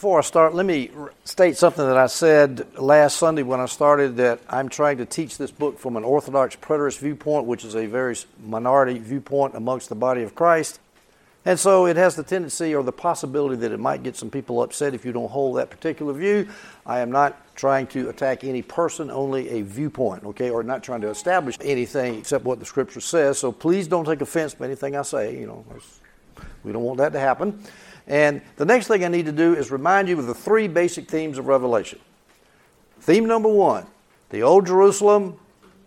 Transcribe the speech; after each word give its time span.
Before 0.00 0.18
I 0.18 0.22
start, 0.22 0.54
let 0.54 0.64
me 0.64 0.90
state 1.24 1.58
something 1.58 1.86
that 1.86 1.98
I 1.98 2.06
said 2.06 2.66
last 2.78 3.18
Sunday 3.18 3.42
when 3.42 3.60
I 3.60 3.66
started 3.66 4.16
that 4.16 4.40
I'm 4.48 4.70
trying 4.70 4.96
to 4.96 5.04
teach 5.04 5.36
this 5.36 5.50
book 5.50 5.78
from 5.78 5.98
an 5.98 6.04
Orthodox 6.04 6.56
preterist 6.56 7.00
viewpoint, 7.00 7.44
which 7.44 7.66
is 7.66 7.76
a 7.76 7.84
very 7.84 8.16
minority 8.42 8.98
viewpoint 8.98 9.56
amongst 9.56 9.90
the 9.90 9.94
body 9.94 10.22
of 10.22 10.34
Christ. 10.34 10.80
And 11.44 11.60
so 11.60 11.84
it 11.84 11.98
has 11.98 12.16
the 12.16 12.22
tendency 12.22 12.74
or 12.74 12.82
the 12.82 12.92
possibility 12.92 13.56
that 13.56 13.72
it 13.72 13.78
might 13.78 14.02
get 14.02 14.16
some 14.16 14.30
people 14.30 14.62
upset 14.62 14.94
if 14.94 15.04
you 15.04 15.12
don't 15.12 15.30
hold 15.30 15.58
that 15.58 15.68
particular 15.68 16.14
view. 16.14 16.48
I 16.86 17.00
am 17.00 17.12
not 17.12 17.54
trying 17.54 17.86
to 17.88 18.08
attack 18.08 18.42
any 18.42 18.62
person, 18.62 19.10
only 19.10 19.50
a 19.50 19.60
viewpoint, 19.60 20.24
okay, 20.24 20.48
or 20.48 20.62
not 20.62 20.82
trying 20.82 21.02
to 21.02 21.10
establish 21.10 21.58
anything 21.60 22.14
except 22.14 22.46
what 22.46 22.58
the 22.58 22.64
scripture 22.64 23.02
says. 23.02 23.38
So 23.38 23.52
please 23.52 23.86
don't 23.86 24.06
take 24.06 24.22
offense 24.22 24.54
by 24.54 24.64
anything 24.64 24.96
I 24.96 25.02
say. 25.02 25.38
You 25.38 25.46
know, 25.46 25.66
we 26.64 26.72
don't 26.72 26.84
want 26.84 26.96
that 26.96 27.12
to 27.12 27.20
happen. 27.20 27.62
And 28.10 28.42
the 28.56 28.64
next 28.64 28.88
thing 28.88 29.04
I 29.04 29.08
need 29.08 29.26
to 29.26 29.32
do 29.32 29.54
is 29.54 29.70
remind 29.70 30.08
you 30.08 30.18
of 30.18 30.26
the 30.26 30.34
three 30.34 30.66
basic 30.66 31.08
themes 31.08 31.38
of 31.38 31.46
Revelation. 31.46 32.00
Theme 33.00 33.24
number 33.26 33.48
one 33.48 33.86
the 34.30 34.42
Old 34.42 34.66
Jerusalem 34.66 35.38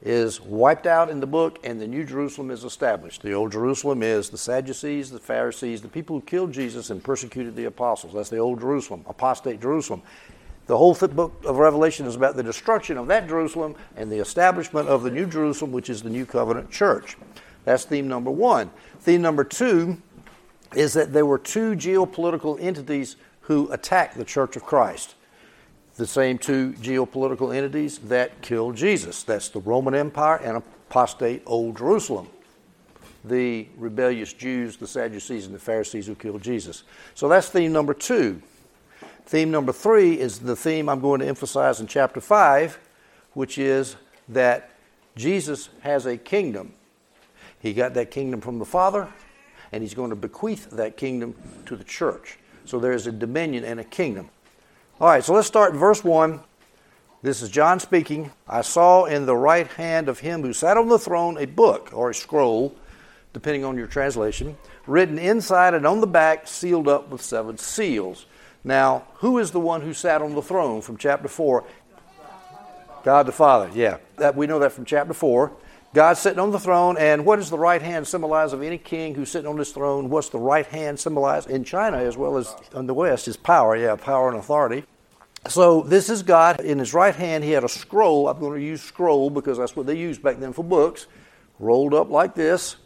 is 0.02 0.42
wiped 0.42 0.88
out 0.88 1.10
in 1.10 1.20
the 1.20 1.28
book, 1.28 1.60
and 1.64 1.80
the 1.80 1.88
New 1.88 2.06
Jerusalem 2.06 2.50
is 2.50 2.64
established. 2.64 3.22
The 3.22 3.34
Old 3.34 3.52
Jerusalem 3.52 4.04
is 4.04 4.30
the 4.30 4.38
Sadducees, 4.38 5.12
the 5.12 5.20
Pharisees, 5.20 5.82
the 5.82 5.88
people 5.90 6.18
who 6.18 6.26
killed 6.26 6.54
Jesus 6.54 6.90
and 6.90 7.04
persecuted 7.04 7.56
the 7.56 7.66
apostles. 7.66 8.14
That's 8.14 8.30
the 8.30 8.38
Old 8.38 8.60
Jerusalem, 8.60 9.04
apostate 9.08 9.62
Jerusalem. 9.62 10.02
The 10.66 10.78
whole 10.78 10.94
book 10.94 11.42
of 11.46 11.58
Revelation 11.58 12.06
is 12.06 12.16
about 12.16 12.38
the 12.38 12.44
destruction 12.44 12.98
of 12.98 13.08
that 13.08 13.28
Jerusalem 13.28 13.76
and 13.98 14.10
the 14.10 14.20
establishment 14.20 14.88
of 14.88 15.04
the 15.04 15.12
New 15.12 15.26
Jerusalem, 15.26 15.74
which 15.74 15.90
is 15.90 16.02
the 16.02 16.10
New 16.10 16.26
Covenant 16.26 16.72
Church. 16.72 17.18
That's 17.66 17.84
theme 17.84 18.08
number 18.08 18.32
one. 18.32 18.72
Theme 19.00 19.22
number 19.22 19.44
two 19.44 20.02
is 20.78 20.94
that 20.94 21.14
there 21.14 21.26
were 21.26 21.38
two 21.38 21.76
geopolitical 21.76 22.60
entities 22.62 23.16
who 23.42 23.72
attacked 23.72 24.18
the 24.18 24.26
Church 24.26 24.56
of 24.56 24.64
Christ 24.64 25.16
the 25.96 26.08
same 26.08 26.38
two 26.38 26.74
geopolitical 26.74 27.56
entities 27.56 28.00
that 28.00 28.42
killed 28.42 28.76
Jesus. 28.76 29.24
That's 29.24 29.50
the 29.50 29.60
Roman 29.60 29.94
Empire 29.94 30.38
and 30.38 30.58
apostate 30.58 31.44
Old 31.46 31.78
Jerusalem. 31.78 32.30
The 33.26 33.68
rebellious 33.78 34.34
Jews, 34.34 34.76
the 34.76 34.88
Sadducees, 34.88 35.46
and 35.46 35.56
the 35.56 35.60
Pharisees 35.60 36.08
who 36.08 36.16
killed 36.16 36.42
Jesus. 36.42 36.84
So 37.14 37.30
that's 37.30 37.50
theme 37.50 37.72
number 37.72 37.94
two. 37.94 38.42
Theme 39.26 39.52
number 39.52 39.72
three 39.72 40.20
is 40.20 40.40
the 40.40 40.56
theme 40.56 40.90
I'm 40.90 41.00
going 41.00 41.22
to 41.22 41.28
emphasize 41.28 41.80
in 41.80 41.88
chapter 41.88 42.20
5, 42.20 42.78
which 43.34 43.58
is 43.58 43.96
that 44.30 44.72
Jesus 45.16 45.70
has 45.82 46.06
a 46.06 46.18
kingdom. 46.18 46.74
He 47.60 47.74
got 47.74 47.94
that 47.94 48.12
kingdom 48.12 48.42
from 48.42 48.60
the 48.60 48.66
Father, 48.66 49.08
and 49.74 49.82
he's 49.82 49.96
going 49.96 50.12
to 50.12 50.16
bequeath 50.16 50.70
that 50.70 50.96
kingdom 50.96 51.36
to 51.66 51.76
the 51.76 51.84
church. 51.84 52.38
So 52.64 52.80
there 52.80 52.94
is 52.94 53.08
a 53.08 53.12
dominion 53.12 53.66
and 53.66 53.80
a 53.80 53.84
kingdom. 53.84 54.30
All 55.02 55.10
right, 55.10 55.24
so 55.24 55.34
let's 55.34 55.48
start 55.48 55.74
in 55.74 55.80
verse 55.80 56.04
1. 56.04 56.40
This 57.24 57.42
is 57.42 57.50
John 57.50 57.80
speaking. 57.80 58.32
I 58.48 58.62
saw 58.62 59.06
in 59.06 59.26
the 59.26 59.36
right 59.36 59.66
hand 59.66 60.10
of 60.10 60.20
him 60.20 60.44
who 60.44 60.54
sat 60.54 60.78
on 60.78 60.90
the 60.90 61.00
throne 61.00 61.38
a 61.40 61.46
book 61.46 61.90
or 61.92 62.12
a 62.12 62.14
scroll, 62.14 62.76
depending 63.34 63.66
on 63.66 63.76
your 63.76 63.88
translation, 63.88 64.56
written 64.86 65.18
inside 65.18 65.74
and 65.74 65.88
on 65.88 66.02
the 66.02 66.08
back, 66.08 66.48
sealed 66.48 66.88
up 66.88 67.10
with 67.10 67.22
seven 67.22 67.58
seals. 67.58 68.28
Now, 68.64 69.08
who 69.16 69.40
is 69.40 69.52
the 69.52 69.60
one 69.60 69.82
who 69.82 69.94
sat 69.94 70.22
on 70.22 70.36
the 70.36 70.42
throne 70.42 70.82
from 70.82 70.98
chapter 70.98 71.28
4? 71.28 71.66
God 73.04 73.26
the 73.26 73.32
Father, 73.32 73.72
yeah. 73.74 73.98
That, 74.18 74.36
we 74.36 74.46
know 74.46 74.60
that 74.60 74.72
from 74.72 74.86
chapter 74.86 75.14
4. 75.14 75.52
God 75.94 76.18
sitting 76.18 76.40
on 76.40 76.50
the 76.50 76.60
throne, 76.60 76.98
and 76.98 77.24
what 77.24 77.36
does 77.36 77.52
the 77.52 77.58
right 77.58 77.82
hand 77.82 78.08
symbolize 78.08 78.52
of 78.52 78.64
any 78.64 78.80
king 78.80 79.14
who's 79.14 79.30
sitting 79.30 79.48
on 79.48 79.58
his 79.58 79.72
throne? 79.72 80.10
What's 80.10 80.30
the 80.30 80.40
right 80.40 80.66
hand 80.66 81.00
symbolize 81.00 81.46
in 81.46 81.64
China 81.64 81.98
as 81.98 82.18
well 82.18 82.38
as 82.38 82.56
in 82.76 82.88
the 82.88 82.96
West? 82.96 83.28
Is 83.28 83.38
power, 83.38 83.76
yeah, 83.76 83.96
power 83.96 84.30
and 84.30 84.40
authority. 84.40 84.86
So 85.48 85.82
this 85.82 86.10
is 86.10 86.24
God. 86.24 86.62
In 86.62 86.80
his 86.80 86.96
right 86.96 87.16
hand, 87.16 87.44
he 87.44 87.52
had 87.52 87.64
a 87.64 87.70
scroll. 87.70 88.28
I'm 88.28 88.40
going 88.40 88.60
to 88.60 88.66
use 88.66 88.82
scroll 88.82 89.30
because 89.30 89.60
that's 89.60 89.76
what 89.76 89.86
they 89.86 89.96
used 89.96 90.24
back 90.24 90.40
then 90.40 90.52
for 90.52 90.64
books, 90.64 91.06
rolled 91.60 91.94
up 91.94 92.10
like 92.10 92.34
this. 92.34 92.78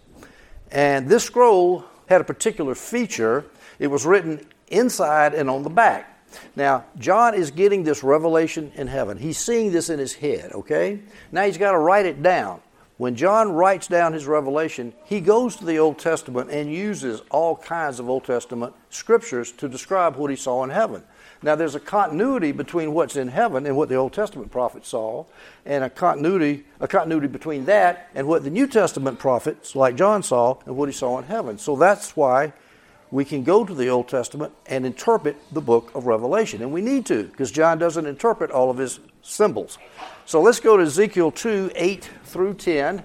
And 0.71 1.07
this 1.07 1.23
scroll 1.23 1.85
had 2.07 2.19
a 2.19 2.25
particular 2.25 2.75
feature. 2.75 3.45
It 3.79 3.87
was 3.87 4.05
written 4.05 4.45
inside 4.67 5.33
and 5.33 5.49
on 5.49 5.63
the 5.63 5.69
back. 5.69 6.13
Now, 6.57 6.83
John 6.97 7.35
is 7.35 7.51
getting 7.51 7.83
this 7.83 8.03
revelation 8.03 8.73
in 8.75 8.87
heaven. 8.87 9.17
He's 9.17 9.37
seeing 9.37 9.71
this 9.71 9.89
in 9.89 9.97
his 9.97 10.13
head, 10.13 10.51
okay? 10.51 10.99
Now 11.31 11.43
he's 11.43 11.57
got 11.57 11.71
to 11.71 11.77
write 11.77 12.05
it 12.05 12.21
down. 12.21 12.59
When 12.97 13.15
John 13.15 13.51
writes 13.51 13.87
down 13.87 14.13
his 14.13 14.25
revelation, 14.25 14.91
he 15.05 15.21
goes 15.21 15.55
to 15.57 15.65
the 15.65 15.77
Old 15.77 15.99
Testament 15.99 16.49
and 16.49 16.73
uses 16.73 17.21
all 17.29 17.55
kinds 17.55 17.99
of 17.99 18.09
Old 18.09 18.23
Testament 18.23 18.73
scriptures 18.89 19.51
to 19.53 19.69
describe 19.69 20.15
what 20.15 20.31
he 20.31 20.35
saw 20.35 20.63
in 20.63 20.71
heaven. 20.71 21.03
Now, 21.43 21.53
there's 21.53 21.75
a 21.75 21.79
continuity 21.79 22.51
between 22.51 22.93
what's 22.93 23.15
in 23.15 23.27
heaven 23.27 23.67
and 23.67 23.77
what 23.77 23.89
the 23.89 23.95
Old 23.95 24.13
Testament 24.13 24.51
prophets 24.51 24.89
saw, 24.89 25.25
and 25.63 25.83
a 25.83 25.89
continuity, 25.91 26.65
a 26.79 26.87
continuity 26.87 27.27
between 27.27 27.65
that 27.65 28.09
and 28.15 28.27
what 28.27 28.43
the 28.43 28.49
New 28.49 28.65
Testament 28.65 29.19
prophets, 29.19 29.75
like 29.75 29.95
John, 29.95 30.23
saw 30.23 30.57
and 30.65 30.75
what 30.75 30.89
he 30.89 30.93
saw 30.93 31.19
in 31.19 31.25
heaven. 31.25 31.59
So 31.59 31.75
that's 31.75 32.15
why 32.15 32.53
we 33.11 33.23
can 33.23 33.43
go 33.43 33.63
to 33.63 33.73
the 33.73 33.87
Old 33.87 34.07
Testament 34.07 34.53
and 34.65 34.85
interpret 34.85 35.37
the 35.51 35.61
book 35.61 35.91
of 35.95 36.05
Revelation. 36.05 36.61
And 36.61 36.71
we 36.71 36.81
need 36.81 37.05
to, 37.07 37.23
because 37.23 37.51
John 37.51 37.77
doesn't 37.77 38.05
interpret 38.05 38.51
all 38.51 38.69
of 38.69 38.77
his 38.77 38.99
symbols. 39.21 39.77
So 40.25 40.41
let's 40.41 40.59
go 40.59 40.77
to 40.77 40.83
Ezekiel 40.83 41.31
2 41.31 41.71
8 41.75 42.09
through 42.25 42.55
10. 42.55 43.03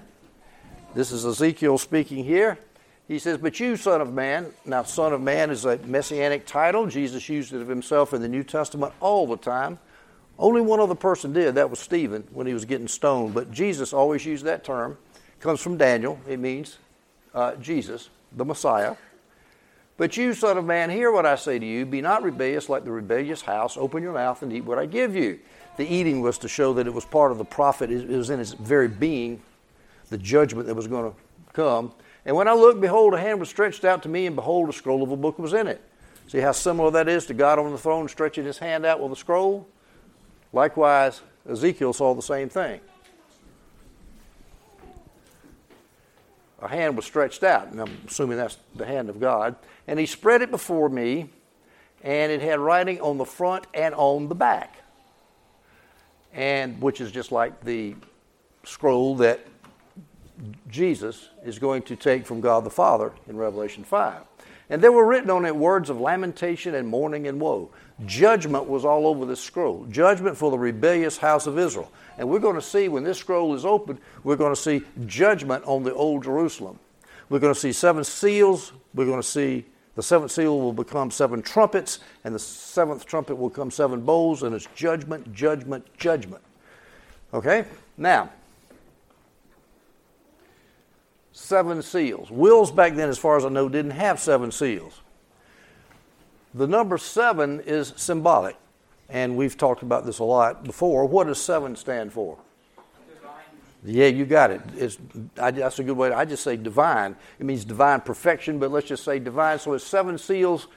This 0.93 1.11
is 1.11 1.25
Ezekiel 1.25 1.77
speaking 1.77 2.23
here. 2.23 2.59
He 3.07 3.19
says, 3.19 3.37
But 3.37 3.59
you, 3.59 3.75
Son 3.75 4.01
of 4.01 4.13
Man, 4.13 4.51
now, 4.65 4.83
Son 4.83 5.13
of 5.13 5.21
Man 5.21 5.49
is 5.49 5.65
a 5.65 5.77
messianic 5.79 6.45
title. 6.45 6.87
Jesus 6.87 7.27
used 7.29 7.53
it 7.53 7.61
of 7.61 7.67
himself 7.67 8.13
in 8.13 8.21
the 8.21 8.29
New 8.29 8.43
Testament 8.43 8.93
all 8.99 9.27
the 9.27 9.37
time. 9.37 9.79
Only 10.37 10.61
one 10.61 10.79
other 10.79 10.95
person 10.95 11.31
did, 11.31 11.55
that 11.55 11.69
was 11.69 11.79
Stephen 11.79 12.23
when 12.31 12.47
he 12.47 12.53
was 12.53 12.65
getting 12.65 12.87
stoned. 12.87 13.33
But 13.33 13.51
Jesus 13.51 13.93
always 13.93 14.25
used 14.25 14.45
that 14.45 14.63
term. 14.63 14.97
Comes 15.39 15.61
from 15.61 15.77
Daniel, 15.77 16.19
it 16.27 16.39
means 16.39 16.77
uh, 17.33 17.55
Jesus, 17.55 18.09
the 18.31 18.45
Messiah. 18.45 18.95
But 19.95 20.17
you, 20.17 20.33
Son 20.33 20.57
of 20.57 20.65
Man, 20.65 20.89
hear 20.89 21.11
what 21.11 21.25
I 21.25 21.35
say 21.35 21.59
to 21.59 21.65
you. 21.65 21.85
Be 21.85 22.01
not 22.01 22.23
rebellious 22.23 22.67
like 22.67 22.83
the 22.83 22.91
rebellious 22.91 23.41
house. 23.41 23.77
Open 23.77 24.01
your 24.01 24.13
mouth 24.13 24.41
and 24.41 24.51
eat 24.51 24.61
what 24.61 24.79
I 24.79 24.85
give 24.85 25.15
you 25.15 25.39
the 25.77 25.85
eating 25.85 26.21
was 26.21 26.37
to 26.39 26.47
show 26.47 26.73
that 26.73 26.87
it 26.87 26.93
was 26.93 27.05
part 27.05 27.31
of 27.31 27.37
the 27.37 27.45
prophet, 27.45 27.91
it 27.91 28.07
was 28.07 28.29
in 28.29 28.39
his 28.39 28.53
very 28.53 28.87
being, 28.87 29.41
the 30.09 30.17
judgment 30.17 30.67
that 30.67 30.75
was 30.75 30.87
going 30.87 31.11
to 31.11 31.17
come. 31.53 31.91
And 32.25 32.35
when 32.35 32.47
I 32.47 32.53
looked, 32.53 32.79
behold, 32.79 33.13
a 33.13 33.17
hand 33.19 33.39
was 33.39 33.49
stretched 33.49 33.83
out 33.83 34.03
to 34.03 34.09
me, 34.09 34.25
and 34.25 34.35
behold, 34.35 34.69
a 34.69 34.73
scroll 34.73 35.03
of 35.03 35.11
a 35.11 35.17
book 35.17 35.39
was 35.39 35.53
in 35.53 35.67
it. 35.67 35.81
See 36.27 36.39
how 36.39 36.51
similar 36.51 36.91
that 36.91 37.09
is 37.09 37.25
to 37.27 37.33
God 37.33 37.59
on 37.59 37.71
the 37.71 37.77
throne 37.77 38.07
stretching 38.07 38.45
his 38.45 38.57
hand 38.57 38.85
out 38.85 39.01
with 39.01 39.11
a 39.11 39.15
scroll? 39.15 39.67
Likewise, 40.53 41.21
Ezekiel 41.49 41.91
saw 41.93 42.13
the 42.13 42.21
same 42.21 42.49
thing. 42.49 42.79
A 46.63 46.67
hand 46.67 46.95
was 46.95 47.05
stretched 47.05 47.43
out, 47.43 47.67
and 47.67 47.79
I'm 47.79 47.97
assuming 48.07 48.37
that's 48.37 48.57
the 48.75 48.85
hand 48.85 49.09
of 49.09 49.19
God. 49.19 49.55
And 49.87 49.99
he 49.99 50.05
spread 50.05 50.41
it 50.41 50.49
before 50.49 50.89
me, 50.89 51.29
and 52.01 52.31
it 52.31 52.41
had 52.41 52.59
writing 52.59 52.99
on 53.01 53.17
the 53.17 53.25
front 53.25 53.67
and 53.73 53.93
on 53.93 54.29
the 54.29 54.35
back 54.35 54.83
and 56.33 56.81
which 56.81 56.99
is 56.99 57.11
just 57.11 57.31
like 57.31 57.63
the 57.63 57.95
scroll 58.63 59.15
that 59.15 59.39
Jesus 60.69 61.29
is 61.45 61.59
going 61.59 61.83
to 61.83 61.95
take 61.95 62.25
from 62.25 62.41
God 62.41 62.63
the 62.63 62.69
Father 62.69 63.11
in 63.27 63.37
Revelation 63.37 63.83
5. 63.83 64.21
And 64.69 64.81
there 64.81 64.91
were 64.91 65.05
written 65.05 65.29
on 65.29 65.45
it 65.45 65.55
words 65.55 65.89
of 65.89 65.99
lamentation 65.99 66.73
and 66.73 66.87
mourning 66.87 67.27
and 67.27 67.39
woe. 67.39 67.69
Judgment 68.05 68.67
was 68.67 68.85
all 68.85 69.07
over 69.07 69.25
this 69.25 69.39
scroll. 69.39 69.85
Judgment 69.85 70.35
for 70.35 70.51
the 70.51 70.57
rebellious 70.57 71.17
house 71.17 71.47
of 71.47 71.59
Israel. 71.59 71.91
And 72.17 72.27
we're 72.27 72.39
going 72.39 72.55
to 72.55 72.61
see 72.61 72.89
when 72.89 73.03
this 73.03 73.17
scroll 73.17 73.53
is 73.53 73.65
opened, 73.65 73.99
we're 74.23 74.35
going 74.35 74.53
to 74.53 74.59
see 74.59 74.83
judgment 75.05 75.63
on 75.65 75.83
the 75.83 75.93
old 75.93 76.23
Jerusalem. 76.23 76.79
We're 77.29 77.39
going 77.39 77.53
to 77.53 77.59
see 77.59 77.71
seven 77.71 78.03
seals. 78.03 78.73
We're 78.93 79.05
going 79.05 79.21
to 79.21 79.27
see 79.27 79.65
the 79.95 80.03
seventh 80.03 80.31
seal 80.31 80.59
will 80.59 80.73
become 80.73 81.11
seven 81.11 81.41
trumpets, 81.41 81.99
and 82.23 82.33
the 82.33 82.39
seventh 82.39 83.05
trumpet 83.05 83.35
will 83.35 83.49
come 83.49 83.69
seven 83.69 84.01
bowls, 84.01 84.41
and 84.41 84.55
it's 84.55 84.67
judgment, 84.75 85.33
judgment, 85.33 85.85
judgment. 85.97 86.41
Okay? 87.31 87.65
Now, 87.95 88.31
seven 91.31 91.83
seals. 91.83 92.31
Wills 92.31 92.71
back 92.71 92.95
then, 92.95 93.09
as 93.09 93.19
far 93.19 93.37
as 93.37 93.45
I 93.45 93.49
know, 93.49 93.69
didn't 93.69 93.91
have 93.91 94.19
seven 94.19 94.51
seals. 94.51 95.02
The 96.55 96.67
number 96.67 96.97
seven 96.97 97.61
is 97.61 97.93
symbolic, 97.95 98.55
and 99.09 99.35
we've 99.35 99.57
talked 99.57 99.81
about 99.81 100.05
this 100.05 100.19
a 100.19 100.23
lot 100.23 100.63
before. 100.63 101.05
What 101.05 101.27
does 101.27 101.41
seven 101.41 101.75
stand 101.75 102.13
for? 102.13 102.37
Divine. 103.07 103.31
Yeah, 103.83 104.07
you 104.07 104.25
got 104.25 104.51
it. 104.51 104.61
It's, 104.77 104.97
I, 105.41 105.49
that's 105.49 105.79
a 105.79 105.83
good 105.83 105.97
way. 105.97 106.09
To, 106.09 106.15
I 106.15 106.25
just 106.25 106.43
say 106.43 106.55
divine. 106.55 107.15
It 107.39 107.45
means 107.47 107.65
divine 107.65 108.01
perfection, 108.01 108.59
but 108.59 108.71
let's 108.71 108.87
just 108.87 109.03
say 109.03 109.17
divine. 109.17 109.57
So 109.57 109.73
it's 109.73 109.83
seven 109.83 110.17
seals 110.19 110.67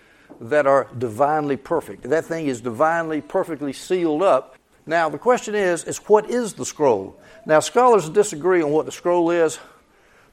that 0.41 0.67
are 0.67 0.89
divinely 0.97 1.59
perfect. 1.59 2.05
That 2.05 2.25
thing 2.25 2.47
is 2.47 2.63
divinely, 2.63 3.21
perfectly 3.21 3.75
sealed 3.75 4.23
up. 4.23 4.57
Now, 4.87 5.09
the 5.11 5.19
question 5.19 5.55
is, 5.55 5.85
is 5.85 5.99
what 5.99 6.31
is 6.31 6.55
the 6.55 6.65
scroll? 6.65 7.21
Now, 7.45 7.61
scholars 7.61 8.09
disagree 8.09 8.63
on 8.63 8.71
what 8.71 8.87
the 8.87 8.93
scroll 8.93 9.31
is, 9.31 9.59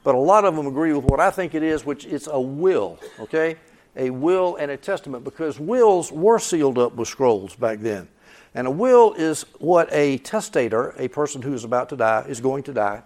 but 0.04 0.14
a 0.14 0.18
lot 0.18 0.44
of 0.44 0.56
them 0.56 0.66
agree 0.66 0.92
with 0.92 1.04
what 1.04 1.20
I 1.20 1.30
think 1.30 1.54
it 1.54 1.62
is, 1.62 1.84
which 1.84 2.06
is 2.06 2.28
a 2.28 2.40
will, 2.40 2.98
okay? 3.20 3.56
A 3.96 4.10
will 4.10 4.56
and 4.56 4.70
a 4.70 4.76
testament 4.76 5.24
because 5.24 5.58
wills 5.58 6.10
were 6.10 6.38
sealed 6.38 6.78
up 6.78 6.94
with 6.94 7.08
scrolls 7.08 7.54
back 7.54 7.80
then. 7.80 8.08
And 8.54 8.66
a 8.66 8.70
will 8.70 9.14
is 9.14 9.42
what 9.58 9.88
a 9.92 10.18
testator, 10.18 10.94
a 10.98 11.08
person 11.08 11.42
who 11.42 11.52
is 11.54 11.64
about 11.64 11.88
to 11.88 11.96
die, 11.96 12.24
is 12.28 12.40
going 12.40 12.62
to 12.64 12.72
die. 12.72 13.02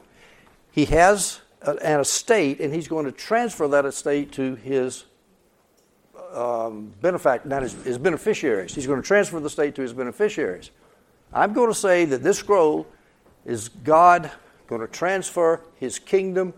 He 0.70 0.84
has 0.86 1.40
an 1.62 2.00
estate, 2.00 2.60
and 2.60 2.72
he's 2.72 2.86
going 2.86 3.06
to 3.06 3.12
transfer 3.12 3.66
that 3.68 3.84
estate 3.84 4.32
to 4.32 4.54
his 4.56 5.04
um, 6.32 6.92
benefact, 7.02 7.46
not 7.46 7.62
his, 7.62 7.72
his 7.84 7.98
beneficiaries. 7.98 8.74
He's 8.74 8.86
going 8.86 9.00
to 9.00 9.06
transfer 9.06 9.40
the 9.40 9.46
estate 9.46 9.74
to 9.76 9.82
his 9.82 9.92
beneficiaries. 9.92 10.70
I'm 11.32 11.52
going 11.52 11.68
to 11.68 11.78
say 11.78 12.04
that 12.06 12.22
this 12.22 12.38
scroll 12.38 12.86
is 13.44 13.68
God 13.68 14.30
going 14.66 14.80
to 14.82 14.86
transfer 14.86 15.62
his 15.76 15.98
kingdom 15.98 16.52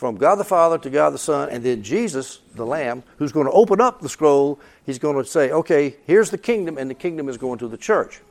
from 0.00 0.16
God 0.16 0.36
the 0.36 0.44
Father 0.44 0.78
to 0.78 0.88
God 0.88 1.10
the 1.10 1.18
Son, 1.18 1.50
and 1.50 1.62
then 1.62 1.82
Jesus, 1.82 2.40
the 2.54 2.64
Lamb, 2.64 3.02
who's 3.18 3.32
going 3.32 3.44
to 3.44 3.52
open 3.52 3.82
up 3.82 4.00
the 4.00 4.08
scroll, 4.08 4.58
he's 4.86 4.98
going 4.98 5.22
to 5.22 5.28
say, 5.28 5.50
okay, 5.50 5.94
here's 6.06 6.30
the 6.30 6.38
kingdom, 6.38 6.78
and 6.78 6.88
the 6.88 6.94
kingdom 6.94 7.28
is 7.28 7.36
going 7.36 7.58
to 7.58 7.68
the 7.68 7.76
church. 7.76 8.22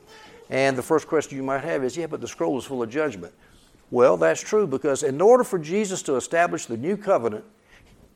And 0.48 0.76
the 0.76 0.82
first 0.82 1.06
question 1.06 1.36
you 1.36 1.44
might 1.44 1.62
have 1.62 1.84
is, 1.84 1.96
yeah, 1.96 2.08
but 2.08 2.20
the 2.20 2.26
scroll 2.26 2.58
is 2.58 2.64
full 2.64 2.82
of 2.82 2.90
judgment. 2.90 3.32
Well, 3.92 4.16
that's 4.16 4.40
true 4.40 4.66
because 4.66 5.04
in 5.04 5.20
order 5.20 5.44
for 5.44 5.60
Jesus 5.60 6.02
to 6.02 6.16
establish 6.16 6.66
the 6.66 6.76
new 6.76 6.96
covenant, 6.96 7.44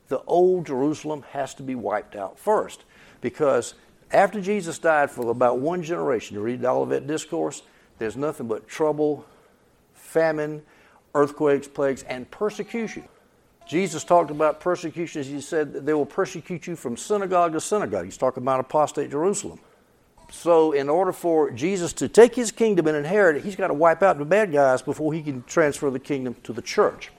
the 0.09 0.19
old 0.27 0.65
Jerusalem 0.65 1.23
has 1.31 1.53
to 1.53 1.63
be 1.63 1.75
wiped 1.75 2.17
out 2.17 2.37
first. 2.37 2.83
Because 3.21 3.73
after 4.11 4.41
Jesus 4.41 4.79
died 4.79 5.09
for 5.09 5.31
about 5.31 5.59
one 5.59 5.81
generation, 5.81 6.35
you 6.35 6.41
read 6.41 6.59
the 6.59 6.69
Olivet 6.69 7.07
Discourse, 7.07 7.61
there's 7.99 8.17
nothing 8.17 8.49
but 8.49 8.67
trouble, 8.67 9.25
famine, 9.93 10.61
earthquakes, 11.13 11.69
plagues, 11.69 12.03
and 12.03 12.29
persecution. 12.29 13.07
Jesus 13.67 14.03
talked 14.03 14.29
about 14.31 14.59
persecution. 14.59 15.23
He 15.23 15.41
said 15.41 15.85
they 15.85 15.93
will 15.93 16.05
persecute 16.05 16.67
you 16.67 16.75
from 16.75 16.97
synagogue 16.97 17.53
to 17.53 17.59
synagogue. 17.59 18.05
He's 18.05 18.17
talking 18.17 18.43
about 18.43 18.59
apostate 18.59 19.09
Jerusalem. 19.09 19.59
So, 20.31 20.71
in 20.71 20.89
order 20.89 21.11
for 21.11 21.51
Jesus 21.51 21.93
to 21.93 22.07
take 22.07 22.35
his 22.35 22.51
kingdom 22.51 22.87
and 22.87 22.97
inherit 22.97 23.37
it, 23.37 23.43
he's 23.43 23.55
got 23.55 23.67
to 23.67 23.73
wipe 23.73 24.01
out 24.01 24.17
the 24.17 24.25
bad 24.25 24.51
guys 24.51 24.81
before 24.81 25.13
he 25.13 25.21
can 25.21 25.43
transfer 25.43 25.89
the 25.89 25.99
kingdom 25.99 26.35
to 26.43 26.53
the 26.53 26.61
church. 26.61 27.11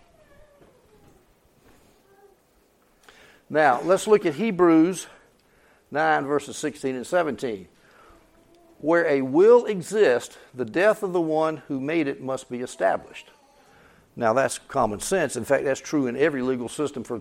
Now, 3.49 3.81
let's 3.83 4.09
look 4.09 4.27
at 4.27 4.35
Hebrews 4.35 5.07
9, 5.93 6.27
verses 6.27 6.57
16 6.57 6.97
and 6.97 7.07
17. 7.07 7.69
Where 8.79 9.07
a 9.07 9.23
will 9.23 9.67
exists, 9.67 10.37
the 10.53 10.65
death 10.65 11.03
of 11.03 11.13
the 11.13 11.21
one 11.21 11.59
who 11.69 11.81
made 11.81 12.09
it 12.09 12.21
must 12.21 12.51
be 12.51 12.61
established. 12.61 13.31
Now, 14.17 14.33
that's 14.33 14.59
common 14.59 15.01
sense. 15.01 15.37
In 15.37 15.45
fact, 15.45 15.65
that's 15.65 15.81
true 15.81 16.07
in 16.07 16.17
every 16.17 16.43
legal 16.43 16.69
system 16.69 17.05
for 17.05 17.21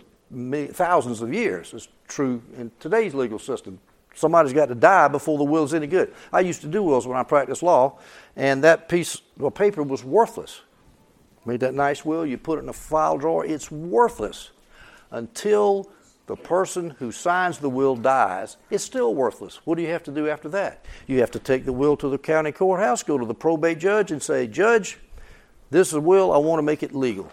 thousands 0.71 1.21
of 1.21 1.33
years. 1.33 1.73
It's 1.73 1.89
true 2.07 2.41
in 2.57 2.71
today's 2.79 3.13
legal 3.13 3.37
system. 3.37 3.79
Somebody's 4.15 4.53
got 4.53 4.67
to 4.67 4.75
die 4.75 5.09
before 5.09 5.37
the 5.37 5.43
will's 5.43 5.73
any 5.73 5.87
good. 5.87 6.13
I 6.31 6.39
used 6.39 6.61
to 6.61 6.67
do 6.67 6.81
wills 6.81 7.05
when 7.05 7.17
I 7.17 7.23
practiced 7.23 7.61
law, 7.61 7.99
and 8.37 8.63
that 8.63 8.87
piece 8.87 9.21
of 9.39 9.53
paper 9.53 9.83
was 9.83 10.05
worthless. 10.05 10.61
Made 11.45 11.59
that 11.59 11.73
nice 11.73 12.05
will, 12.05 12.25
you 12.25 12.37
put 12.37 12.57
it 12.57 12.63
in 12.63 12.69
a 12.69 12.73
file 12.73 13.17
drawer, 13.17 13.45
it's 13.45 13.69
worthless 13.69 14.51
until 15.11 15.91
the 16.27 16.35
person 16.35 16.91
who 16.91 17.11
signs 17.11 17.59
the 17.59 17.69
will 17.69 17.95
dies, 17.95 18.57
it's 18.71 18.83
still 18.83 19.13
worthless. 19.13 19.59
What 19.65 19.75
do 19.75 19.83
you 19.83 19.89
have 19.89 20.01
to 20.03 20.11
do 20.11 20.27
after 20.27 20.49
that? 20.49 20.85
You 21.05 21.19
have 21.19 21.29
to 21.31 21.39
take 21.39 21.65
the 21.65 21.73
will 21.73 21.95
to 21.97 22.09
the 22.09 22.17
county 22.17 22.51
courthouse, 22.51 23.03
go 23.03 23.17
to 23.17 23.25
the 23.25 23.35
probate 23.35 23.77
judge, 23.77 24.11
and 24.11 24.23
say, 24.23 24.47
Judge, 24.47 24.97
this 25.75 25.89
is 25.89 25.93
a 25.95 26.01
will, 26.01 26.31
I 26.31 26.37
want 26.37 26.59
to 26.59 26.63
make 26.63 26.83
it 26.83 26.95
legal. 26.95 27.29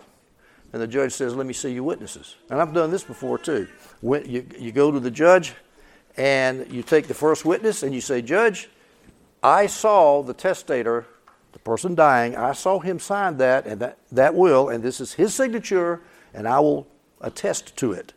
And 0.73 0.83
the 0.83 0.87
judge 0.87 1.13
says, 1.13 1.35
Let 1.35 1.47
me 1.47 1.53
see 1.53 1.73
your 1.73 1.85
witnesses. 1.85 2.37
And 2.51 2.61
I've 2.61 2.75
done 2.75 2.91
this 2.91 3.05
before 3.05 3.39
too. 3.39 3.69
When 4.01 4.29
you, 4.29 4.47
you 4.59 4.73
go 4.73 4.91
to 4.91 4.99
the 4.99 5.11
judge 5.11 5.55
and 6.17 6.71
you 6.73 6.83
take 6.83 7.07
the 7.07 7.15
first 7.15 7.45
witness 7.45 7.83
and 7.83 7.95
you 7.95 8.01
say, 8.01 8.21
Judge, 8.21 8.69
I 9.43 9.67
saw 9.67 10.23
the 10.23 10.35
testator, 10.35 11.07
the 11.53 11.59
person 11.61 11.95
dying, 11.95 12.37
I 12.37 12.53
saw 12.53 12.81
him 12.81 12.99
sign 12.99 13.37
that 13.37 13.67
and 13.67 13.81
that, 13.81 13.99
that 14.11 14.35
will, 14.35 14.71
and 14.71 14.83
this 14.83 15.01
is 15.01 15.13
his 15.13 15.35
signature, 15.35 16.01
and 16.35 16.49
I 16.49 16.59
will 16.61 16.89
attest 17.21 17.77
to 17.77 17.93
it 17.93 18.13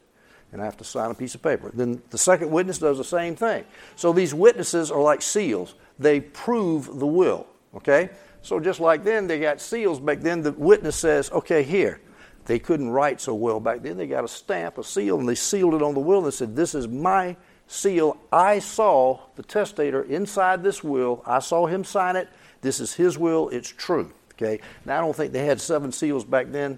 and 0.51 0.61
I 0.61 0.65
have 0.65 0.77
to 0.77 0.85
sign 0.85 1.11
a 1.11 1.13
piece 1.13 1.35
of 1.35 1.43
paper. 1.43 1.69
Then 1.73 2.01
the 2.11 2.17
second 2.17 2.49
witness 2.49 2.79
does 2.79 2.97
the 2.97 3.03
same 3.03 3.35
thing. 3.35 3.65
So 3.97 4.13
these 4.13 4.33
witnesses 4.33 4.89
are 4.89 5.01
like 5.01 5.21
seals. 5.21 5.75
They 5.99 6.21
prove 6.21 6.97
the 6.97 7.05
will. 7.05 7.45
Okay? 7.75 8.09
So 8.45 8.59
just 8.59 8.79
like 8.79 9.03
then, 9.03 9.27
they 9.27 9.39
got 9.39 9.59
seals 9.59 9.99
back 9.99 10.19
then. 10.19 10.43
The 10.43 10.51
witness 10.51 10.95
says, 10.95 11.31
okay, 11.31 11.63
here. 11.63 11.99
They 12.45 12.59
couldn't 12.59 12.89
write 12.89 13.19
so 13.19 13.33
well 13.33 13.59
back 13.59 13.81
then. 13.81 13.97
They 13.97 14.07
got 14.07 14.23
a 14.23 14.27
stamp, 14.27 14.77
a 14.77 14.83
seal, 14.83 15.19
and 15.19 15.27
they 15.27 15.35
sealed 15.35 15.73
it 15.73 15.81
on 15.81 15.95
the 15.95 15.99
will 15.99 16.23
and 16.23 16.33
said, 16.33 16.55
This 16.55 16.75
is 16.75 16.87
my 16.87 17.35
seal. 17.67 18.17
I 18.31 18.59
saw 18.59 19.19
the 19.35 19.43
testator 19.43 20.03
inside 20.03 20.63
this 20.63 20.83
will. 20.83 21.23
I 21.25 21.39
saw 21.39 21.65
him 21.65 21.83
sign 21.83 22.15
it. 22.15 22.29
This 22.61 22.79
is 22.79 22.93
his 22.93 23.17
will. 23.17 23.49
It's 23.49 23.69
true. 23.69 24.13
Okay? 24.33 24.61
Now, 24.85 24.99
I 24.99 25.01
don't 25.01 25.15
think 25.15 25.33
they 25.33 25.45
had 25.45 25.59
seven 25.59 25.91
seals 25.91 26.23
back 26.23 26.51
then. 26.51 26.77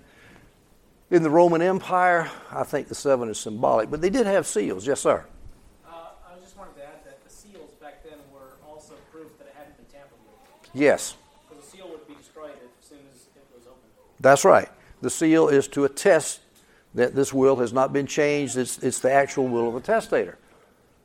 In 1.09 1.23
the 1.23 1.29
Roman 1.29 1.61
Empire, 1.61 2.29
I 2.51 2.63
think 2.63 2.87
the 2.87 2.95
seven 2.95 3.29
is 3.29 3.39
symbolic, 3.39 3.89
but 3.89 4.01
they 4.01 4.09
did 4.09 4.25
have 4.25 4.45
seals. 4.45 4.85
Yes, 4.85 4.99
sir. 5.01 5.25
Uh, 5.85 5.91
I 6.29 6.39
just 6.41 6.57
wanted 6.57 6.75
to 6.75 6.83
add 6.83 7.05
that 7.05 7.23
the 7.23 7.33
seals 7.33 7.71
back 7.81 8.03
then 8.03 8.19
were 8.33 8.55
also 8.67 8.93
proof 9.11 9.37
that 9.37 9.47
it 9.47 9.55
hadn't 9.57 9.77
been 9.77 9.85
tampered 9.85 10.19
with. 10.25 10.69
Yes. 10.73 11.15
Because 11.47 11.63
the 11.63 11.77
seal 11.77 11.87
would 11.89 12.05
be 12.09 12.15
destroyed 12.15 12.51
as 12.51 12.87
soon 12.87 12.99
as 13.15 13.23
it 13.35 13.47
was 13.55 13.67
opened. 13.67 13.87
That's 14.19 14.45
right. 14.45 14.69
The 15.01 15.09
seal 15.09 15.47
is 15.47 15.67
to 15.69 15.85
attest 15.85 16.41
that 16.95 17.15
this 17.15 17.33
will 17.33 17.57
has 17.57 17.71
not 17.71 17.93
been 17.93 18.07
changed. 18.07 18.57
It's, 18.57 18.79
it's 18.79 18.99
the 18.99 19.11
actual 19.11 19.47
will 19.47 19.67
of 19.67 19.75
the 19.75 19.81
testator. 19.81 20.37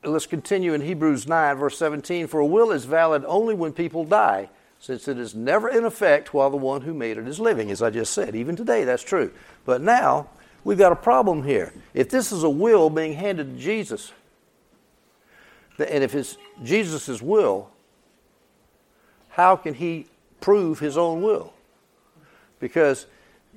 Let's 0.03 0.25
continue 0.25 0.73
in 0.73 0.81
Hebrews 0.81 1.27
9, 1.27 1.55
verse 1.55 1.77
17. 1.77 2.27
For 2.27 2.39
a 2.39 2.45
will 2.45 2.71
is 2.71 2.85
valid 2.85 3.23
only 3.25 3.53
when 3.53 3.71
people 3.71 4.03
die 4.03 4.49
since 4.79 5.07
it 5.07 5.17
is 5.17 5.33
never 5.33 5.69
in 5.69 5.85
effect 5.85 6.33
while 6.33 6.49
the 6.49 6.57
one 6.57 6.81
who 6.81 6.93
made 6.93 7.17
it 7.17 7.25
is 7.25 7.39
living, 7.39 7.71
as 7.71 7.81
I 7.81 7.89
just 7.89 8.11
said. 8.11 8.35
Even 8.35 8.57
today, 8.57 8.83
that's 8.83 9.01
true. 9.01 9.31
But 9.63 9.81
now, 9.81 10.27
we've 10.65 10.77
got 10.77 10.91
a 10.91 10.97
problem 10.97 11.43
here. 11.43 11.71
If 11.93 12.09
this 12.09 12.33
is 12.33 12.43
a 12.43 12.49
will 12.49 12.89
being 12.89 13.13
handed 13.13 13.55
to 13.55 13.63
Jesus, 13.63 14.11
and 15.79 16.03
if 16.03 16.13
it's 16.13 16.37
Jesus' 16.63 17.21
will, 17.21 17.69
how 19.29 19.55
can 19.55 19.73
he 19.73 20.07
prove 20.41 20.79
his 20.79 20.97
own 20.97 21.21
will? 21.21 21.53
Because, 22.63 23.07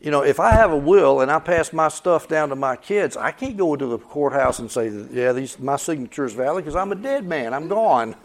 you 0.03 0.11
know, 0.11 0.25
if 0.25 0.41
I 0.41 0.51
have 0.51 0.73
a 0.73 0.77
will 0.77 1.21
and 1.21 1.31
I 1.31 1.39
pass 1.39 1.73
my 1.73 1.87
stuff 1.87 2.27
down 2.27 2.49
to 2.49 2.57
my 2.57 2.75
kids, 2.75 3.17
I 3.17 3.31
can't 3.31 3.57
go 3.57 3.73
into 3.73 3.87
the 3.87 3.99
courthouse 3.99 4.59
and 4.59 4.69
say, 4.69 4.89
yeah, 5.13 5.33
these, 5.33 5.61
my 5.61 5.77
signature 5.77 6.25
is 6.25 6.33
valid 6.33 6.65
because 6.65 6.75
I'm 6.75 6.91
a 6.91 6.97
dead 6.97 7.25
man. 7.25 7.55
I'm 7.55 7.69
gone. 7.69 8.17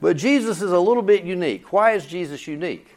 But 0.00 0.16
Jesus 0.16 0.62
is 0.62 0.72
a 0.72 0.80
little 0.80 1.02
bit 1.02 1.22
unique. 1.24 1.70
Why 1.70 1.92
is 1.92 2.06
Jesus 2.06 2.46
unique? 2.46 2.88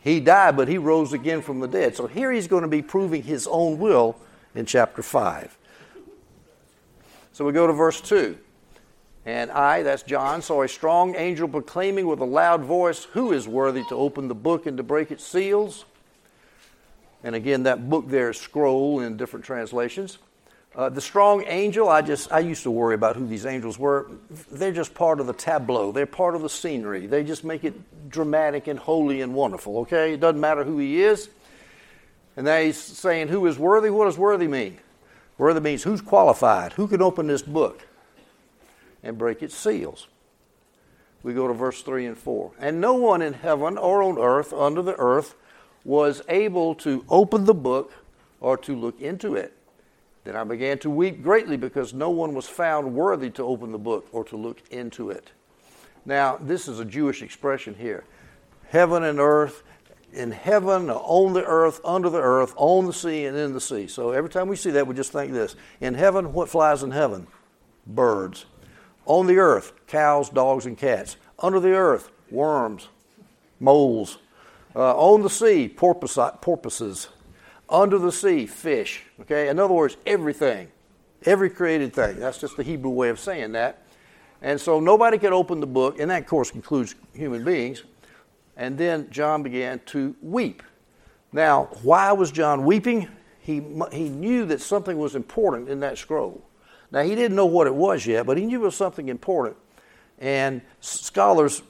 He 0.00 0.20
died, 0.20 0.56
but 0.56 0.68
he 0.68 0.78
rose 0.78 1.12
again 1.12 1.42
from 1.42 1.60
the 1.60 1.68
dead. 1.68 1.94
So 1.94 2.06
here 2.06 2.32
he's 2.32 2.48
going 2.48 2.62
to 2.62 2.68
be 2.68 2.80
proving 2.80 3.22
his 3.22 3.46
own 3.46 3.78
will 3.78 4.16
in 4.54 4.64
chapter 4.64 5.02
5. 5.02 5.58
So 7.34 7.44
we 7.44 7.52
go 7.52 7.66
to 7.66 7.74
verse 7.74 8.00
2. 8.00 8.38
And 9.26 9.50
I, 9.50 9.82
that's 9.82 10.04
John, 10.04 10.40
saw 10.40 10.62
a 10.62 10.68
strong 10.68 11.16
angel 11.16 11.48
proclaiming 11.48 12.06
with 12.06 12.20
a 12.20 12.24
loud 12.24 12.62
voice, 12.62 13.04
Who 13.12 13.32
is 13.32 13.48
worthy 13.48 13.82
to 13.88 13.96
open 13.96 14.28
the 14.28 14.36
book 14.36 14.66
and 14.66 14.76
to 14.76 14.84
break 14.84 15.10
its 15.10 15.24
seals? 15.24 15.84
And 17.24 17.34
again, 17.34 17.64
that 17.64 17.90
book 17.90 18.08
there 18.08 18.30
is 18.30 18.38
scroll 18.38 19.00
in 19.00 19.16
different 19.16 19.44
translations. 19.44 20.18
Uh, 20.76 20.90
the 20.90 21.00
strong 21.00 21.42
angel, 21.46 21.88
I 21.88 22.02
just 22.02 22.30
I 22.30 22.38
used 22.38 22.62
to 22.64 22.70
worry 22.70 22.94
about 22.94 23.16
who 23.16 23.26
these 23.26 23.46
angels 23.46 23.78
were. 23.78 24.08
They're 24.52 24.72
just 24.72 24.94
part 24.94 25.18
of 25.18 25.26
the 25.26 25.32
tableau. 25.32 25.90
They're 25.90 26.06
part 26.06 26.36
of 26.36 26.42
the 26.42 26.50
scenery. 26.50 27.06
They 27.06 27.24
just 27.24 27.42
make 27.42 27.64
it 27.64 27.74
dramatic 28.08 28.68
and 28.68 28.78
holy 28.78 29.22
and 29.22 29.34
wonderful. 29.34 29.78
Okay, 29.78 30.12
it 30.12 30.20
doesn't 30.20 30.40
matter 30.40 30.62
who 30.62 30.78
he 30.78 31.02
is. 31.02 31.30
And 32.36 32.44
now 32.44 32.60
he's 32.60 32.78
saying, 32.78 33.28
"Who 33.28 33.44
is 33.46 33.58
worthy?" 33.58 33.90
What 33.90 34.04
does 34.04 34.18
worthy 34.18 34.46
mean? 34.46 34.78
Worthy 35.36 35.60
means 35.60 35.82
who's 35.82 36.02
qualified. 36.02 36.74
Who 36.74 36.86
can 36.86 37.02
open 37.02 37.26
this 37.26 37.42
book 37.42 37.82
and 39.06 39.16
break 39.16 39.42
its 39.42 39.54
seals? 39.54 40.08
We 41.22 41.34
go 41.34 41.48
to 41.48 41.54
verse 41.54 41.82
three 41.82 42.06
and 42.06 42.16
four. 42.16 42.52
And 42.58 42.80
no 42.80 42.94
one 42.94 43.22
in 43.22 43.32
heaven 43.32 43.78
or 43.78 44.02
on 44.02 44.18
earth, 44.18 44.52
under 44.52 44.82
the 44.82 44.96
earth, 44.96 45.34
was 45.84 46.22
able 46.28 46.74
to 46.76 47.04
open 47.08 47.44
the 47.44 47.54
book 47.54 47.92
or 48.40 48.56
to 48.58 48.76
look 48.76 49.00
into 49.00 49.34
it. 49.34 49.52
Then 50.24 50.34
I 50.34 50.44
began 50.44 50.78
to 50.80 50.90
weep 50.90 51.22
greatly 51.22 51.56
because 51.56 51.94
no 51.94 52.10
one 52.10 52.34
was 52.34 52.48
found 52.48 52.94
worthy 52.94 53.30
to 53.30 53.44
open 53.44 53.70
the 53.72 53.78
book 53.78 54.08
or 54.12 54.24
to 54.24 54.36
look 54.36 54.60
into 54.70 55.10
it. 55.10 55.30
Now, 56.04 56.36
this 56.40 56.68
is 56.68 56.80
a 56.80 56.84
Jewish 56.84 57.22
expression 57.22 57.74
here 57.74 58.04
heaven 58.68 59.04
and 59.04 59.20
earth, 59.20 59.62
in 60.12 60.32
heaven, 60.32 60.90
on 60.90 61.32
the 61.32 61.44
earth, 61.44 61.80
under 61.84 62.10
the 62.10 62.20
earth, 62.20 62.54
on 62.56 62.86
the 62.86 62.92
sea, 62.92 63.26
and 63.26 63.36
in 63.36 63.52
the 63.52 63.60
sea. 63.60 63.86
So 63.86 64.10
every 64.10 64.30
time 64.30 64.48
we 64.48 64.56
see 64.56 64.70
that, 64.70 64.86
we 64.86 64.94
just 64.94 65.12
think 65.12 65.32
this. 65.32 65.54
In 65.80 65.94
heaven, 65.94 66.32
what 66.32 66.48
flies 66.48 66.82
in 66.82 66.90
heaven? 66.90 67.26
Birds. 67.86 68.46
On 69.06 69.26
the 69.26 69.38
earth, 69.38 69.72
cows, 69.86 70.28
dogs, 70.28 70.66
and 70.66 70.76
cats. 70.76 71.16
Under 71.38 71.60
the 71.60 71.72
earth, 71.72 72.10
worms, 72.30 72.88
moles. 73.60 74.18
Uh, 74.74 74.94
on 74.96 75.22
the 75.22 75.30
sea, 75.30 75.68
porpoises 75.68 77.08
under 77.68 77.98
the 77.98 78.12
sea, 78.12 78.46
fish. 78.46 79.02
Okay? 79.20 79.48
In 79.48 79.58
other 79.58 79.74
words, 79.74 79.96
everything. 80.06 80.68
Every 81.24 81.50
created 81.50 81.92
thing. 81.92 82.20
That's 82.20 82.38
just 82.38 82.56
the 82.56 82.62
Hebrew 82.62 82.90
way 82.90 83.08
of 83.08 83.18
saying 83.18 83.52
that. 83.52 83.82
And 84.42 84.60
so 84.60 84.80
nobody 84.80 85.18
could 85.18 85.32
open 85.32 85.60
the 85.60 85.66
book, 85.66 85.98
and 85.98 86.10
that, 86.10 86.22
of 86.22 86.28
course, 86.28 86.50
includes 86.50 86.94
human 87.14 87.42
beings. 87.42 87.82
And 88.56 88.78
then 88.78 89.08
John 89.10 89.42
began 89.42 89.80
to 89.86 90.14
weep. 90.22 90.62
Now, 91.32 91.68
why 91.82 92.12
was 92.12 92.30
John 92.30 92.64
weeping? 92.64 93.08
He, 93.40 93.62
he 93.92 94.08
knew 94.08 94.44
that 94.46 94.60
something 94.60 94.98
was 94.98 95.14
important 95.14 95.68
in 95.68 95.80
that 95.80 95.98
scroll. 95.98 96.42
Now, 96.90 97.02
he 97.02 97.14
didn't 97.14 97.36
know 97.36 97.46
what 97.46 97.66
it 97.66 97.74
was 97.74 98.06
yet, 98.06 98.26
but 98.26 98.38
he 98.38 98.46
knew 98.46 98.62
it 98.62 98.64
was 98.64 98.76
something 98.76 99.08
important. 99.08 99.56
And 100.18 100.62
scholars, 100.80 101.62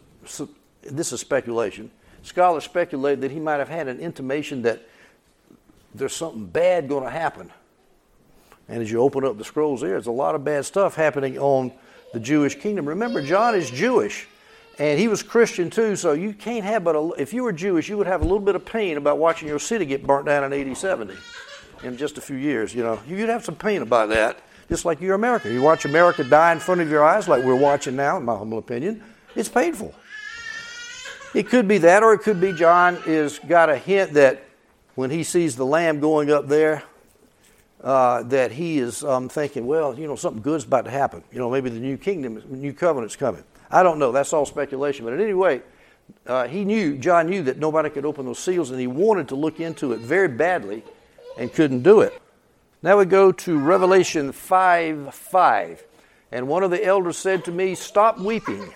this 0.83 1.13
is 1.13 1.21
speculation, 1.21 1.91
scholars 2.23 2.65
speculate 2.65 3.21
that 3.21 3.31
he 3.31 3.41
might 3.41 3.59
have 3.59 3.69
had 3.69 3.89
an 3.89 3.99
intimation 3.99 4.63
that 4.63 4.83
there's 5.95 6.15
something 6.15 6.47
bad 6.47 6.89
going 6.89 7.05
to 7.05 7.11
happen. 7.11 7.51
And 8.69 8.83
as 8.83 8.91
you 8.91 9.01
open 9.01 9.25
up 9.25 9.39
the 9.39 9.45
scrolls 9.45 9.81
there, 9.81 9.91
there's 9.91 10.07
a 10.07 10.13
lot 10.13 10.35
of 10.35 10.45
bad 10.45 10.65
stuff 10.65 10.95
happening 10.95 11.39
on 11.39 11.73
the 12.13 12.21
Jewish 12.21 12.57
kingdom. 12.57 12.89
Remember, 12.89 13.23
John 13.23 13.55
is 13.55 13.71
Jewish, 13.71 14.27
and 14.79 14.99
he 14.99 15.09
was 15.09 15.23
Christian 15.23 15.71
too, 15.71 15.97
so 15.97 16.13
you 16.13 16.33
can't 16.33 16.65
have 16.65 16.85
but 16.85 16.97
a, 16.97 17.13
if 17.19 17.33
you 17.33 17.45
were 17.45 17.53
Jewish, 17.53 17.89
you 17.89 17.97
would 17.97 18.07
have 18.07 18.21
a 18.21 18.25
little 18.25 18.41
bit 18.41 18.55
of 18.55 18.65
pain 18.65 18.97
about 18.97 19.19
watching 19.19 19.49
your 19.49 19.59
city 19.59 19.87
get 19.87 20.07
burnt 20.07 20.27
down 20.27 20.45
in 20.45 20.53
80, 20.53 20.75
70 20.75 21.15
in 21.85 21.97
just 21.97 22.19
a 22.19 22.21
few 22.21 22.37
years. 22.37 22.75
You 22.75 22.83
know, 22.83 23.01
you'd 23.07 23.29
have 23.29 23.45
some 23.45 23.57
pain 23.57 23.83
about 23.83 24.09
that, 24.11 24.41
just 24.69 24.85
like 24.85 25.01
you're 25.01 25.15
American. 25.15 25.53
You 25.53 25.63
watch 25.63 25.85
America 25.85 26.25
die 26.25 26.53
in 26.53 26.59
front 26.59 26.81
of 26.81 26.91
your 26.91 27.05
eyes, 27.05 27.29
like 27.29 27.45
we're 27.45 27.55
watching 27.55 27.97
now, 27.97 28.17
in 28.17 28.25
my 28.25 28.37
humble 28.37 28.59
opinion. 28.59 29.03
It's 29.35 29.49
painful. 29.49 29.95
It 31.35 31.49
could 31.49 31.69
be 31.69 31.79
that, 31.79 32.03
or 32.03 32.15
it 32.15 32.21
could 32.21 32.41
be 32.41 32.53
John 32.53 32.99
is 33.07 33.39
got 33.41 33.69
a 33.69 33.77
hint 33.77 34.15
that 34.15 34.43
when 34.95 35.11
he 35.11 35.23
sees 35.23 35.57
the 35.57 35.67
lamb 35.67 36.01
going 36.01 36.31
up 36.31 36.49
there, 36.49 36.83
uh, 37.85 38.23
that 38.25 38.53
he 38.53 38.79
is 38.79 39.05
um, 39.05 39.29
thinking, 39.29 39.67
well, 39.67 39.99
you 39.99 40.07
know, 40.07 40.17
something 40.17 40.43
good's 40.43 40.65
about 40.65 40.87
to 40.87 40.91
happen. 40.91 41.23
You 41.31 41.39
know, 41.39 41.51
maybe 41.51 41.69
the 41.69 41.79
new 41.79 41.99
kingdom, 41.99 42.43
new 42.49 42.73
covenant's 42.73 43.17
coming. 43.17 43.45
I 43.71 43.83
don't 43.83 43.99
know. 43.99 44.13
That's 44.13 44.33
all 44.33 44.47
speculation. 44.47 45.05
But 45.05 45.15
at 45.15 45.21
any 45.21 45.35
rate, 45.35 45.63
uh, 46.27 46.49
he 46.49 46.65
knew, 46.65 46.97
John 46.97 47.29
knew 47.29 47.43
that 47.43 47.59
nobody 47.59 47.91
could 47.91 48.07
open 48.07 48.25
those 48.27 48.39
seals, 48.39 48.71
and 48.71 48.81
he 48.81 48.87
wanted 48.87 49.29
to 49.29 49.35
look 49.35 49.61
into 49.61 49.93
it 49.93 50.01
very 50.01 50.29
badly 50.29 50.83
and 51.39 51.53
couldn't 51.53 51.83
do 51.83 52.01
it. 52.01 52.21
Now 52.83 52.99
we 52.99 53.07
go 53.07 53.33
to 53.33 53.59
Revelation 53.59 54.33
5 54.33 55.15
5. 55.15 55.85
And 56.33 56.49
one 56.49 56.63
of 56.63 56.71
the 56.71 56.85
elders 56.85 57.17
said 57.17 57.45
to 57.45 57.53
me, 57.53 57.75
Stop 57.75 58.19
weeping. 58.19 58.75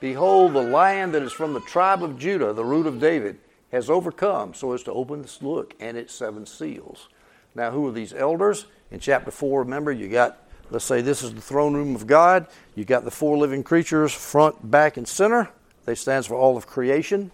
Behold, 0.00 0.54
the 0.54 0.62
lion 0.62 1.12
that 1.12 1.22
is 1.22 1.32
from 1.32 1.52
the 1.52 1.60
tribe 1.60 2.02
of 2.02 2.18
Judah, 2.18 2.52
the 2.52 2.64
root 2.64 2.86
of 2.86 3.00
David, 3.00 3.38
has 3.72 3.90
overcome 3.90 4.54
so 4.54 4.72
as 4.72 4.82
to 4.84 4.92
open 4.92 5.22
this 5.22 5.38
book 5.38 5.74
and 5.80 5.96
its 5.96 6.14
seven 6.14 6.46
seals. 6.46 7.08
Now, 7.54 7.70
who 7.70 7.86
are 7.88 7.92
these 7.92 8.14
elders? 8.14 8.66
In 8.90 9.00
chapter 9.00 9.30
4, 9.30 9.64
remember, 9.64 9.92
you 9.92 10.08
got, 10.08 10.38
let's 10.70 10.84
say 10.84 11.02
this 11.02 11.22
is 11.22 11.34
the 11.34 11.40
throne 11.40 11.74
room 11.74 11.94
of 11.94 12.06
God. 12.06 12.46
You 12.74 12.84
got 12.84 13.04
the 13.04 13.10
four 13.10 13.36
living 13.36 13.62
creatures, 13.62 14.12
front, 14.12 14.70
back, 14.70 14.96
and 14.96 15.06
center. 15.06 15.50
They 15.84 15.94
stands 15.94 16.26
for 16.26 16.34
all 16.34 16.56
of 16.56 16.66
creation. 16.66 17.30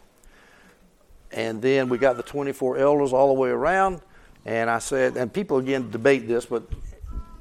And 1.30 1.60
then 1.60 1.88
we 1.88 1.98
got 1.98 2.16
the 2.16 2.22
24 2.22 2.78
elders 2.78 3.12
all 3.12 3.28
the 3.28 3.40
way 3.40 3.50
around. 3.50 4.00
And 4.44 4.68
I 4.68 4.78
said, 4.78 5.16
and 5.16 5.32
people 5.32 5.58
again 5.58 5.90
debate 5.90 6.28
this, 6.28 6.46
but 6.46 6.64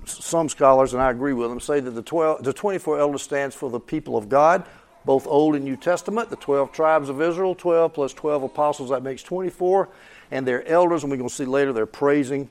some 0.05 0.50
scholars, 0.50 0.93
and 0.93 1.01
I 1.01 1.12
agree 1.12 1.33
with 1.33 1.50
them, 1.50 1.60
say 1.60 1.79
that 1.79 1.91
the, 1.91 2.01
12, 2.01 2.43
the 2.43 2.53
24 2.53 3.00
elders 3.00 3.22
stands 3.22 3.55
for 3.55 3.69
the 3.69 3.79
people 3.79 4.17
of 4.17 4.29
God, 4.29 4.65
both 5.05 5.27
Old 5.27 5.55
and 5.55 5.65
New 5.65 5.75
Testament, 5.75 6.29
the 6.29 6.36
12 6.38 6.72
tribes 6.72 7.10
of 7.10 7.22
Israel, 7.22 7.55
12 7.55 7.93
plus 7.93 8.13
12 8.13 8.43
apostles, 8.43 8.89
that 8.89 9.03
makes 9.03 9.22
24. 9.24 9.89
And 10.31 10.48
their 10.48 10.65
elders, 10.67 11.03
and 11.03 11.12
we're 11.12 11.17
going 11.17 11.29
to 11.29 11.36
see 11.36 11.45
later, 11.45 11.74
they're 11.74 11.86
praising. 11.86 12.50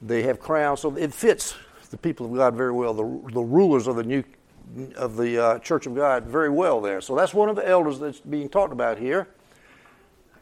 They 0.00 0.22
have 0.22 0.38
crowns. 0.38 0.80
So 0.80 0.96
it 0.96 1.12
fits 1.12 1.54
the 1.90 1.96
people 1.96 2.26
of 2.26 2.34
God 2.34 2.54
very 2.54 2.72
well, 2.72 2.94
the, 2.94 3.32
the 3.32 3.42
rulers 3.42 3.86
of 3.86 3.96
the 3.96 4.04
new 4.04 4.24
of 4.96 5.16
the 5.16 5.38
uh, 5.38 5.58
Church 5.58 5.86
of 5.86 5.94
God 5.94 6.24
very 6.24 6.48
well 6.48 6.80
there. 6.80 7.00
So 7.00 7.14
that's 7.14 7.34
one 7.34 7.48
of 7.48 7.56
the 7.56 7.68
elders 7.68 7.98
that's 7.98 8.20
being 8.20 8.48
talked 8.48 8.72
about 8.72 8.98
here. 8.98 9.28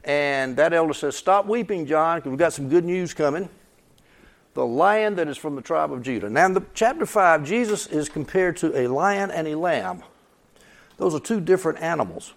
And 0.04 0.56
that 0.56 0.72
elder 0.72 0.94
says, 0.94 1.16
Stop 1.16 1.46
weeping, 1.46 1.86
John, 1.86 2.18
because 2.18 2.30
we've 2.30 2.38
got 2.38 2.52
some 2.52 2.68
good 2.68 2.84
news 2.84 3.14
coming. 3.14 3.48
The 4.54 4.66
lion 4.66 5.14
that 5.14 5.28
is 5.28 5.38
from 5.38 5.56
the 5.56 5.62
tribe 5.62 5.92
of 5.92 6.02
Judah. 6.02 6.28
Now, 6.28 6.46
in 6.46 6.52
the, 6.52 6.62
chapter 6.74 7.06
5, 7.06 7.44
Jesus 7.44 7.86
is 7.86 8.08
compared 8.08 8.56
to 8.58 8.76
a 8.78 8.86
lion 8.86 9.30
and 9.30 9.48
a 9.48 9.56
lamb. 9.56 10.02
Those 10.98 11.14
are 11.14 11.20
two 11.20 11.40
different 11.40 11.80
animals. 11.80 12.34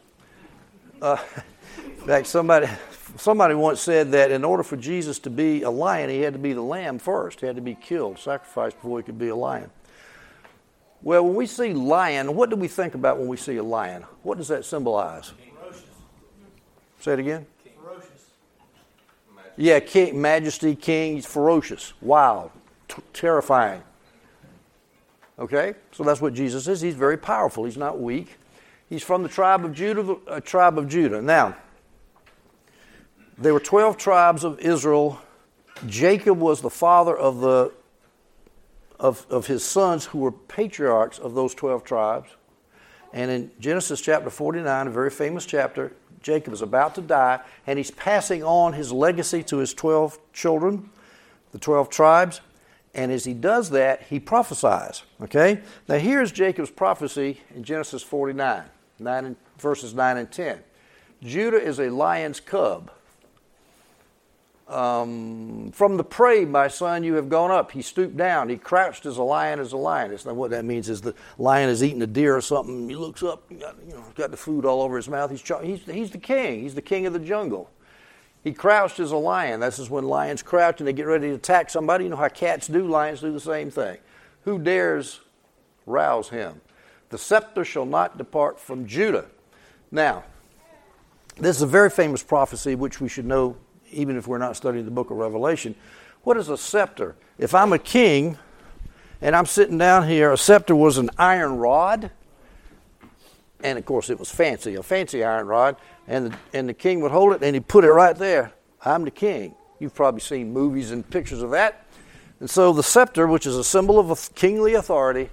Uh, 1.01 1.17
in 1.77 2.07
fact, 2.07 2.27
somebody, 2.27 2.69
somebody 3.17 3.53
once 3.53 3.81
said 3.81 4.11
that 4.11 4.31
in 4.31 4.45
order 4.45 4.63
for 4.63 4.77
Jesus 4.77 5.19
to 5.19 5.29
be 5.29 5.63
a 5.63 5.69
lion, 5.69 6.09
he 6.09 6.21
had 6.21 6.33
to 6.33 6.39
be 6.39 6.53
the 6.53 6.61
lamb 6.61 6.99
first. 6.99 7.41
He 7.41 7.47
had 7.47 7.57
to 7.57 7.61
be 7.61 7.75
killed, 7.75 8.17
sacrificed 8.17 8.77
before 8.77 8.99
he 8.99 9.03
could 9.03 9.19
be 9.19 9.27
a 9.27 9.35
lion. 9.35 9.69
Well, 11.01 11.25
when 11.25 11.35
we 11.35 11.47
see 11.47 11.73
lion, 11.73 12.33
what 12.35 12.49
do 12.49 12.55
we 12.55 12.67
think 12.67 12.95
about 12.95 13.19
when 13.19 13.27
we 13.27 13.37
see 13.37 13.57
a 13.57 13.63
lion? 13.63 14.03
What 14.23 14.37
does 14.37 14.47
that 14.47 14.63
symbolize? 14.65 15.33
Say 17.01 17.13
it 17.13 17.19
again. 17.19 17.45
Yeah, 19.57 19.79
king, 19.79 20.21
majesty, 20.21 20.75
king, 20.75 21.15
he's 21.15 21.25
ferocious, 21.25 21.93
wild, 22.01 22.51
t- 22.87 23.01
terrifying. 23.13 23.81
Okay? 25.39 25.75
So 25.91 26.03
that's 26.03 26.21
what 26.21 26.33
Jesus 26.33 26.67
is. 26.67 26.81
He's 26.81 26.95
very 26.95 27.17
powerful. 27.17 27.65
He's 27.65 27.77
not 27.77 27.99
weak. 27.99 28.37
He's 28.89 29.03
from 29.03 29.23
the 29.23 29.29
tribe 29.29 29.65
of 29.65 29.73
Judah, 29.73 30.17
a 30.27 30.31
uh, 30.31 30.39
tribe 30.39 30.77
of 30.77 30.87
Judah. 30.87 31.21
Now, 31.21 31.55
there 33.37 33.53
were 33.53 33.59
12 33.59 33.97
tribes 33.97 34.43
of 34.43 34.59
Israel. 34.59 35.19
Jacob 35.87 36.39
was 36.39 36.61
the 36.61 36.69
father 36.69 37.15
of 37.17 37.39
the 37.41 37.71
of, 38.97 39.25
of 39.29 39.47
his 39.47 39.61
sons 39.63 40.05
who 40.05 40.19
were 40.19 40.31
patriarchs 40.31 41.19
of 41.19 41.33
those 41.33 41.53
12 41.53 41.83
tribes. 41.83 42.29
And 43.11 43.29
in 43.29 43.51
Genesis 43.59 43.99
chapter 43.99 44.29
49, 44.29 44.87
a 44.87 44.89
very 44.89 45.09
famous 45.09 45.45
chapter, 45.45 45.91
Jacob 46.25 46.53
is 46.53 46.63
about 46.63 46.95
to 46.95 47.01
die, 47.01 47.39
and 47.67 47.77
he's 47.77 47.91
passing 47.91 48.43
on 48.43 48.73
his 48.73 48.91
legacy 48.91 49.43
to 49.43 49.57
his 49.57 49.75
12 49.75 50.17
children, 50.33 50.89
the 51.51 51.59
12 51.59 51.87
tribes. 51.91 52.41
And 52.95 53.11
as 53.11 53.25
he 53.25 53.33
does 53.35 53.69
that, 53.69 54.01
he 54.09 54.19
prophesies. 54.19 55.03
Okay? 55.21 55.61
Now, 55.87 55.99
here's 55.99 56.31
Jacob's 56.31 56.71
prophecy 56.71 57.41
in 57.53 57.63
Genesis 57.63 58.01
49, 58.01 58.63
9 58.97 59.25
and, 59.25 59.35
verses 59.59 59.93
9 59.93 60.17
and 60.17 60.31
10. 60.31 60.63
Judah 61.21 61.61
is 61.61 61.79
a 61.79 61.91
lion's 61.91 62.39
cub. 62.39 62.89
Um, 64.67 65.71
from 65.73 65.95
the 65.95 66.03
prey, 66.03 66.43
my 66.43 66.67
son, 66.67 67.03
you 67.03 67.13
have 67.15 67.29
gone 67.29 67.51
up. 67.51 67.71
He 67.71 67.83
stooped 67.83 68.17
down. 68.17 68.49
He 68.49 68.57
crouched 68.57 69.05
as 69.05 69.17
a 69.17 69.23
lion 69.23 69.59
as 69.59 69.73
a 69.73 69.77
lion. 69.77 70.11
It's 70.11 70.25
not 70.25 70.35
what 70.35 70.49
that 70.51 70.65
means 70.65 70.89
is 70.89 71.01
the 71.01 71.13
lion 71.37 71.69
is 71.69 71.83
eating 71.83 72.01
a 72.01 72.07
deer 72.07 72.35
or 72.35 72.41
something. 72.41 72.89
He 72.89 72.95
looks 72.95 73.21
up, 73.21 73.43
you 73.51 73.59
know, 73.59 74.03
got 74.15 74.31
the 74.31 74.37
food 74.37 74.65
all 74.65 74.81
over 74.81 74.95
his 74.95 75.07
mouth. 75.07 75.29
He's, 75.29 75.43
he's, 75.61 75.85
he's 75.85 76.11
the 76.11 76.17
king. 76.17 76.61
He's 76.61 76.73
the 76.73 76.81
king 76.81 77.05
of 77.05 77.13
the 77.13 77.19
jungle. 77.19 77.69
He 78.43 78.53
crouched 78.53 78.99
as 78.99 79.11
a 79.11 79.17
lion. 79.17 79.59
This 79.59 79.77
is 79.77 79.89
when 79.89 80.03
lions 80.03 80.41
crouch 80.41 80.79
and 80.79 80.87
they 80.87 80.93
get 80.93 81.05
ready 81.05 81.29
to 81.29 81.35
attack 81.35 81.69
somebody. 81.69 82.05
You 82.05 82.11
know 82.11 82.15
how 82.15 82.29
cats 82.29 82.67
do, 82.67 82.87
lions 82.87 83.21
do 83.21 83.31
the 83.31 83.39
same 83.39 83.69
thing. 83.69 83.97
Who 84.45 84.57
dares 84.57 85.21
rouse 85.85 86.29
him? 86.29 86.61
The 87.09 87.17
scepter 87.19 87.63
shall 87.63 87.85
not 87.85 88.17
depart 88.17 88.59
from 88.59 88.87
Judah. 88.87 89.25
Now, 89.91 90.23
this 91.37 91.55
is 91.55 91.61
a 91.61 91.67
very 91.67 91.89
famous 91.89 92.23
prophecy 92.23 92.75
which 92.75 92.99
we 92.99 93.09
should 93.09 93.25
know 93.25 93.57
even 93.95 94.17
if 94.17 94.27
we're 94.27 94.37
not 94.37 94.55
studying 94.55 94.85
the 94.85 94.91
book 94.91 95.09
of 95.09 95.17
Revelation. 95.17 95.75
What 96.23 96.37
is 96.37 96.49
a 96.49 96.57
scepter? 96.57 97.15
If 97.37 97.55
I'm 97.55 97.73
a 97.73 97.79
king 97.79 98.37
and 99.21 99.35
I'm 99.35 99.45
sitting 99.45 99.77
down 99.77 100.07
here, 100.07 100.31
a 100.31 100.37
scepter 100.37 100.75
was 100.75 100.97
an 100.97 101.09
iron 101.17 101.57
rod. 101.57 102.11
And 103.63 103.79
of 103.79 103.85
course, 103.85 104.09
it 104.09 104.19
was 104.19 104.29
fancy, 104.29 104.75
a 104.75 104.83
fancy 104.83 105.23
iron 105.23 105.47
rod. 105.47 105.77
And 106.07 106.27
the, 106.27 106.37
and 106.53 106.69
the 106.69 106.73
king 106.73 107.01
would 107.01 107.11
hold 107.11 107.33
it 107.33 107.41
and 107.41 107.55
he'd 107.55 107.67
put 107.67 107.83
it 107.83 107.91
right 107.91 108.15
there. 108.15 108.51
I'm 108.83 109.03
the 109.03 109.11
king. 109.11 109.55
You've 109.79 109.95
probably 109.95 110.21
seen 110.21 110.53
movies 110.53 110.91
and 110.91 111.07
pictures 111.09 111.41
of 111.41 111.51
that. 111.51 111.85
And 112.39 112.49
so 112.49 112.73
the 112.73 112.83
scepter, 112.83 113.27
which 113.27 113.45
is 113.45 113.55
a 113.55 113.63
symbol 113.63 113.97
of 113.97 114.11
a 114.11 114.15
kingly 114.35 114.73
authority, 114.73 115.29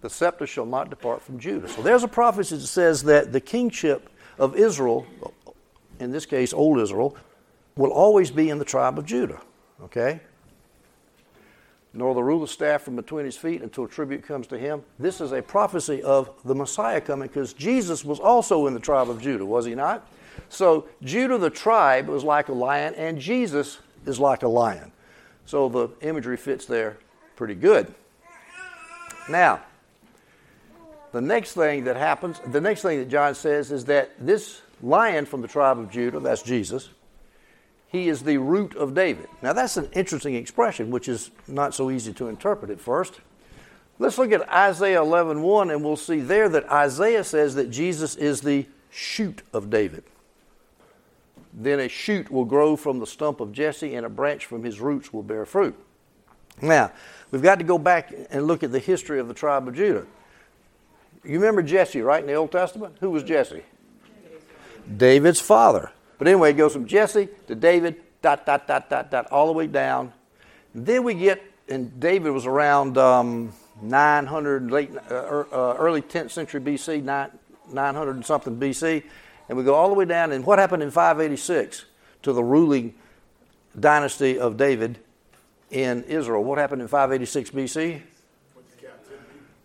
the 0.00 0.10
scepter 0.10 0.46
shall 0.46 0.66
not 0.66 0.90
depart 0.90 1.22
from 1.22 1.38
Judah. 1.38 1.68
So 1.68 1.82
there's 1.82 2.02
a 2.02 2.08
prophecy 2.08 2.56
that 2.56 2.66
says 2.66 3.02
that 3.04 3.32
the 3.32 3.40
kingship 3.40 4.08
of 4.38 4.56
Israel, 4.56 5.06
in 5.98 6.10
this 6.10 6.24
case, 6.24 6.52
old 6.52 6.78
Israel, 6.78 7.16
will 7.76 7.90
always 7.90 8.30
be 8.30 8.50
in 8.50 8.58
the 8.58 8.64
tribe 8.64 8.98
of 8.98 9.06
Judah. 9.06 9.40
Okay? 9.84 10.20
Nor 11.92 12.14
the 12.14 12.22
ruler 12.22 12.46
staff 12.46 12.82
from 12.82 12.96
between 12.96 13.24
his 13.24 13.36
feet 13.36 13.62
until 13.62 13.86
tribute 13.86 14.22
comes 14.22 14.46
to 14.48 14.58
him. 14.58 14.82
This 14.98 15.20
is 15.20 15.32
a 15.32 15.42
prophecy 15.42 16.02
of 16.02 16.30
the 16.44 16.54
Messiah 16.54 17.00
coming 17.00 17.28
because 17.28 17.52
Jesus 17.52 18.04
was 18.04 18.20
also 18.20 18.66
in 18.66 18.74
the 18.74 18.80
tribe 18.80 19.10
of 19.10 19.20
Judah, 19.20 19.44
was 19.44 19.64
he 19.64 19.74
not? 19.74 20.06
So 20.48 20.88
Judah, 21.02 21.38
the 21.38 21.50
tribe, 21.50 22.08
was 22.08 22.22
like 22.22 22.48
a 22.48 22.52
lion, 22.52 22.94
and 22.94 23.18
Jesus 23.18 23.78
is 24.06 24.20
like 24.20 24.42
a 24.42 24.48
lion. 24.48 24.92
So 25.46 25.68
the 25.68 25.88
imagery 26.00 26.36
fits 26.36 26.66
there 26.66 26.96
pretty 27.34 27.54
good. 27.54 27.92
Now, 29.28 29.60
the 31.12 31.20
next 31.20 31.54
thing 31.54 31.84
that 31.84 31.96
happens, 31.96 32.40
the 32.46 32.60
next 32.60 32.82
thing 32.82 33.00
that 33.00 33.08
John 33.08 33.34
says 33.34 33.72
is 33.72 33.84
that 33.86 34.12
this 34.18 34.62
lion 34.80 35.26
from 35.26 35.42
the 35.42 35.48
tribe 35.48 35.78
of 35.78 35.90
Judah, 35.90 36.20
that's 36.20 36.42
Jesus, 36.42 36.90
He 37.90 38.08
is 38.08 38.22
the 38.22 38.38
root 38.38 38.76
of 38.76 38.94
David. 38.94 39.28
Now, 39.42 39.52
that's 39.52 39.76
an 39.76 39.90
interesting 39.92 40.36
expression, 40.36 40.90
which 40.90 41.08
is 41.08 41.32
not 41.48 41.74
so 41.74 41.90
easy 41.90 42.12
to 42.14 42.28
interpret 42.28 42.70
at 42.70 42.80
first. 42.80 43.20
Let's 43.98 44.16
look 44.16 44.30
at 44.32 44.48
Isaiah 44.48 45.02
11 45.02 45.42
1, 45.42 45.70
and 45.70 45.84
we'll 45.84 45.96
see 45.96 46.20
there 46.20 46.48
that 46.48 46.70
Isaiah 46.70 47.24
says 47.24 47.56
that 47.56 47.70
Jesus 47.70 48.14
is 48.14 48.40
the 48.40 48.66
shoot 48.90 49.42
of 49.52 49.70
David. 49.70 50.04
Then 51.52 51.80
a 51.80 51.88
shoot 51.88 52.30
will 52.30 52.44
grow 52.44 52.76
from 52.76 53.00
the 53.00 53.06
stump 53.06 53.40
of 53.40 53.52
Jesse, 53.52 53.94
and 53.96 54.06
a 54.06 54.08
branch 54.08 54.46
from 54.46 54.62
his 54.62 54.80
roots 54.80 55.12
will 55.12 55.24
bear 55.24 55.44
fruit. 55.44 55.76
Now, 56.62 56.92
we've 57.32 57.42
got 57.42 57.58
to 57.58 57.64
go 57.64 57.76
back 57.76 58.14
and 58.30 58.46
look 58.46 58.62
at 58.62 58.70
the 58.70 58.78
history 58.78 59.18
of 59.18 59.26
the 59.26 59.34
tribe 59.34 59.66
of 59.66 59.74
Judah. 59.74 60.06
You 61.24 61.32
remember 61.32 61.62
Jesse, 61.62 62.02
right, 62.02 62.20
in 62.20 62.26
the 62.28 62.34
Old 62.34 62.52
Testament? 62.52 62.96
Who 63.00 63.10
was 63.10 63.24
Jesse? 63.24 63.64
David's 64.96 65.40
father. 65.40 65.90
But 66.20 66.28
anyway, 66.28 66.50
it 66.50 66.58
goes 66.58 66.74
from 66.74 66.86
Jesse 66.86 67.30
to 67.46 67.54
David, 67.54 67.96
dot, 68.20 68.44
dot, 68.44 68.68
dot, 68.68 68.90
dot, 68.90 69.10
dot, 69.10 69.32
all 69.32 69.46
the 69.46 69.54
way 69.54 69.66
down. 69.66 70.12
Then 70.74 71.02
we 71.02 71.14
get, 71.14 71.42
and 71.66 71.98
David 71.98 72.32
was 72.32 72.44
around 72.44 72.98
um, 72.98 73.54
900, 73.80 74.70
late, 74.70 74.90
uh, 75.10 75.14
er, 75.14 75.48
uh, 75.50 75.76
early 75.78 76.02
10th 76.02 76.30
century 76.30 76.60
BC, 76.60 77.02
900 77.02 78.16
and 78.16 78.26
something 78.26 78.60
BC. 78.60 79.02
And 79.48 79.56
we 79.56 79.64
go 79.64 79.74
all 79.74 79.88
the 79.88 79.94
way 79.94 80.04
down. 80.04 80.30
And 80.32 80.44
what 80.44 80.58
happened 80.58 80.82
in 80.82 80.90
586 80.90 81.86
to 82.24 82.34
the 82.34 82.44
ruling 82.44 82.92
dynasty 83.78 84.38
of 84.38 84.58
David 84.58 84.98
in 85.70 86.04
Israel? 86.04 86.44
What 86.44 86.58
happened 86.58 86.82
in 86.82 86.88
586 86.88 87.50
BC? 87.50 88.02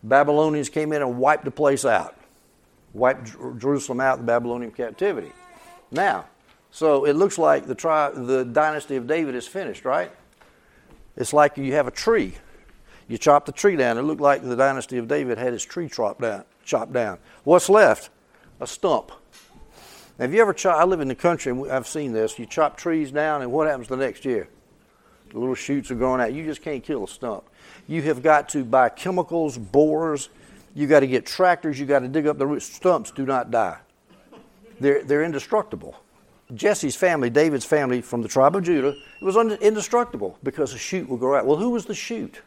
Babylonians 0.03 0.69
came 0.69 0.93
in 0.93 1.01
and 1.01 1.17
wiped 1.17 1.43
the 1.43 1.51
place 1.51 1.83
out, 1.83 2.15
wiped 2.93 3.35
Jerusalem 3.59 3.99
out, 3.99 4.19
the 4.19 4.23
Babylonian 4.23 4.71
captivity. 4.71 5.33
Now, 5.91 6.27
so 6.75 7.05
it 7.05 7.13
looks 7.13 7.37
like 7.37 7.67
the, 7.67 7.73
tri- 7.73 8.11
the 8.13 8.43
dynasty 8.43 8.97
of 8.97 9.07
David 9.07 9.33
is 9.33 9.47
finished, 9.47 9.85
right? 9.85 10.11
It's 11.15 11.31
like 11.31 11.55
you 11.55 11.71
have 11.71 11.87
a 11.87 11.91
tree. 11.91 12.33
You 13.07 13.17
chop 13.17 13.45
the 13.45 13.53
tree 13.53 13.77
down. 13.77 13.97
It 13.97 14.01
looked 14.01 14.19
like 14.19 14.43
the 14.43 14.57
dynasty 14.57 14.97
of 14.97 15.07
David 15.07 15.37
had 15.37 15.53
its 15.53 15.63
tree 15.63 15.87
chopped 15.87 16.19
down. 16.19 16.43
Chopped 16.65 16.91
down. 16.91 17.19
What's 17.45 17.69
left? 17.69 18.09
A 18.59 18.67
stump. 18.67 19.13
Now, 20.19 20.25
have 20.25 20.33
you 20.33 20.41
ever 20.41 20.51
chop? 20.51 20.77
I 20.77 20.83
live 20.83 20.99
in 20.99 21.07
the 21.07 21.15
country 21.15 21.53
and 21.53 21.71
I've 21.71 21.87
seen 21.87 22.11
this. 22.11 22.37
You 22.37 22.45
chop 22.45 22.75
trees 22.75 23.09
down, 23.09 23.41
and 23.41 23.53
what 23.53 23.67
happens 23.67 23.87
the 23.87 23.95
next 23.95 24.25
year? 24.25 24.49
The 25.31 25.39
little 25.39 25.55
shoots 25.55 25.91
are 25.91 25.95
growing 25.95 26.19
out. 26.19 26.33
You 26.33 26.43
just 26.43 26.61
can't 26.61 26.83
kill 26.83 27.05
a 27.05 27.07
stump. 27.07 27.45
You 27.87 28.01
have 28.01 28.21
got 28.21 28.49
to 28.49 28.65
buy 28.65 28.89
chemicals, 28.89 29.57
borers. 29.57 30.27
You 30.73 30.87
got 30.87 30.99
to 30.99 31.07
get 31.07 31.25
tractors. 31.25 31.79
You 31.79 31.85
got 31.85 31.99
to 31.99 32.09
dig 32.09 32.27
up 32.27 32.37
the 32.37 32.45
roots. 32.45 32.65
Stumps 32.65 33.11
do 33.11 33.25
not 33.25 33.49
die. 33.49 33.77
They're, 34.81 35.05
they're 35.05 35.23
indestructible. 35.23 35.95
Jesse's 36.53 36.95
family, 36.95 37.29
David's 37.29 37.65
family 37.65 38.01
from 38.01 38.21
the 38.21 38.27
tribe 38.27 38.55
of 38.55 38.63
Judah, 38.63 38.89
it 39.19 39.23
was 39.23 39.35
indestructible 39.35 40.37
because 40.43 40.73
a 40.73 40.77
shoot 40.77 41.09
will 41.09 41.17
grow 41.17 41.39
out. 41.39 41.45
Well, 41.45 41.57
who 41.57 41.71
was 41.71 41.85
the 41.85 41.95
shoot? 41.95 42.41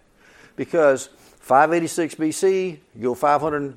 Because 0.54 1.08
586 1.40 2.14
BC, 2.14 2.78
you 2.94 3.02
go 3.02 3.14
500, 3.14 3.76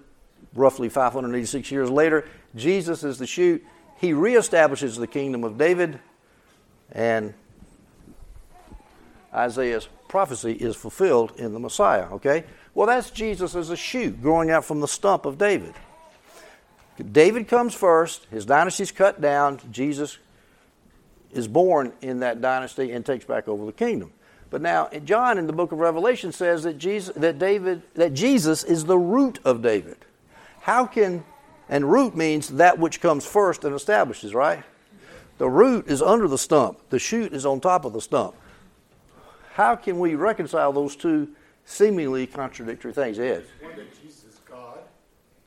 roughly 0.54 0.90
586 0.90 1.72
years 1.72 1.90
later, 1.90 2.28
Jesus 2.56 3.04
is 3.04 3.18
the 3.18 3.26
shoot. 3.26 3.66
He 4.00 4.12
reestablishes 4.12 4.98
the 4.98 5.08
kingdom 5.08 5.44
of 5.44 5.58
David, 5.58 6.00
and 6.92 7.34
Isaiah's 9.34 9.88
prophecy 10.08 10.52
is 10.54 10.76
fulfilled 10.76 11.34
in 11.38 11.54
the 11.54 11.60
Messiah, 11.60 12.06
okay? 12.12 12.44
Well, 12.74 12.88
that's 12.88 13.12
Jesus 13.12 13.56
as 13.56 13.70
a 13.70 13.78
shoot 13.78 14.22
growing 14.22 14.52
out 14.52 14.66
from 14.66 14.82
the 14.82 14.88
stump 14.88 15.26
of 15.26 15.38
David. 15.38 15.74
David 17.02 17.48
comes 17.48 17.74
first, 17.74 18.26
his 18.32 18.46
dynasty's 18.46 18.92
cut 18.92 19.22
down, 19.22 19.60
Jesus 19.72 20.18
is 21.32 21.48
born 21.48 21.94
in 22.02 22.20
that 22.20 22.42
dynasty 22.42 22.92
and 22.92 23.06
takes 23.06 23.26
back 23.26 23.48
over 23.48 23.66
the 23.66 23.72
kingdom. 23.72 24.12
But 24.50 24.62
now 24.62 24.90
John 25.06 25.38
in 25.38 25.48
the 25.48 25.54
book 25.54 25.72
of 25.72 25.80
Revelation 25.80 26.32
says 26.32 26.64
that 26.64 26.78
Jesus 26.78 27.16
that 27.16 27.40
David 27.40 27.84
that 27.96 28.14
Jesus 28.14 28.64
is 28.64 28.84
the 28.86 28.98
root 28.98 29.40
of 29.46 29.62
David. 29.62 29.98
How 30.62 30.86
can 30.86 31.24
and 31.70 31.90
root 31.90 32.18
means 32.18 32.50
that 32.50 32.78
which 32.78 33.00
comes 33.00 33.26
first 33.26 33.64
and 33.64 33.74
establishes, 33.74 34.36
right? 34.36 34.64
The 35.38 35.50
root 35.50 35.88
is 35.88 36.02
under 36.02 36.28
the 36.28 36.38
stump. 36.38 36.78
The 36.90 37.00
shoot 37.00 37.34
is 37.34 37.46
on 37.46 37.62
top 37.62 37.86
of 37.86 37.94
the 37.94 38.02
stump. 38.02 38.36
How 39.54 39.76
can 39.76 40.00
we 40.00 40.16
reconcile 40.16 40.74
those 40.74 40.96
two 40.96 41.30
seemingly 41.66 42.28
contradictory 42.28 42.94
things, 42.94 43.18
Ed? 43.20 43.46
One 43.62 43.76
that 43.76 44.02
Jesus 44.02 44.26
is 44.26 44.40
God, 44.50 44.80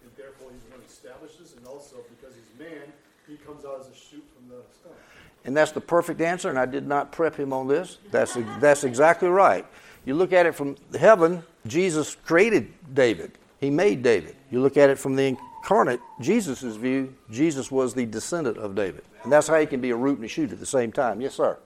and 0.03 0.11
therefore 0.17 0.49
he's 0.53 0.71
one 0.71 0.81
who 0.81 0.87
establishes, 0.87 1.55
and 1.57 1.67
also 1.67 1.97
because 2.09 2.35
he's 2.35 2.59
man, 2.59 2.83
he 3.29 3.37
comes 3.37 3.65
out 3.65 3.81
as 3.81 3.89
a 3.89 3.95
shoot 3.95 4.25
from 4.35 4.49
the 4.49 4.63
stump. 4.73 4.95
And 5.45 5.57
that's 5.57 5.73
the 5.73 5.81
perfect 5.81 6.21
answer, 6.21 6.49
and 6.49 6.59
I 6.59 6.67
did 6.67 6.87
not 6.87 7.13
prep 7.13 7.37
him 7.37 7.53
on 7.53 7.69
this. 7.69 7.99
That's, 8.11 8.37
that's 8.61 8.85
exactly 8.85 9.29
right. 9.29 9.67
You 10.07 10.15
look 10.15 10.33
at 10.33 10.47
it 10.47 10.55
from 10.55 10.77
heaven, 10.99 11.43
Jesus 11.67 12.17
created 12.25 12.73
David. 12.95 13.33
He 13.61 13.71
made 13.71 14.03
David. 14.03 14.37
You 14.51 14.61
look 14.61 14.77
at 14.77 14.91
it 14.91 14.99
from 14.99 15.17
the 15.17 15.25
incarnate, 15.25 16.01
Jesus' 16.21 16.77
view, 16.77 17.15
Jesus 17.31 17.71
was 17.71 17.95
the 17.95 18.07
descendant 18.07 18.59
of 18.59 18.75
David. 18.75 19.05
And 19.23 19.33
that's 19.33 19.49
how 19.49 19.59
he 19.59 19.67
can 19.67 19.81
be 19.81 19.91
a 19.91 19.97
root 19.97 20.17
and 20.17 20.25
a 20.25 20.29
shoot 20.29 20.53
at 20.53 20.61
the 20.61 20.67
same 20.67 20.93
time. 20.93 21.21
Yes, 21.21 21.35
sir. 21.35 21.59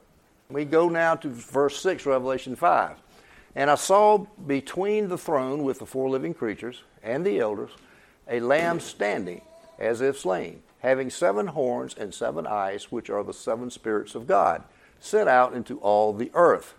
We 0.50 0.64
go 0.64 0.88
now 0.88 1.14
to 1.16 1.28
verse 1.28 1.80
6, 1.80 2.06
Revelation 2.06 2.56
5. 2.56 2.96
And 3.54 3.70
I 3.70 3.74
saw 3.74 4.18
between 4.46 5.08
the 5.08 5.18
throne 5.18 5.64
with 5.64 5.78
the 5.78 5.86
four 5.86 6.08
living 6.08 6.34
creatures 6.34 6.82
and 7.02 7.24
the 7.24 7.40
elders 7.40 7.70
a 8.28 8.40
lamb 8.40 8.78
standing 8.78 9.40
as 9.78 10.00
if 10.00 10.18
slain, 10.18 10.62
having 10.80 11.10
seven 11.10 11.48
horns 11.48 11.94
and 11.94 12.14
seven 12.14 12.46
eyes, 12.46 12.90
which 12.90 13.10
are 13.10 13.24
the 13.24 13.32
seven 13.32 13.70
spirits 13.70 14.14
of 14.14 14.26
God, 14.26 14.62
sent 15.00 15.28
out 15.28 15.54
into 15.54 15.78
all 15.78 16.12
the 16.12 16.30
earth. 16.34 16.74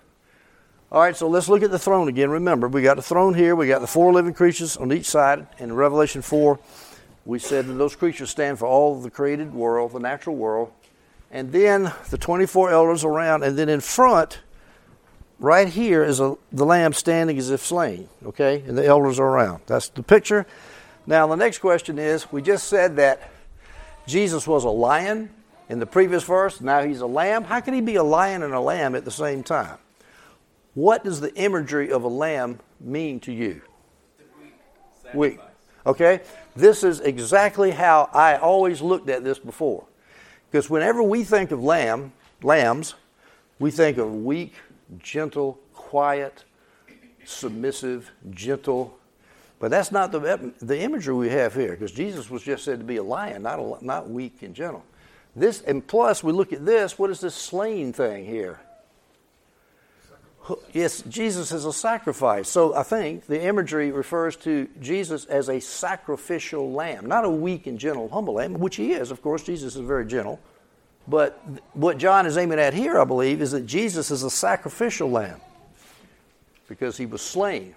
All 0.91 1.01
right, 1.01 1.15
so 1.15 1.27
let's 1.27 1.49
look 1.49 1.61
at 1.61 1.69
the 1.69 1.79
throne 1.79 2.07
again. 2.07 2.31
Remember, 2.31 2.67
we 2.67 2.81
got 2.81 2.95
the 2.95 3.03
throne 3.03 3.35
here, 3.35 3.55
we 3.55 3.67
got 3.67 3.81
the 3.81 3.87
four 3.87 4.11
living 4.11 4.33
creatures 4.33 4.75
on 4.75 4.91
each 4.91 5.05
side. 5.05 5.45
In 5.59 5.73
Revelation 5.73 6.21
4, 6.21 6.57
we 7.25 7.37
said 7.37 7.67
that 7.67 7.73
those 7.73 7.95
creatures 7.95 8.31
stand 8.31 8.57
for 8.57 8.65
all 8.65 8.99
the 8.99 9.11
created 9.11 9.53
world, 9.53 9.91
the 9.91 9.99
natural 9.99 10.35
world. 10.35 10.71
And 11.29 11.51
then 11.51 11.93
the 12.09 12.17
24 12.17 12.71
elders 12.71 13.03
around, 13.03 13.43
and 13.43 13.55
then 13.55 13.69
in 13.69 13.81
front, 13.81 14.39
right 15.37 15.67
here, 15.67 16.03
is 16.03 16.19
a, 16.19 16.37
the 16.51 16.65
lamb 16.65 16.93
standing 16.93 17.37
as 17.37 17.51
if 17.51 17.63
slain, 17.63 18.09
okay? 18.25 18.63
And 18.65 18.75
the 18.75 18.85
elders 18.85 19.19
are 19.19 19.27
around. 19.27 19.61
That's 19.67 19.89
the 19.89 20.01
picture. 20.01 20.47
Now, 21.05 21.27
the 21.27 21.35
next 21.35 21.59
question 21.59 21.99
is 21.99 22.31
we 22.31 22.41
just 22.41 22.67
said 22.67 22.95
that 22.95 23.29
Jesus 24.09 24.47
was 24.47 24.63
a 24.63 24.69
lion 24.69 25.29
in 25.69 25.77
the 25.77 25.85
previous 25.85 26.23
verse. 26.23 26.59
Now 26.61 26.83
he's 26.83 27.01
a 27.01 27.05
lamb. 27.05 27.43
How 27.43 27.59
can 27.59 27.75
he 27.75 27.81
be 27.81 27.95
a 27.95 28.03
lion 28.03 28.41
and 28.41 28.55
a 28.55 28.59
lamb 28.59 28.95
at 28.95 29.05
the 29.05 29.11
same 29.11 29.43
time? 29.43 29.77
What 30.73 31.03
does 31.03 31.21
the 31.21 31.33
imagery 31.35 31.91
of 31.91 32.03
a 32.03 32.07
lamb 32.07 32.59
mean 32.79 33.19
to 33.21 33.31
you? 33.31 33.61
Weak. 35.13 35.39
Okay? 35.85 36.21
This 36.55 36.83
is 36.83 36.99
exactly 37.01 37.69
how 37.69 38.09
I 38.11 38.37
always 38.37 38.81
looked 38.81 39.09
at 39.09 39.23
this 39.23 39.37
before. 39.37 39.85
Because 40.49 40.69
whenever 40.69 41.03
we 41.03 41.23
think 41.23 41.51
of 41.51 41.63
lamb, 41.63 42.11
lambs, 42.41 42.95
we 43.59 43.69
think 43.69 43.99
of 43.99 44.23
weak, 44.23 44.55
gentle, 44.97 45.59
quiet, 45.73 46.45
submissive, 47.25 48.11
gentle. 48.31 48.97
But 49.59 49.71
that's 49.71 49.91
not 49.91 50.11
the, 50.11 50.53
the 50.59 50.79
imagery 50.79 51.13
we 51.13 51.29
have 51.29 51.53
here, 51.53 51.71
because 51.71 51.91
Jesus 51.91 52.29
was 52.29 52.43
just 52.43 52.63
said 52.63 52.79
to 52.79 52.85
be 52.85 52.95
a 52.95 53.03
lion, 53.03 53.43
not, 53.43 53.59
a, 53.59 53.85
not 53.85 54.09
weak 54.09 54.41
and 54.41 54.55
gentle. 54.55 54.83
This, 55.35 55.61
and 55.61 55.85
plus, 55.85 56.23
we 56.23 56.31
look 56.31 56.53
at 56.53 56.65
this, 56.65 56.97
what 56.97 57.09
is 57.09 57.19
this 57.19 57.35
slain 57.35 57.93
thing 57.93 58.25
here? 58.25 58.59
Yes, 60.71 61.03
Jesus 61.03 61.51
is 61.51 61.65
a 61.65 61.73
sacrifice. 61.73 62.49
So 62.49 62.73
I 62.73 62.83
think 62.83 63.27
the 63.27 63.43
imagery 63.43 63.91
refers 63.91 64.35
to 64.37 64.67
Jesus 64.81 65.25
as 65.25 65.49
a 65.49 65.59
sacrificial 65.59 66.71
lamb, 66.71 67.05
not 67.05 67.25
a 67.25 67.29
weak 67.29 67.67
and 67.67 67.77
gentle, 67.77 68.09
humble 68.09 68.35
lamb, 68.35 68.53
which 68.55 68.77
he 68.77 68.93
is. 68.93 69.11
Of 69.11 69.21
course, 69.21 69.43
Jesus 69.43 69.75
is 69.75 69.81
very 69.81 70.05
gentle. 70.05 70.39
But 71.07 71.39
what 71.73 71.97
John 71.97 72.25
is 72.25 72.37
aiming 72.37 72.59
at 72.59 72.73
here, 72.73 72.99
I 72.99 73.03
believe, 73.03 73.41
is 73.41 73.51
that 73.51 73.65
Jesus 73.65 74.09
is 74.09 74.23
a 74.23 74.29
sacrificial 74.29 75.11
lamb 75.11 75.41
because 76.67 76.97
he 76.97 77.05
was 77.05 77.21
slain. 77.21 77.75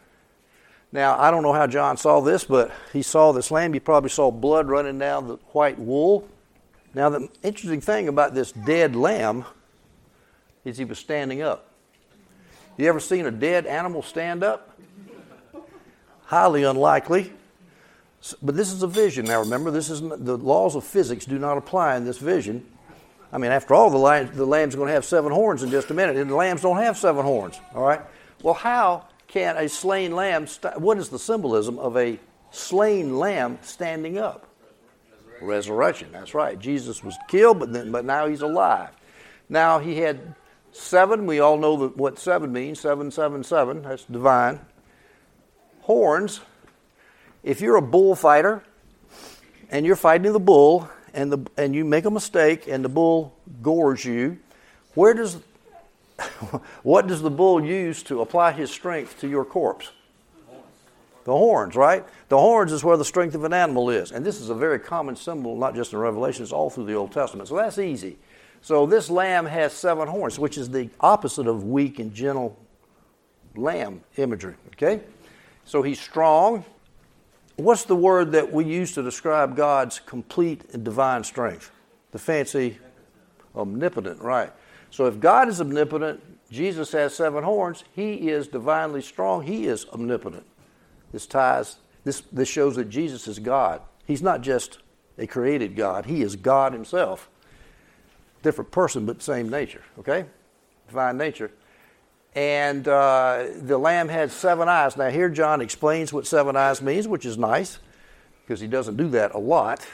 Now, 0.93 1.19
I 1.19 1.31
don't 1.31 1.43
know 1.43 1.55
how 1.55 1.67
John 1.67 1.97
saw 1.97 2.21
this, 2.21 2.45
but 2.45 2.71
he 2.93 3.01
saw 3.01 3.33
this 3.33 3.51
lamb. 3.51 3.73
He 3.73 3.81
probably 3.81 4.11
saw 4.11 4.31
blood 4.31 4.69
running 4.69 4.99
down 4.99 5.27
the 5.27 5.37
white 5.53 5.79
wool. 5.79 6.29
Now, 6.95 7.09
the 7.09 7.29
interesting 7.43 7.81
thing 7.81 8.09
about 8.09 8.35
this 8.35 8.53
dead 8.53 8.95
lamb 8.95 9.47
is 10.65 10.77
he 10.77 10.85
was 10.85 10.99
standing 10.99 11.41
up. 11.41 11.69
You 12.77 12.89
ever 12.89 13.01
seen 13.01 13.27
a 13.27 13.31
dead 13.31 13.67
animal 13.67 14.03
stand 14.03 14.45
up? 14.45 14.79
Highly 16.25 16.65
unlikely. 16.65 17.33
But 18.43 18.55
this 18.55 18.73
is 18.73 18.83
a 18.83 18.87
vision. 18.87 19.25
Now 19.25 19.41
remember, 19.41 19.71
this 19.71 19.91
is 19.91 20.01
the 20.01 20.39
laws 20.39 20.77
of 20.77 20.85
physics 20.85 21.25
do 21.25 21.39
not 21.39 21.59
apply 21.59 21.97
in 21.97 22.05
this 22.05 22.19
vision. 22.19 22.67
I 23.33 23.39
mean, 23.39 23.51
after 23.51 23.75
all, 23.75 23.91
the, 23.91 23.99
lamb, 23.99 24.31
the 24.35 24.47
lamb's 24.47 24.75
going 24.75 24.89
to 24.89 24.93
have 24.93 25.05
seven 25.05 25.33
horns 25.33 25.63
in 25.63 25.71
just 25.71 25.91
a 25.91 25.95
minute, 25.95 26.17
and 26.17 26.31
the 26.31 26.37
lambs 26.37 26.63
don't 26.63 26.77
have 26.77 26.97
seven 26.99 27.25
horns. 27.25 27.59
All 27.75 27.83
right. 27.83 28.01
Well, 28.43 28.55
how 28.55 29.07
can 29.33 29.57
a 29.57 29.69
slain 29.69 30.15
lamb? 30.15 30.47
St- 30.47 30.79
what 30.79 30.99
is 30.99 31.09
the 31.09 31.19
symbolism 31.19 31.79
of 31.79 31.97
a 31.97 32.19
slain 32.51 33.19
lamb 33.19 33.59
standing 33.63 34.19
up? 34.19 34.47
Resurrection. 35.11 35.47
Resurrection. 35.47 36.13
That's 36.13 36.35
right. 36.35 36.59
Jesus 36.59 37.03
was 37.03 37.17
killed, 37.29 37.59
but 37.59 37.73
then, 37.73 37.91
but 37.91 38.05
now 38.05 38.27
he's 38.29 38.43
alive. 38.43 38.91
Now, 39.49 39.79
he 39.79 39.97
had 39.99 40.35
seven. 40.73 41.27
We 41.27 41.41
all 41.41 41.57
know 41.57 41.89
what 41.89 42.19
seven 42.19 42.53
means 42.53 42.79
seven, 42.79 43.11
seven, 43.11 43.43
seven. 43.43 43.83
That's 43.83 44.05
divine. 44.05 44.61
Horns. 45.81 46.41
If 47.43 47.61
you're 47.61 47.77
a 47.77 47.83
bullfighter 47.83 48.63
and 49.71 49.85
you're 49.85 49.97
fighting 49.97 50.33
the 50.33 50.39
bull 50.39 50.89
and, 51.13 51.33
the, 51.33 51.51
and 51.57 51.75
you 51.75 51.85
make 51.85 52.05
a 52.05 52.11
mistake 52.11 52.69
and 52.69 52.85
the 52.85 52.89
bull 52.89 53.35
gores 53.63 54.05
you, 54.05 54.39
where 54.95 55.15
does 55.15 55.41
what 56.83 57.07
does 57.07 57.23
the 57.23 57.31
bull 57.31 57.65
use 57.65 58.03
to 58.05 58.21
apply 58.21 58.53
his 58.53 58.71
strength 58.71 59.21
to 59.21 59.29
your 59.29 59.45
corpse? 59.45 59.91
The 61.25 61.33
horns, 61.33 61.77
right? 61.77 62.05
The 62.29 62.39
horns 62.39 62.73
is 62.73 62.83
where 62.83 62.97
the 62.97 63.05
strength 63.05 63.35
of 63.35 63.45
an 63.45 63.53
animal 63.53 63.91
is. 63.91 64.11
And 64.11 64.27
this 64.27 64.41
is 64.41 64.51
a 64.51 64.55
very 64.55 64.81
common 64.81 65.15
symbol, 65.15 65.57
not 65.57 65.75
just 65.75 65.93
in 65.93 65.99
Revelation, 65.99 66.43
it's 66.43 66.53
all 66.53 66.69
through 66.69 66.87
the 66.87 66.95
Old 66.95 67.13
Testament. 67.13 67.49
So 67.49 67.57
that's 67.57 67.79
easy. 67.79 68.19
So 68.61 68.87
this 68.87 69.09
lamb 69.09 69.47
has 69.47 69.73
seven 69.73 70.09
horns, 70.09 70.39
which 70.39 70.59
is 70.59 70.71
the 70.71 70.89
opposite 71.01 71.47
of 71.47 71.65
weak 71.65 71.99
and 71.99 72.13
gentle 72.13 72.59
lamb 73.55 74.03
imagery. 74.17 74.55
Okay? 74.73 75.01
So 75.65 75.83
he's 75.83 76.01
strong. 76.01 76.65
What's 77.57 77.85
the 77.85 77.97
word 77.97 78.33
that 78.33 78.53
we 78.53 78.65
use 78.65 78.93
to 78.95 79.03
describe 79.03 79.57
God's 79.57 80.01
complete 80.01 80.65
and 80.73 80.85
divine 80.85 81.23
strength? 81.23 81.71
The 82.11 82.19
fancy 82.19 82.79
omnipotent, 83.55 84.21
right. 84.21 84.53
So 84.93 85.07
if 85.07 85.19
God 85.19 85.49
is 85.49 85.61
omnipotent, 85.61 86.21
Jesus 86.51 86.93
has 86.93 87.15
seven 87.15 87.43
horns, 87.43 87.83
he 87.95 88.29
is 88.29 88.47
divinely 88.47 89.01
strong, 89.01 89.43
he 89.43 89.67
is 89.67 89.87
omnipotent. 89.87 90.45
This 91.13 91.27
ties, 91.27 91.77
this, 92.05 92.23
this 92.31 92.49
shows 92.49 92.77
that 92.77 92.91
Jesus 92.91 93.27
is 93.27 93.39
God. 93.39 93.81
He's 94.07 94.23
not 94.23 94.43
just 94.43 94.79
a 95.19 95.27
created 95.27 95.77
God, 95.77 96.07
He 96.07 96.23
is 96.23 96.37
God 96.37 96.73
Himself. 96.73 97.31
Different 98.43 98.71
person, 98.71 99.07
but 99.07 99.23
same 99.23 99.49
nature, 99.49 99.83
okay? 99.99 100.27
Divine 100.89 101.17
nature. 101.17 101.53
And 102.35 102.87
uh, 102.89 103.47
the 103.57 103.79
lamb 103.79 104.09
had 104.09 104.31
seven 104.31 104.69
eyes. 104.69 104.97
Now, 104.97 105.11
here 105.11 105.29
John 105.29 105.61
explains 105.61 106.13
what 106.13 106.27
seven 106.27 106.57
eyes 106.57 106.83
means, 106.83 107.09
which 107.09 107.25
is 107.25 107.39
nice, 107.39 107.79
because 108.45 108.61
he 108.61 108.67
doesn't 108.67 108.97
do 108.97 109.09
that 109.11 109.35
a 109.35 109.39
lot. 109.39 109.87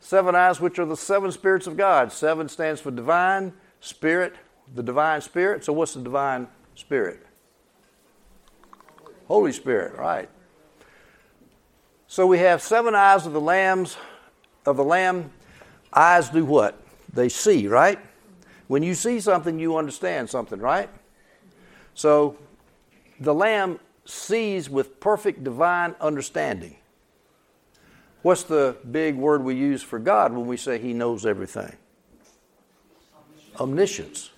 Seven 0.00 0.34
eyes, 0.34 0.60
which 0.60 0.78
are 0.78 0.84
the 0.84 0.96
seven 0.96 1.32
spirits 1.32 1.66
of 1.66 1.76
God. 1.76 2.12
Seven 2.12 2.48
stands 2.48 2.80
for 2.80 2.90
divine, 2.90 3.52
spirit, 3.80 4.34
the 4.72 4.82
divine 4.82 5.20
spirit. 5.20 5.64
So, 5.64 5.72
what's 5.72 5.94
the 5.94 6.02
divine 6.02 6.48
spirit? 6.74 7.26
Holy 9.26 9.52
Spirit, 9.52 9.96
right. 9.98 10.28
So 12.06 12.26
we 12.26 12.38
have 12.38 12.62
seven 12.62 12.94
eyes 12.94 13.26
of 13.26 13.32
the 13.32 13.40
lambs 13.40 13.96
of 14.66 14.76
the 14.76 14.84
lamb. 14.84 15.32
Eyes 15.92 16.28
do 16.28 16.44
what? 16.44 16.80
They 17.12 17.28
see, 17.28 17.66
right? 17.66 17.98
When 18.66 18.82
you 18.82 18.94
see 18.94 19.20
something, 19.20 19.58
you 19.58 19.76
understand 19.76 20.30
something, 20.30 20.58
right? 20.58 20.88
So 21.94 22.36
the 23.20 23.34
lamb 23.34 23.78
sees 24.04 24.68
with 24.68 25.00
perfect 25.00 25.44
divine 25.44 25.94
understanding. 26.00 26.76
What's 28.22 28.42
the 28.42 28.76
big 28.90 29.16
word 29.16 29.42
we 29.42 29.54
use 29.54 29.82
for 29.82 29.98
God 29.98 30.32
when 30.32 30.46
we 30.46 30.56
say 30.56 30.78
he 30.78 30.92
knows 30.92 31.26
everything? 31.26 31.76
Omniscience. 33.60 34.30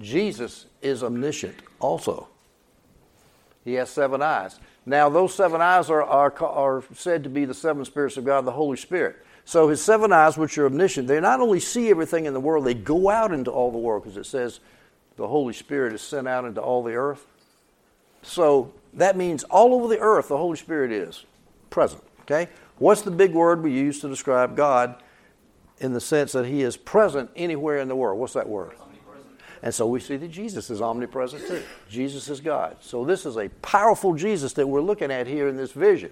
Jesus 0.00 0.66
is 0.80 1.02
omniscient 1.02 1.56
also. 1.80 2.28
He 3.64 3.74
has 3.74 3.90
seven 3.90 4.22
eyes. 4.22 4.58
Now, 4.84 5.08
those 5.08 5.34
seven 5.34 5.60
eyes 5.60 5.88
are, 5.90 6.02
are, 6.02 6.34
are 6.42 6.84
said 6.94 7.22
to 7.24 7.30
be 7.30 7.44
the 7.44 7.54
seven 7.54 7.84
spirits 7.84 8.16
of 8.16 8.24
God, 8.24 8.44
the 8.44 8.52
Holy 8.52 8.76
Spirit. 8.76 9.24
So, 9.44 9.68
his 9.68 9.82
seven 9.82 10.12
eyes, 10.12 10.36
which 10.36 10.58
are 10.58 10.66
omniscient, 10.66 11.06
they 11.08 11.20
not 11.20 11.40
only 11.40 11.60
see 11.60 11.90
everything 11.90 12.26
in 12.26 12.34
the 12.34 12.40
world, 12.40 12.64
they 12.64 12.74
go 12.74 13.08
out 13.08 13.32
into 13.32 13.50
all 13.50 13.70
the 13.70 13.78
world 13.78 14.02
because 14.02 14.16
it 14.16 14.26
says 14.26 14.60
the 15.16 15.28
Holy 15.28 15.52
Spirit 15.52 15.92
is 15.92 16.02
sent 16.02 16.26
out 16.26 16.44
into 16.44 16.60
all 16.60 16.82
the 16.82 16.94
earth. 16.94 17.26
So, 18.22 18.72
that 18.94 19.16
means 19.16 19.44
all 19.44 19.74
over 19.74 19.88
the 19.88 20.00
earth, 20.00 20.28
the 20.28 20.36
Holy 20.36 20.56
Spirit 20.56 20.90
is 20.90 21.24
present. 21.70 22.02
Okay? 22.22 22.48
What's 22.78 23.02
the 23.02 23.10
big 23.10 23.32
word 23.32 23.62
we 23.62 23.72
use 23.72 24.00
to 24.00 24.08
describe 24.08 24.56
God 24.56 25.02
in 25.78 25.92
the 25.92 26.00
sense 26.00 26.32
that 26.32 26.46
he 26.46 26.62
is 26.62 26.76
present 26.76 27.30
anywhere 27.36 27.78
in 27.78 27.88
the 27.88 27.96
world? 27.96 28.18
What's 28.18 28.34
that 28.34 28.48
word? 28.48 28.72
And 29.62 29.72
so 29.72 29.86
we 29.86 30.00
see 30.00 30.16
that 30.16 30.28
Jesus 30.28 30.70
is 30.70 30.82
omnipresent 30.82 31.46
too. 31.46 31.62
Jesus 31.88 32.28
is 32.28 32.40
God. 32.40 32.78
So 32.80 33.04
this 33.04 33.24
is 33.24 33.36
a 33.36 33.48
powerful 33.62 34.14
Jesus 34.14 34.52
that 34.54 34.66
we're 34.66 34.80
looking 34.80 35.12
at 35.12 35.28
here 35.28 35.46
in 35.46 35.56
this 35.56 35.70
vision. 35.70 36.10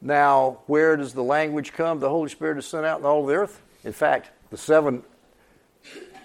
Now, 0.00 0.58
where 0.66 0.96
does 0.96 1.12
the 1.12 1.24
language 1.24 1.72
come? 1.72 1.98
The 1.98 2.08
Holy 2.08 2.28
Spirit 2.28 2.58
is 2.58 2.66
sent 2.66 2.86
out 2.86 3.00
in 3.00 3.06
all 3.06 3.26
the 3.26 3.34
earth. 3.34 3.60
In 3.82 3.92
fact, 3.92 4.30
the 4.50 4.56
seven 4.56 5.02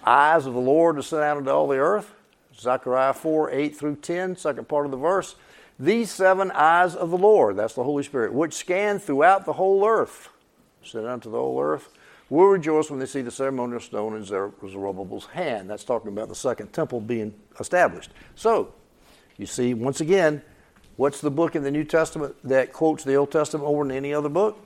eyes 0.04 0.46
of 0.46 0.54
the 0.54 0.60
Lord 0.60 0.96
are 0.98 1.02
sent 1.02 1.22
out 1.22 1.38
into 1.38 1.50
all 1.50 1.66
the 1.66 1.78
earth. 1.78 2.14
Zechariah 2.54 3.14
4 3.14 3.50
8 3.50 3.76
through 3.76 3.96
10, 3.96 4.36
second 4.36 4.68
part 4.68 4.84
of 4.84 4.92
the 4.92 4.98
verse. 4.98 5.34
These 5.78 6.10
seven 6.10 6.50
eyes 6.50 6.94
of 6.94 7.10
the 7.10 7.18
Lord, 7.18 7.56
that's 7.56 7.74
the 7.74 7.84
Holy 7.84 8.02
Spirit, 8.02 8.34
which 8.34 8.52
scan 8.52 8.98
throughout 8.98 9.46
the 9.46 9.54
whole 9.54 9.86
earth, 9.86 10.28
sent 10.84 11.06
unto 11.06 11.30
the 11.30 11.38
whole 11.38 11.58
earth 11.58 11.88
will 12.30 12.46
rejoice 12.46 12.90
when 12.90 13.00
they 13.00 13.06
see 13.06 13.22
the 13.22 13.30
ceremonial 13.30 13.80
stone 13.80 14.16
in 14.16 14.24
Zerubbabel's 14.24 15.26
hand. 15.26 15.68
That's 15.68 15.84
talking 15.84 16.08
about 16.08 16.28
the 16.28 16.34
second 16.34 16.72
temple 16.72 17.00
being 17.00 17.34
established. 17.58 18.10
So, 18.36 18.72
you 19.36 19.46
see, 19.46 19.74
once 19.74 20.00
again, 20.00 20.42
what's 20.96 21.20
the 21.20 21.30
book 21.30 21.56
in 21.56 21.64
the 21.64 21.70
New 21.70 21.84
Testament 21.84 22.36
that 22.44 22.72
quotes 22.72 23.04
the 23.04 23.16
Old 23.16 23.32
Testament 23.32 23.68
over 23.68 23.82
than 23.84 23.96
any 23.96 24.14
other 24.14 24.28
book? 24.28 24.64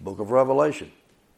Book 0.00 0.20
of 0.20 0.30
Revelation. 0.30 0.92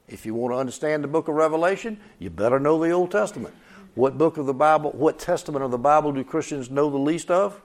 If 0.08 0.26
you 0.26 0.34
want 0.34 0.52
to 0.52 0.58
understand 0.58 1.04
the 1.04 1.08
book 1.08 1.28
of 1.28 1.36
Revelation, 1.36 2.00
you 2.18 2.30
better 2.30 2.58
know 2.58 2.82
the 2.82 2.90
Old 2.90 3.12
Testament. 3.12 3.54
What 3.94 4.18
book 4.18 4.36
of 4.38 4.46
the 4.46 4.54
Bible, 4.54 4.90
what 4.90 5.18
testament 5.18 5.64
of 5.64 5.70
the 5.70 5.78
Bible 5.78 6.12
do 6.12 6.24
Christians 6.24 6.68
know 6.68 6.90
the 6.90 6.98
least 6.98 7.30
of? 7.30 7.60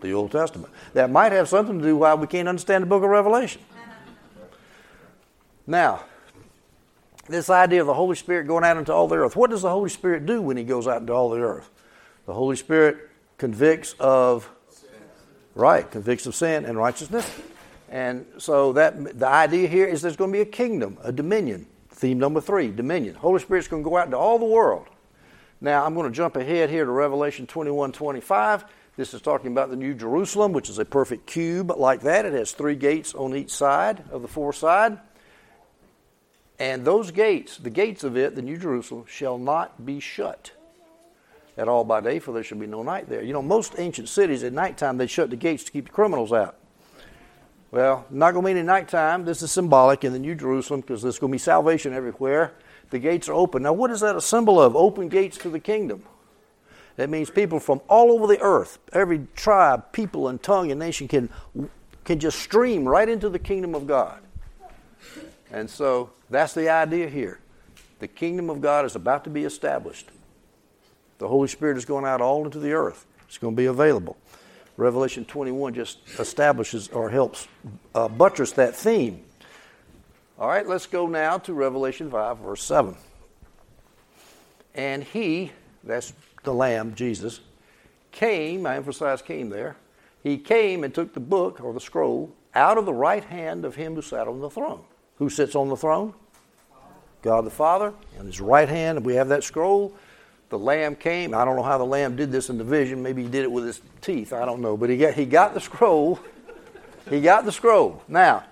The 0.00 0.12
Old 0.12 0.32
Testament. 0.32 0.72
That 0.94 1.10
might 1.10 1.32
have 1.32 1.46
something 1.46 1.78
to 1.78 1.84
do 1.84 1.96
why 1.96 2.14
we 2.14 2.26
can't 2.26 2.48
understand 2.48 2.82
the 2.82 2.86
book 2.86 3.02
of 3.02 3.10
Revelation. 3.10 3.60
Now, 5.66 6.04
this 7.30 7.50
idea 7.50 7.80
of 7.80 7.86
the 7.86 7.94
Holy 7.94 8.16
Spirit 8.16 8.46
going 8.46 8.64
out 8.64 8.76
into 8.76 8.92
all 8.92 9.08
the 9.08 9.16
earth. 9.16 9.36
What 9.36 9.50
does 9.50 9.62
the 9.62 9.70
Holy 9.70 9.90
Spirit 9.90 10.26
do 10.26 10.42
when 10.42 10.56
He 10.56 10.64
goes 10.64 10.86
out 10.86 11.00
into 11.00 11.12
all 11.12 11.30
the 11.30 11.40
earth? 11.40 11.70
The 12.26 12.34
Holy 12.34 12.56
Spirit 12.56 13.08
convicts 13.38 13.94
of 13.98 14.50
right, 15.54 15.90
convicts 15.90 16.26
of 16.26 16.34
sin 16.34 16.64
and 16.64 16.76
righteousness. 16.76 17.30
And 17.88 18.26
so 18.38 18.74
that 18.74 19.18
the 19.18 19.26
idea 19.26 19.68
here 19.68 19.86
is 19.86 20.02
there's 20.02 20.16
going 20.16 20.30
to 20.30 20.36
be 20.36 20.42
a 20.42 20.46
kingdom, 20.46 20.98
a 21.02 21.12
dominion. 21.12 21.66
Theme 21.90 22.18
number 22.18 22.40
three, 22.40 22.68
dominion. 22.68 23.14
Holy 23.14 23.40
Spirit's 23.40 23.68
going 23.68 23.82
to 23.82 23.88
go 23.88 23.96
out 23.96 24.06
into 24.06 24.16
all 24.16 24.38
the 24.38 24.44
world. 24.44 24.86
Now 25.60 25.84
I'm 25.84 25.94
going 25.94 26.10
to 26.10 26.16
jump 26.16 26.36
ahead 26.36 26.70
here 26.70 26.84
to 26.84 26.90
Revelation 26.90 27.46
21, 27.46 27.92
25. 27.92 28.64
This 28.96 29.12
is 29.14 29.20
talking 29.22 29.52
about 29.52 29.70
the 29.70 29.76
New 29.76 29.94
Jerusalem, 29.94 30.52
which 30.52 30.68
is 30.68 30.78
a 30.78 30.84
perfect 30.84 31.26
cube 31.26 31.72
like 31.76 32.02
that. 32.02 32.24
It 32.24 32.32
has 32.32 32.52
three 32.52 32.76
gates 32.76 33.14
on 33.14 33.34
each 33.34 33.50
side 33.50 34.04
of 34.10 34.22
the 34.22 34.28
four 34.28 34.52
side. 34.52 34.98
And 36.60 36.84
those 36.84 37.10
gates, 37.10 37.56
the 37.56 37.70
gates 37.70 38.04
of 38.04 38.18
it, 38.18 38.36
the 38.36 38.42
New 38.42 38.58
Jerusalem, 38.58 39.06
shall 39.08 39.38
not 39.38 39.84
be 39.84 39.98
shut 39.98 40.52
at 41.56 41.68
all 41.68 41.84
by 41.84 42.02
day, 42.02 42.18
for 42.18 42.32
there 42.32 42.44
shall 42.44 42.58
be 42.58 42.66
no 42.66 42.82
night 42.82 43.08
there. 43.08 43.22
You 43.22 43.32
know, 43.32 43.40
most 43.40 43.74
ancient 43.78 44.10
cities 44.10 44.44
at 44.44 44.52
nighttime 44.52 44.98
they 44.98 45.06
shut 45.06 45.30
the 45.30 45.36
gates 45.36 45.64
to 45.64 45.72
keep 45.72 45.86
the 45.86 45.90
criminals 45.90 46.34
out. 46.34 46.56
Well, 47.70 48.04
not 48.10 48.32
going 48.32 48.44
to 48.44 48.48
mean 48.50 48.56
at 48.58 48.66
nighttime. 48.66 49.24
This 49.24 49.40
is 49.40 49.50
symbolic 49.50 50.04
in 50.04 50.12
the 50.12 50.18
New 50.18 50.34
Jerusalem 50.34 50.82
because 50.82 51.00
there's 51.00 51.18
going 51.18 51.30
to 51.30 51.34
be 51.34 51.38
salvation 51.38 51.94
everywhere. 51.94 52.52
The 52.90 52.98
gates 52.98 53.28
are 53.28 53.34
open. 53.34 53.62
Now, 53.62 53.72
what 53.72 53.90
is 53.90 54.00
that 54.00 54.16
a 54.16 54.20
symbol 54.20 54.60
of? 54.60 54.76
Open 54.76 55.08
gates 55.08 55.38
to 55.38 55.48
the 55.48 55.60
kingdom. 55.60 56.02
That 56.96 57.08
means 57.08 57.30
people 57.30 57.58
from 57.58 57.80
all 57.88 58.10
over 58.10 58.26
the 58.26 58.40
earth, 58.40 58.78
every 58.92 59.26
tribe, 59.34 59.92
people, 59.92 60.28
and 60.28 60.42
tongue 60.42 60.70
and 60.70 60.78
nation 60.78 61.08
can, 61.08 61.30
can 62.04 62.18
just 62.18 62.38
stream 62.38 62.86
right 62.86 63.08
into 63.08 63.30
the 63.30 63.38
kingdom 63.38 63.74
of 63.74 63.86
God. 63.86 64.20
And 65.52 65.68
so 65.68 66.10
that's 66.28 66.54
the 66.54 66.68
idea 66.68 67.08
here. 67.08 67.40
The 67.98 68.08
kingdom 68.08 68.50
of 68.50 68.60
God 68.60 68.84
is 68.84 68.96
about 68.96 69.24
to 69.24 69.30
be 69.30 69.44
established. 69.44 70.10
The 71.18 71.28
Holy 71.28 71.48
Spirit 71.48 71.76
is 71.76 71.84
going 71.84 72.04
out 72.04 72.20
all 72.20 72.44
into 72.44 72.58
the 72.58 72.72
earth. 72.72 73.06
It's 73.28 73.38
going 73.38 73.54
to 73.54 73.56
be 73.56 73.66
available. 73.66 74.16
Revelation 74.76 75.26
21 75.26 75.74
just 75.74 75.98
establishes 76.18 76.88
or 76.88 77.10
helps 77.10 77.46
uh, 77.94 78.08
buttress 78.08 78.52
that 78.52 78.74
theme. 78.74 79.22
All 80.38 80.48
right, 80.48 80.66
let's 80.66 80.86
go 80.86 81.06
now 81.06 81.36
to 81.38 81.52
Revelation 81.52 82.10
5, 82.10 82.38
verse 82.38 82.62
7. 82.62 82.96
And 84.74 85.04
he, 85.04 85.52
that's 85.84 86.14
the 86.44 86.54
Lamb, 86.54 86.94
Jesus, 86.94 87.40
came, 88.10 88.64
I 88.64 88.76
emphasize 88.76 89.20
came 89.20 89.50
there, 89.50 89.76
he 90.22 90.38
came 90.38 90.84
and 90.84 90.94
took 90.94 91.12
the 91.12 91.20
book 91.20 91.60
or 91.62 91.74
the 91.74 91.80
scroll 91.80 92.32
out 92.54 92.78
of 92.78 92.86
the 92.86 92.94
right 92.94 93.24
hand 93.24 93.66
of 93.66 93.74
him 93.74 93.94
who 93.94 94.02
sat 94.02 94.26
on 94.26 94.40
the 94.40 94.48
throne. 94.48 94.82
Who 95.20 95.30
sits 95.30 95.54
on 95.54 95.68
the 95.68 95.76
throne? 95.76 96.14
God 97.22 97.44
the 97.44 97.50
Father. 97.50 97.92
On 98.18 98.26
his 98.26 98.40
right 98.40 98.68
hand, 98.68 99.04
we 99.04 99.14
have 99.14 99.28
that 99.28 99.44
scroll. 99.44 99.94
The 100.48 100.58
Lamb 100.58 100.96
came. 100.96 101.32
I 101.34 101.44
don't 101.44 101.54
know 101.54 101.62
how 101.62 101.78
the 101.78 101.84
Lamb 101.84 102.16
did 102.16 102.32
this 102.32 102.50
in 102.50 102.58
the 102.58 102.64
vision. 102.64 103.02
Maybe 103.02 103.22
he 103.22 103.28
did 103.28 103.44
it 103.44 103.52
with 103.52 103.64
his 103.64 103.80
teeth. 104.00 104.32
I 104.32 104.44
don't 104.44 104.60
know. 104.60 104.76
But 104.76 104.90
he 104.90 104.96
got, 104.96 105.14
he 105.14 105.26
got 105.26 105.54
the 105.54 105.60
scroll. 105.60 106.18
He 107.08 107.20
got 107.20 107.44
the 107.44 107.52
scroll. 107.52 108.02
Now, 108.08 108.44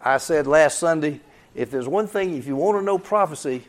I 0.00 0.18
said 0.18 0.46
last 0.46 0.78
Sunday 0.78 1.20
if 1.54 1.70
there's 1.70 1.88
one 1.88 2.06
thing, 2.06 2.36
if 2.36 2.46
you 2.46 2.54
want 2.54 2.78
to 2.78 2.82
know 2.82 2.98
prophecy, 2.98 3.64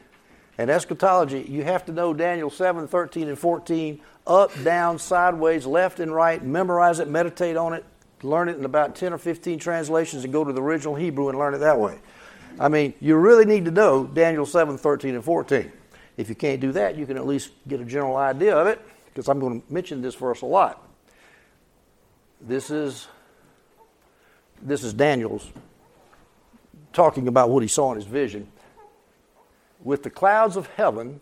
And 0.60 0.70
eschatology, 0.70 1.46
you 1.50 1.64
have 1.64 1.86
to 1.86 1.94
know 1.94 2.14
Daniel 2.14 2.50
7, 2.50 2.86
13, 2.86 3.30
and 3.30 3.40
14, 3.40 4.02
up, 4.28 4.52
down, 4.64 5.00
sideways, 5.00 5.66
left, 5.66 6.02
and 6.02 6.14
right. 6.14 6.44
Memorize 6.44 7.00
it, 7.00 7.08
meditate 7.08 7.56
on 7.56 7.74
it, 7.74 7.86
learn 8.24 8.50
it 8.50 8.58
in 8.58 8.66
about 8.66 8.94
10 8.94 9.14
or 9.14 9.18
15 9.18 9.58
translations, 9.58 10.26
and 10.26 10.34
go 10.34 10.44
to 10.44 10.52
the 10.52 10.62
original 10.62 10.96
Hebrew 10.96 11.30
and 11.30 11.40
learn 11.40 11.54
it 11.54 11.60
that 11.60 11.80
way. 11.80 12.00
I 12.58 12.70
mean, 12.70 12.94
you 13.00 13.16
really 13.16 13.46
need 13.46 13.66
to 13.66 13.72
know 13.72 14.06
Daniel 14.06 14.46
7, 14.46 14.78
13, 14.78 15.16
and 15.16 15.24
14. 15.24 15.72
If 16.18 16.30
you 16.30 16.36
can't 16.36 16.60
do 16.60 16.72
that, 16.74 16.98
you 16.98 17.06
can 17.06 17.18
at 17.18 17.26
least 17.26 17.52
get 17.68 17.80
a 17.80 17.86
general 17.86 18.18
idea 18.18 18.56
of 18.56 18.68
it, 18.68 18.82
because 19.06 19.30
I'm 19.30 19.40
going 19.40 19.62
to 19.62 19.74
mention 19.74 20.02
this 20.02 20.16
verse 20.16 20.42
a 20.42 20.46
lot. 20.46 20.86
This 22.42 22.70
is 22.70 23.08
this 24.62 24.84
is 24.84 24.94
Daniel's 24.94 25.50
talking 26.92 27.28
about 27.28 27.50
what 27.50 27.62
he 27.64 27.70
saw 27.70 27.92
in 27.92 27.98
his 27.98 28.06
vision. 28.06 28.52
With 29.82 30.04
the 30.04 30.10
clouds 30.10 30.58
of 30.58 30.68
heaven, 30.68 31.22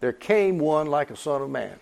there 0.00 0.12
came 0.12 0.58
one 0.58 0.86
like 0.88 1.10
a 1.10 1.16
son 1.16 1.42
of 1.42 1.50
man. 1.50 1.78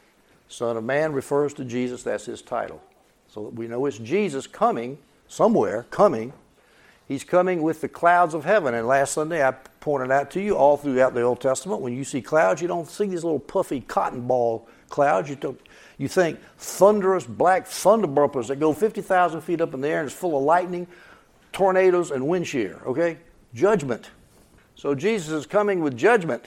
Son 0.48 0.76
of 0.76 0.84
man 0.84 1.12
refers 1.12 1.54
to 1.54 1.64
Jesus, 1.64 2.02
that's 2.02 2.26
his 2.26 2.42
title. 2.42 2.82
So 3.28 3.42
we 3.42 3.66
know 3.66 3.86
it's 3.86 3.98
Jesus 3.98 4.46
coming 4.46 4.98
somewhere, 5.26 5.86
coming. 5.90 6.32
He's 7.06 7.24
coming 7.24 7.62
with 7.62 7.80
the 7.80 7.88
clouds 7.88 8.34
of 8.34 8.44
heaven. 8.44 8.74
And 8.74 8.86
last 8.86 9.12
Sunday 9.12 9.46
I 9.46 9.52
pointed 9.52 10.10
out 10.10 10.30
to 10.32 10.40
you 10.40 10.56
all 10.56 10.76
throughout 10.76 11.14
the 11.14 11.22
Old 11.22 11.40
Testament, 11.40 11.80
when 11.80 11.94
you 11.94 12.04
see 12.04 12.22
clouds, 12.22 12.62
you 12.62 12.68
don't 12.68 12.88
see 12.88 13.06
these 13.06 13.24
little 13.24 13.38
puffy 13.38 13.80
cotton 13.80 14.26
ball 14.26 14.66
clouds. 14.88 15.28
You, 15.28 15.36
don't, 15.36 15.60
you 15.98 16.08
think 16.08 16.40
thunderous 16.56 17.24
black 17.24 17.66
thunder 17.66 18.06
that 18.06 18.56
go 18.58 18.72
50,000 18.72 19.40
feet 19.42 19.60
up 19.60 19.74
in 19.74 19.80
the 19.80 19.88
air 19.88 20.00
and 20.00 20.08
it's 20.08 20.16
full 20.16 20.36
of 20.36 20.44
lightning, 20.44 20.86
tornadoes, 21.52 22.10
and 22.10 22.26
wind 22.26 22.46
shear, 22.46 22.80
okay? 22.86 23.18
Judgment. 23.52 24.10
So 24.74 24.94
Jesus 24.94 25.30
is 25.30 25.46
coming 25.46 25.80
with 25.80 25.96
judgment. 25.96 26.44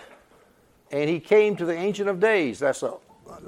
And 0.91 1.10
he 1.10 1.20
came 1.20 1.56
to 1.58 1.65
the 1.65 1.74
Ancient 1.74 2.08
of 2.10 2.20
Days. 2.20 2.60
That's 2.60 2.82
a, 2.82 2.93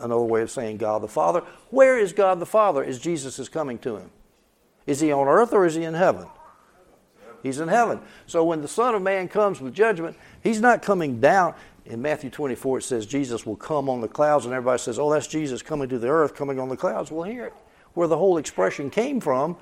another 0.02 0.22
way 0.22 0.42
of 0.42 0.52
saying 0.52 0.78
God 0.78 1.02
the 1.02 1.08
Father. 1.08 1.42
Where 1.70 1.98
is 1.98 2.14
God 2.14 2.40
the 2.40 2.46
Father 2.46 2.84
as 2.84 3.00
Jesus 3.00 3.40
is 3.40 3.48
coming 3.48 3.78
to 3.80 3.96
him? 3.96 4.12
Is 4.86 5.00
he 5.00 5.12
on 5.12 5.28
earth 5.28 5.54
or 5.54 5.66
is 5.66 5.76
he 5.76 5.84
in 5.84 5.94
heaven? 5.94 6.28
He's 7.44 7.60
in 7.60 7.68
heaven. 7.68 8.00
So 8.28 8.44
when 8.44 8.62
the 8.62 8.68
Son 8.68 8.96
of 8.96 9.02
Man 9.02 9.28
comes 9.28 9.62
with 9.62 9.74
judgment, 9.74 10.18
he's 10.44 10.62
not 10.62 10.82
coming 10.82 11.20
down. 11.20 11.56
In 11.86 12.02
Matthew 12.02 12.30
24, 12.30 12.80
it 12.80 12.82
says 12.84 13.06
Jesus 13.06 13.46
will 13.46 13.56
come 13.56 13.90
on 13.90 14.02
the 14.02 14.08
clouds, 14.08 14.46
and 14.46 14.54
everybody 14.54 14.80
says, 14.80 15.00
Oh, 15.00 15.12
that's 15.12 15.28
Jesus 15.28 15.62
coming 15.62 15.90
to 15.90 15.98
the 15.98 16.08
earth, 16.08 16.36
coming 16.36 16.60
on 16.60 16.70
the 16.70 16.78
clouds. 16.78 17.12
Well, 17.12 17.24
here, 17.24 17.52
where 17.94 18.08
the 18.08 18.18
whole 18.18 18.38
expression 18.38 18.90
came 18.90 19.20
from, 19.20 19.58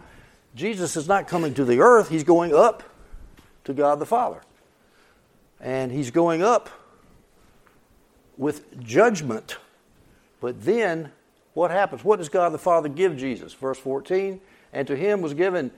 Jesus 0.53 0.97
is 0.97 1.07
not 1.07 1.27
coming 1.27 1.53
to 1.53 1.63
the 1.63 1.79
earth, 1.79 2.09
he's 2.09 2.23
going 2.23 2.53
up 2.53 2.83
to 3.63 3.73
God 3.73 3.99
the 3.99 4.05
Father. 4.05 4.41
And 5.59 5.91
he's 5.91 6.11
going 6.11 6.43
up 6.43 6.69
with 8.37 8.79
judgment. 8.83 9.57
But 10.39 10.63
then, 10.63 11.11
what 11.53 11.71
happens? 11.71 12.03
What 12.03 12.17
does 12.17 12.29
God 12.29 12.49
the 12.51 12.59
Father 12.59 12.89
give 12.89 13.17
Jesus? 13.17 13.53
Verse 13.53 13.79
14, 13.79 14.39
and 14.73 14.87
to 14.87 14.95
him 14.95 15.21
was 15.21 15.33
given 15.33 15.71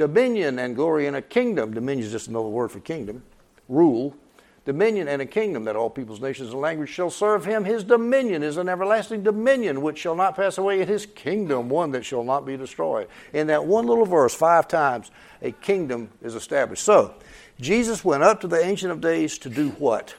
dominion 0.00 0.58
and 0.58 0.74
glory 0.74 1.06
and 1.06 1.14
a 1.14 1.20
kingdom. 1.20 1.74
Dominion 1.74 2.06
is 2.06 2.10
just 2.10 2.28
another 2.28 2.48
word 2.48 2.72
for 2.72 2.80
kingdom. 2.80 3.22
Rule. 3.68 4.16
Dominion 4.64 5.08
and 5.08 5.20
a 5.20 5.26
kingdom 5.26 5.64
that 5.64 5.76
all 5.76 5.90
peoples, 5.90 6.22
nations, 6.22 6.50
and 6.50 6.60
languages 6.60 6.94
shall 6.94 7.10
serve 7.10 7.44
him. 7.44 7.64
His 7.64 7.84
dominion 7.84 8.42
is 8.42 8.56
an 8.56 8.66
everlasting 8.66 9.22
dominion 9.22 9.82
which 9.82 9.98
shall 9.98 10.14
not 10.14 10.36
pass 10.36 10.56
away, 10.56 10.80
and 10.80 10.88
his 10.88 11.04
kingdom 11.04 11.68
one 11.68 11.90
that 11.90 12.04
shall 12.04 12.24
not 12.24 12.46
be 12.46 12.56
destroyed. 12.56 13.08
In 13.34 13.46
that 13.48 13.66
one 13.66 13.86
little 13.86 14.06
verse, 14.06 14.34
five 14.34 14.68
times, 14.68 15.10
a 15.42 15.52
kingdom 15.52 16.08
is 16.22 16.34
established. 16.34 16.82
So, 16.82 17.14
Jesus 17.60 18.02
went 18.02 18.22
up 18.22 18.40
to 18.40 18.48
the 18.48 18.62
Ancient 18.64 18.92
of 18.92 19.02
Days 19.02 19.36
to 19.38 19.50
do 19.50 19.70
what? 19.70 20.14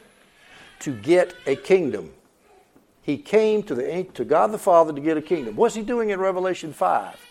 To 0.82 0.94
get 0.94 1.34
a 1.48 1.56
kingdom. 1.56 2.12
He 3.02 3.18
came 3.18 3.64
to, 3.64 3.74
the, 3.74 4.08
to 4.14 4.26
God 4.26 4.52
the 4.52 4.60
Father 4.60 4.94
to 4.94 5.02
get 5.02 5.18
a 5.18 5.24
kingdom. 5.24 5.56
What's 5.56 5.74
he 5.74 5.82
doing 5.82 6.12
in 6.12 6.20
Revelation 6.20 6.72
5? 6.72 7.31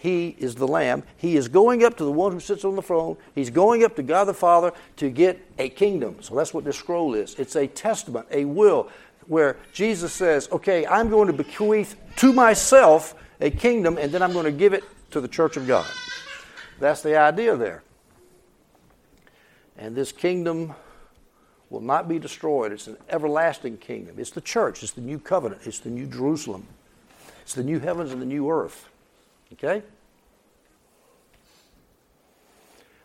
He 0.00 0.34
is 0.38 0.54
the 0.54 0.66
Lamb. 0.66 1.02
He 1.18 1.36
is 1.36 1.48
going 1.48 1.84
up 1.84 1.98
to 1.98 2.04
the 2.04 2.10
one 2.10 2.32
who 2.32 2.40
sits 2.40 2.64
on 2.64 2.74
the 2.74 2.80
throne. 2.80 3.18
He's 3.34 3.50
going 3.50 3.84
up 3.84 3.96
to 3.96 4.02
God 4.02 4.24
the 4.24 4.32
Father 4.32 4.72
to 4.96 5.10
get 5.10 5.38
a 5.58 5.68
kingdom. 5.68 6.16
So 6.22 6.34
that's 6.34 6.54
what 6.54 6.64
this 6.64 6.78
scroll 6.78 7.12
is. 7.12 7.34
It's 7.34 7.54
a 7.54 7.66
testament, 7.66 8.26
a 8.30 8.46
will, 8.46 8.88
where 9.26 9.58
Jesus 9.74 10.14
says, 10.14 10.48
Okay, 10.52 10.86
I'm 10.86 11.10
going 11.10 11.26
to 11.26 11.34
bequeath 11.34 11.96
to 12.16 12.32
myself 12.32 13.14
a 13.42 13.50
kingdom, 13.50 13.98
and 13.98 14.10
then 14.10 14.22
I'm 14.22 14.32
going 14.32 14.46
to 14.46 14.52
give 14.52 14.72
it 14.72 14.84
to 15.10 15.20
the 15.20 15.28
church 15.28 15.58
of 15.58 15.66
God. 15.66 15.86
That's 16.78 17.02
the 17.02 17.18
idea 17.18 17.54
there. 17.56 17.82
And 19.76 19.94
this 19.94 20.12
kingdom 20.12 20.72
will 21.68 21.82
not 21.82 22.08
be 22.08 22.18
destroyed. 22.18 22.72
It's 22.72 22.86
an 22.86 22.96
everlasting 23.10 23.76
kingdom. 23.76 24.14
It's 24.18 24.30
the 24.30 24.40
church, 24.40 24.82
it's 24.82 24.92
the 24.92 25.02
new 25.02 25.18
covenant, 25.18 25.60
it's 25.66 25.78
the 25.78 25.90
new 25.90 26.06
Jerusalem, 26.06 26.66
it's 27.42 27.52
the 27.52 27.64
new 27.64 27.80
heavens 27.80 28.12
and 28.12 28.22
the 28.22 28.26
new 28.26 28.50
earth. 28.50 28.86
Okay? 29.52 29.82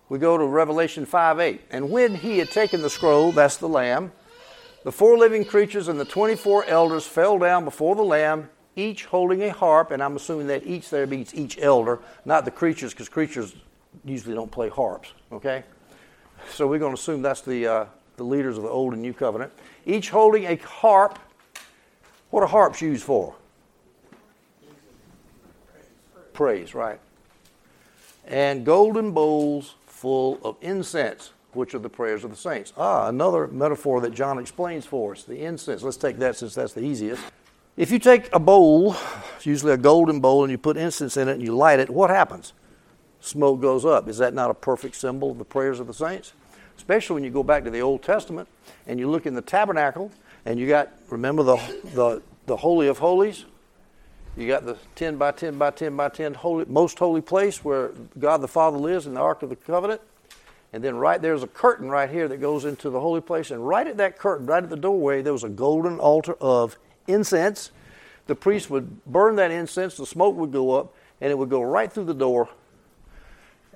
We 0.07 0.19
go 0.19 0.37
to 0.37 0.45
Revelation 0.45 1.05
5 1.05 1.39
8. 1.39 1.61
And 1.71 1.89
when 1.89 2.15
he 2.15 2.37
had 2.37 2.49
taken 2.51 2.81
the 2.81 2.89
scroll, 2.89 3.31
that's 3.31 3.57
the 3.57 3.69
Lamb, 3.69 4.11
the 4.83 4.91
four 4.91 5.17
living 5.17 5.45
creatures 5.45 5.87
and 5.87 5.99
the 5.99 6.05
24 6.05 6.65
elders 6.65 7.07
fell 7.07 7.39
down 7.39 7.65
before 7.65 7.95
the 7.95 8.03
Lamb, 8.03 8.49
each 8.75 9.05
holding 9.05 9.41
a 9.41 9.51
harp, 9.51 9.89
and 9.89 10.03
I'm 10.03 10.15
assuming 10.15 10.45
that 10.47 10.65
each 10.65 10.91
there 10.91 11.07
means 11.07 11.33
each 11.33 11.57
elder, 11.59 11.99
not 12.23 12.45
the 12.45 12.51
creatures, 12.51 12.93
because 12.93 13.09
creatures 13.09 13.55
usually 14.03 14.35
don't 14.35 14.51
play 14.51 14.69
harps, 14.69 15.13
okay? 15.31 15.63
So 16.51 16.67
we're 16.67 16.77
going 16.77 16.95
to 16.95 17.01
assume 17.01 17.23
that's 17.23 17.41
the, 17.41 17.65
uh, 17.65 17.85
the 18.17 18.23
leaders 18.23 18.57
of 18.57 18.63
the 18.63 18.69
Old 18.69 18.93
and 18.93 19.01
New 19.01 19.13
Covenant. 19.13 19.51
Each 19.87 20.09
holding 20.09 20.45
a 20.45 20.55
harp. 20.57 21.17
What 22.29 22.43
are 22.43 22.47
harps 22.47 22.79
used 22.81 23.03
for? 23.03 23.33
Praise, 26.35 26.75
right. 26.75 26.99
And 28.27 28.65
golden 28.65 29.11
bowls 29.11 29.75
full 29.87 30.39
of 30.43 30.57
incense, 30.61 31.31
which 31.53 31.73
are 31.73 31.79
the 31.79 31.89
prayers 31.89 32.23
of 32.23 32.29
the 32.29 32.37
saints. 32.37 32.73
Ah, 32.77 33.07
another 33.07 33.47
metaphor 33.47 34.01
that 34.01 34.13
John 34.13 34.37
explains 34.37 34.85
for 34.85 35.13
us 35.13 35.23
the 35.23 35.43
incense. 35.43 35.81
Let's 35.81 35.97
take 35.97 36.17
that 36.17 36.35
since 36.35 36.53
that's 36.53 36.73
the 36.73 36.81
easiest. 36.81 37.23
If 37.77 37.89
you 37.89 37.99
take 37.99 38.29
a 38.33 38.39
bowl, 38.39 38.95
it's 39.37 39.45
usually 39.45 39.71
a 39.71 39.77
golden 39.77 40.19
bowl, 40.19 40.43
and 40.43 40.51
you 40.51 40.57
put 40.57 40.75
incense 40.75 41.17
in 41.17 41.29
it 41.29 41.33
and 41.33 41.41
you 41.41 41.55
light 41.55 41.79
it, 41.79 41.89
what 41.89 42.09
happens? 42.09 42.53
smoke 43.21 43.59
goes 43.59 43.85
up. 43.85 44.07
Is 44.07 44.17
that 44.19 44.33
not 44.33 44.51
a 44.51 44.53
perfect 44.53 44.95
symbol 44.95 45.31
of 45.31 45.37
the 45.37 45.45
prayers 45.45 45.79
of 45.79 45.87
the 45.87 45.93
saints? 45.93 46.33
Especially 46.77 47.15
when 47.15 47.23
you 47.23 47.31
go 47.31 47.43
back 47.43 47.63
to 47.63 47.71
the 47.71 47.81
Old 47.81 48.03
Testament 48.03 48.47
and 48.85 48.99
you 48.99 49.09
look 49.09 49.25
in 49.25 49.33
the 49.33 49.41
tabernacle 49.41 50.11
and 50.45 50.59
you 50.59 50.67
got, 50.67 50.91
remember 51.09 51.41
the, 51.41 51.55
the, 51.95 52.21
the 52.45 52.57
Holy 52.57 52.87
of 52.87 52.99
Holies? 52.99 53.45
You 54.37 54.47
got 54.47 54.65
the 54.65 54.77
10 54.95 55.17
by 55.17 55.31
10 55.31 55.57
by 55.57 55.71
10 55.71 55.95
by 55.95 56.09
10 56.09 56.33
holy, 56.33 56.65
most 56.65 56.99
holy 56.99 57.21
place 57.21 57.63
where 57.63 57.91
God 58.19 58.37
the 58.37 58.47
Father 58.47 58.77
lives 58.77 59.07
in 59.07 59.13
the 59.13 59.21
Ark 59.21 59.43
of 59.43 59.49
the 59.49 59.55
Covenant. 59.55 60.01
And 60.73 60.83
then 60.83 60.97
right 60.97 61.21
there's 61.21 61.43
a 61.43 61.47
curtain 61.47 61.89
right 61.89 62.09
here 62.09 62.27
that 62.27 62.41
goes 62.41 62.65
into 62.65 62.89
the 62.89 62.99
holy 62.99 63.21
place. 63.21 63.49
And 63.49 63.65
right 63.65 63.87
at 63.87 63.97
that 63.97 64.19
curtain, 64.19 64.45
right 64.45 64.61
at 64.61 64.69
the 64.69 64.75
doorway, 64.75 65.21
there 65.21 65.31
was 65.31 65.45
a 65.45 65.49
golden 65.49 65.99
altar 65.99 66.35
of 66.41 66.77
incense. 67.07 67.71
The 68.27 68.35
priest 68.35 68.69
would 68.69 69.05
burn 69.05 69.37
that 69.37 69.51
incense, 69.51 69.95
the 69.95 70.05
smoke 70.05 70.35
would 70.35 70.51
go 70.51 70.71
up, 70.71 70.93
and 71.21 71.31
it 71.31 71.37
would 71.37 71.49
go 71.49 71.61
right 71.61 71.91
through 71.91 72.05
the 72.05 72.13
door 72.13 72.49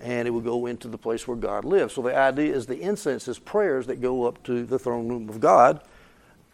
and 0.02 0.28
it 0.28 0.32
would 0.32 0.46
go 0.46 0.66
into 0.66 0.88
the 0.88 0.98
place 0.98 1.28
where 1.28 1.38
God 1.38 1.66
lives. 1.66 1.94
So 1.94 2.02
the 2.02 2.16
idea 2.16 2.56
is 2.56 2.66
the 2.66 2.80
incense 2.80 3.28
is 3.28 3.38
prayers 3.38 3.88
that 3.88 4.00
go 4.02 4.26
up 4.26 4.42
to 4.44 4.66
the 4.66 4.80
throne 4.80 5.10
room 5.10 5.30
of 5.30 5.40
God. 5.40 5.82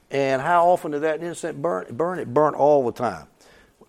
And 0.09 0.41
how 0.41 0.67
often 0.67 0.91
did 0.91 1.01
that 1.01 1.21
incense 1.21 1.55
burn? 1.57 2.19
It 2.19 2.33
burn 2.33 2.55
all 2.55 2.85
the 2.85 2.91
time. 2.91 3.27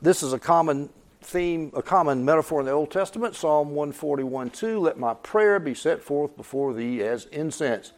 This 0.06 0.22
is 0.22 0.32
a 0.32 0.38
common 0.38 0.88
theme, 1.20 1.72
a 1.74 1.82
common 1.82 2.24
metaphor 2.24 2.60
in 2.60 2.66
the 2.66 2.70
Old 2.70 2.92
Testament. 2.92 3.34
Psalm 3.34 3.70
141 3.70 4.50
2, 4.50 4.78
let 4.78 5.00
my 5.00 5.14
prayer 5.14 5.58
be 5.58 5.74
set 5.74 6.00
forth 6.00 6.36
before 6.36 6.72
thee 6.72 7.02
as 7.02 7.24
incense. 7.32 7.90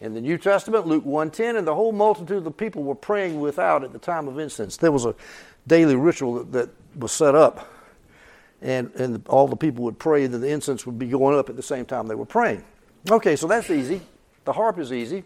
In 0.00 0.14
the 0.14 0.20
New 0.20 0.38
Testament, 0.38 0.86
Luke 0.86 1.04
110, 1.04 1.56
and 1.56 1.66
the 1.66 1.74
whole 1.74 1.90
multitude 1.90 2.36
of 2.36 2.44
the 2.44 2.52
people 2.52 2.84
were 2.84 2.94
praying 2.94 3.40
without 3.40 3.82
at 3.82 3.92
the 3.92 3.98
time 3.98 4.28
of 4.28 4.38
incense. 4.38 4.76
There 4.76 4.92
was 4.92 5.04
a 5.04 5.16
daily 5.66 5.96
ritual 5.96 6.34
that, 6.34 6.52
that 6.52 6.70
was 6.94 7.10
set 7.10 7.34
up 7.34 7.68
and, 8.62 8.94
and 8.94 9.26
all 9.26 9.48
the 9.48 9.56
people 9.56 9.82
would 9.82 9.98
pray, 9.98 10.22
and 10.22 10.32
the 10.32 10.48
incense 10.48 10.86
would 10.86 10.96
be 10.96 11.08
going 11.08 11.36
up 11.36 11.50
at 11.50 11.56
the 11.56 11.62
same 11.64 11.86
time 11.86 12.06
they 12.06 12.14
were 12.14 12.24
praying. 12.24 12.62
Okay, 13.10 13.34
so 13.34 13.48
that's 13.48 13.68
easy. 13.68 14.00
The 14.44 14.52
harp 14.52 14.78
is 14.78 14.92
easy. 14.92 15.24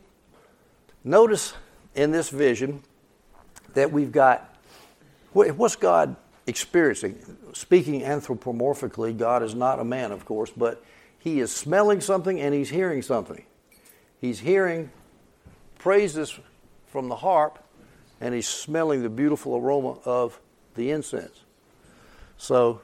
Notice 1.05 1.53
in 1.95 2.11
this 2.11 2.31
vision 2.31 2.83
that 3.75 3.93
we've 3.93 4.13
got 4.13 4.49
what's 5.35 5.77
God 5.77 6.17
experiencing? 6.47 7.19
Speaking 7.53 8.03
anthropomorphically, 8.03 9.17
God 9.17 9.43
is 9.43 9.55
not 9.55 9.81
a 9.81 9.85
man, 9.85 10.13
of 10.13 10.25
course, 10.25 10.51
but 10.51 10.83
he 11.19 11.41
is 11.41 11.55
smelling 11.55 12.01
something 12.01 12.41
and 12.41 12.55
he's 12.55 12.71
hearing 12.71 13.03
something. 13.03 13.45
He's 14.21 14.41
hearing 14.41 14.91
praises 15.79 16.39
from 16.87 17.09
the 17.09 17.17
harp 17.17 17.59
and 18.21 18.35
he's 18.35 18.49
smelling 18.49 19.03
the 19.03 19.09
beautiful 19.09 19.57
aroma 19.57 19.99
of 20.05 20.39
the 20.75 20.91
incense. 20.91 21.41
So 22.39 22.81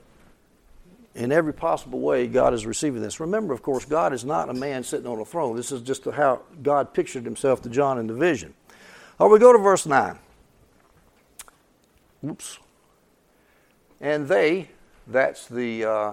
in 1.14 1.32
every 1.32 1.52
possible 1.52 2.00
way, 2.00 2.28
God 2.28 2.54
is 2.54 2.64
receiving 2.64 3.02
this. 3.02 3.18
Remember, 3.18 3.52
of 3.52 3.62
course, 3.62 3.84
God 3.84 4.12
is 4.12 4.24
not 4.24 4.48
a 4.48 4.54
man 4.54 4.84
sitting 4.84 5.06
on 5.06 5.18
a 5.20 5.24
throne. 5.24 5.56
This 5.56 5.72
is 5.72 5.82
just 5.82 6.04
how 6.04 6.42
God 6.62 6.94
pictured 6.94 7.24
himself 7.24 7.62
to 7.62 7.68
John 7.68 7.98
in 7.98 8.06
the 8.06 8.14
vision. 8.14 8.54
Right, 9.18 9.28
we 9.28 9.40
go 9.40 9.52
to 9.52 9.58
verse 9.58 9.84
9. 9.84 10.16
Oops. 12.24 12.58
And 14.00 14.28
they, 14.28 14.70
that's 15.06 15.46
the 15.46 15.84
uh, 15.84 16.12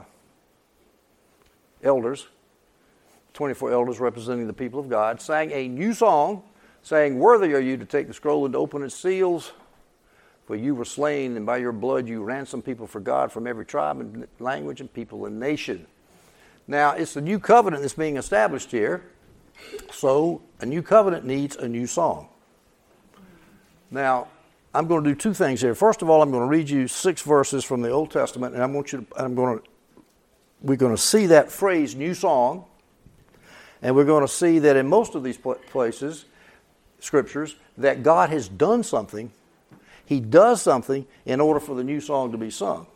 elders, 1.83 2.27
24 3.33 3.71
elders 3.71 3.99
representing 3.99 4.47
the 4.47 4.53
people 4.53 4.79
of 4.79 4.89
God, 4.89 5.21
sang 5.21 5.51
a 5.51 5.67
new 5.67 5.93
song, 5.93 6.43
saying, 6.81 7.19
Worthy 7.19 7.53
are 7.53 7.59
you 7.59 7.77
to 7.77 7.85
take 7.85 8.07
the 8.07 8.13
scroll 8.13 8.45
and 8.45 8.53
to 8.53 8.57
open 8.57 8.81
its 8.83 8.95
seals. 8.95 9.51
For 10.45 10.55
you 10.55 10.75
were 10.75 10.85
slain, 10.85 11.37
and 11.37 11.45
by 11.45 11.57
your 11.57 11.71
blood 11.71 12.07
you 12.07 12.23
ransomed 12.23 12.65
people 12.65 12.85
for 12.85 12.99
God 12.99 13.31
from 13.31 13.47
every 13.47 13.65
tribe 13.65 13.99
and 13.99 14.27
language 14.39 14.79
and 14.79 14.93
people 14.93 15.25
and 15.25 15.39
nation. 15.39 15.87
Now, 16.67 16.91
it's 16.91 17.15
the 17.15 17.21
new 17.21 17.39
covenant 17.39 17.81
that's 17.81 17.95
being 17.95 18.17
established 18.17 18.71
here. 18.71 19.03
So, 19.91 20.41
a 20.61 20.65
new 20.65 20.83
covenant 20.83 21.25
needs 21.25 21.55
a 21.55 21.67
new 21.67 21.87
song. 21.87 22.29
Now, 23.89 24.27
I'm 24.75 24.87
going 24.87 25.03
to 25.03 25.09
do 25.09 25.15
two 25.15 25.33
things 25.33 25.61
here. 25.61 25.73
First 25.75 26.01
of 26.01 26.09
all, 26.09 26.21
I'm 26.21 26.31
going 26.31 26.43
to 26.43 26.49
read 26.49 26.69
you 26.69 26.87
six 26.87 27.21
verses 27.21 27.63
from 27.63 27.81
the 27.81 27.89
Old 27.89 28.11
Testament, 28.11 28.53
and 28.53 28.63
I 28.63 28.65
want 28.65 28.91
you 28.91 29.01
to, 29.01 29.23
I'm 29.23 29.35
going 29.35 29.59
to, 29.59 29.63
we're 30.61 30.75
going 30.75 30.95
to 30.95 31.01
see 31.01 31.27
that 31.27 31.51
phrase, 31.51 31.95
new 31.95 32.13
song, 32.13 32.65
and 33.81 33.95
we're 33.95 34.05
going 34.05 34.25
to 34.25 34.31
see 34.31 34.59
that 34.59 34.75
in 34.75 34.87
most 34.87 35.15
of 35.15 35.23
these 35.23 35.37
places, 35.37 36.25
scriptures, 36.99 37.55
that 37.77 38.03
God 38.03 38.29
has 38.29 38.47
done 38.47 38.83
something 38.83 39.31
he 40.05 40.19
does 40.19 40.61
something 40.61 41.05
in 41.25 41.41
order 41.41 41.59
for 41.59 41.75
the 41.75 41.83
new 41.83 41.99
song 41.99 42.31
to 42.31 42.37
be 42.37 42.51
sung. 42.51 42.87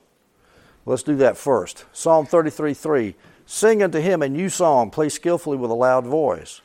Let's 0.86 1.04
do 1.04 1.16
that 1.18 1.38
first. 1.38 1.86
Psalm 1.92 2.26
33 2.26 2.74
3. 2.74 3.16
Sing 3.46 3.82
unto 3.82 4.00
him 4.00 4.22
a 4.22 4.30
new 4.30 4.48
song, 4.48 4.92
play 4.92 5.10
skillfully 5.10 5.58
with 5.58 5.72
a 5.72 5.76
loud 5.76 6.06
voice. 6.06 6.62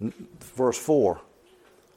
Verse 0.00 0.78
4. 0.78 1.20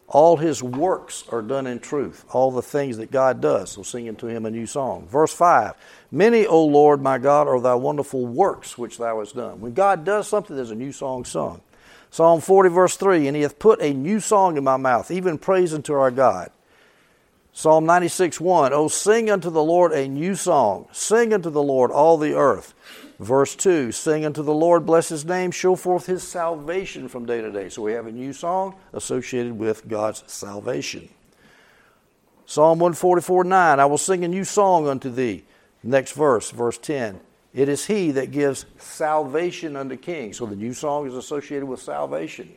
All 0.08 0.38
his 0.38 0.62
works 0.62 1.24
are 1.32 1.42
done 1.42 1.66
in 1.66 1.80
truth, 1.80 2.26
all 2.30 2.52
the 2.52 2.62
things 2.62 2.98
that 2.98 3.12
God 3.12 3.42
does. 3.42 3.72
So 3.72 3.84
sing 3.84 4.08
unto 4.08 4.28
him 4.28 4.46
a 4.46 4.52
new 4.52 4.68
song. 4.68 5.08
Verse 5.08 5.34
5 5.34 5.74
Many, 6.12 6.46
O 6.46 6.64
Lord 6.64 7.02
my 7.02 7.18
God, 7.18 7.48
are 7.48 7.60
thy 7.60 7.76
wonderful 7.76 8.26
works 8.26 8.78
which 8.78 8.98
thou 8.98 9.20
hast 9.20 9.36
done. 9.36 9.60
When 9.62 9.74
God 9.74 10.06
does 10.06 10.28
something, 10.28 10.56
there's 10.56 10.72
a 10.72 10.76
new 10.76 10.92
song 10.92 11.26
sung. 11.26 11.62
Psalm 12.12 12.40
40, 12.40 12.70
verse 12.70 12.96
3 12.98 13.28
And 13.28 13.36
he 13.36 13.42
hath 13.42 13.58
put 13.58 13.82
a 13.82 13.94
new 13.94 14.20
song 14.20 14.58
in 14.58 14.64
my 14.64 14.78
mouth, 14.78 15.10
even 15.10 15.38
praise 15.38 15.74
unto 15.74 15.94
our 15.94 16.12
God. 16.12 16.52
Psalm 17.52 17.86
96 17.86 18.40
1 18.40 18.74
Oh, 18.74 18.88
sing 18.88 19.30
unto 19.30 19.50
the 19.50 19.64
Lord 19.64 19.92
a 19.92 20.08
new 20.08 20.36
song. 20.36 20.88
Sing 20.92 21.34
unto 21.34 21.50
the 21.50 21.64
Lord 21.64 21.90
all 21.90 22.18
the 22.18 22.34
earth. 22.34 22.74
Verse 23.20 23.56
2 23.56 23.92
Sing 23.92 24.26
unto 24.26 24.44
the 24.44 24.54
Lord, 24.54 24.86
bless 24.86 25.10
his 25.10 25.26
name, 25.26 25.52
show 25.52 25.76
forth 25.76 26.06
his 26.06 26.28
salvation 26.28 27.08
from 27.08 27.26
day 27.26 27.42
to 27.42 27.52
day. 27.52 27.70
So 27.70 27.82
we 27.82 27.94
have 27.94 28.08
a 28.08 28.12
new 28.12 28.34
song 28.34 28.76
associated 28.94 29.58
with 29.58 29.88
God's 29.88 30.24
salvation. 30.28 31.10
Psalm 32.46 32.80
144 32.80 33.44
9 33.44 33.80
I 33.80 33.86
will 33.86 33.98
sing 33.98 34.24
a 34.24 34.28
new 34.28 34.44
song 34.44 34.88
unto 34.88 35.10
thee. 35.10 35.44
Next 35.84 36.12
verse, 36.14 36.52
verse 36.52 36.78
10 36.78 37.20
It 37.54 37.70
is 37.70 37.86
he 37.86 38.12
that 38.12 38.32
gives 38.32 38.66
salvation 38.78 39.76
unto 39.76 39.96
kings. 39.96 40.38
So 40.38 40.46
the 40.46 40.56
new 40.56 40.74
song 40.74 41.08
is 41.08 41.16
associated 41.16 41.66
with 41.66 41.82
salvation. 41.82 42.54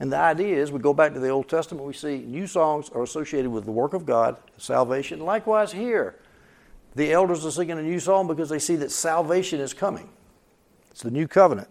And 0.00 0.12
the 0.12 0.18
idea 0.18 0.60
is 0.60 0.72
we 0.72 0.80
go 0.80 0.94
back 0.94 1.14
to 1.14 1.20
the 1.20 1.28
Old 1.28 1.48
Testament, 1.48 1.86
we 1.86 1.92
see 1.92 2.18
new 2.18 2.46
songs 2.46 2.90
are 2.90 3.02
associated 3.02 3.50
with 3.50 3.64
the 3.64 3.70
work 3.70 3.94
of 3.94 4.04
God, 4.04 4.36
salvation. 4.58 5.20
Likewise, 5.20 5.72
here, 5.72 6.16
the 6.94 7.12
elders 7.12 7.44
are 7.44 7.50
singing 7.50 7.78
a 7.78 7.82
new 7.82 8.00
song 8.00 8.26
because 8.26 8.48
they 8.48 8.58
see 8.58 8.76
that 8.76 8.90
salvation 8.90 9.60
is 9.60 9.74
coming. 9.74 10.08
It's 10.90 11.02
the 11.02 11.10
new 11.10 11.26
covenant. 11.26 11.68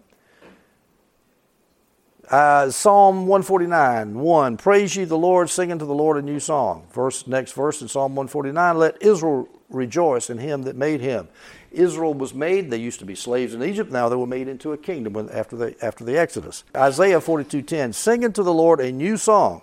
Uh, 2.30 2.70
Psalm 2.70 3.26
149, 3.26 4.14
1. 4.14 4.56
Praise 4.56 4.96
ye 4.96 5.04
the 5.04 5.16
Lord, 5.16 5.50
sing 5.50 5.70
unto 5.70 5.86
the 5.86 5.94
Lord 5.94 6.16
a 6.16 6.22
new 6.22 6.40
song. 6.40 6.86
Verse, 6.92 7.26
next 7.26 7.52
verse 7.52 7.82
in 7.82 7.88
Psalm 7.88 8.14
149, 8.14 8.78
let 8.78 9.02
Israel 9.02 9.48
rejoice 9.68 10.30
in 10.30 10.38
him 10.38 10.62
that 10.62 10.76
made 10.76 11.00
him. 11.00 11.28
Israel 11.70 12.14
was 12.14 12.32
made. 12.32 12.70
They 12.70 12.78
used 12.78 13.00
to 13.00 13.04
be 13.04 13.14
slaves 13.14 13.52
in 13.52 13.62
Egypt. 13.62 13.90
Now 13.90 14.08
they 14.08 14.16
were 14.16 14.26
made 14.26 14.48
into 14.48 14.72
a 14.72 14.78
kingdom 14.78 15.28
after 15.32 15.56
the, 15.56 15.84
after 15.84 16.04
the 16.04 16.18
Exodus. 16.18 16.64
Isaiah 16.74 17.20
42.10, 17.20 17.94
singing 17.94 18.32
to 18.32 18.42
the 18.42 18.54
Lord 18.54 18.80
a 18.80 18.92
new 18.92 19.16
song, 19.16 19.62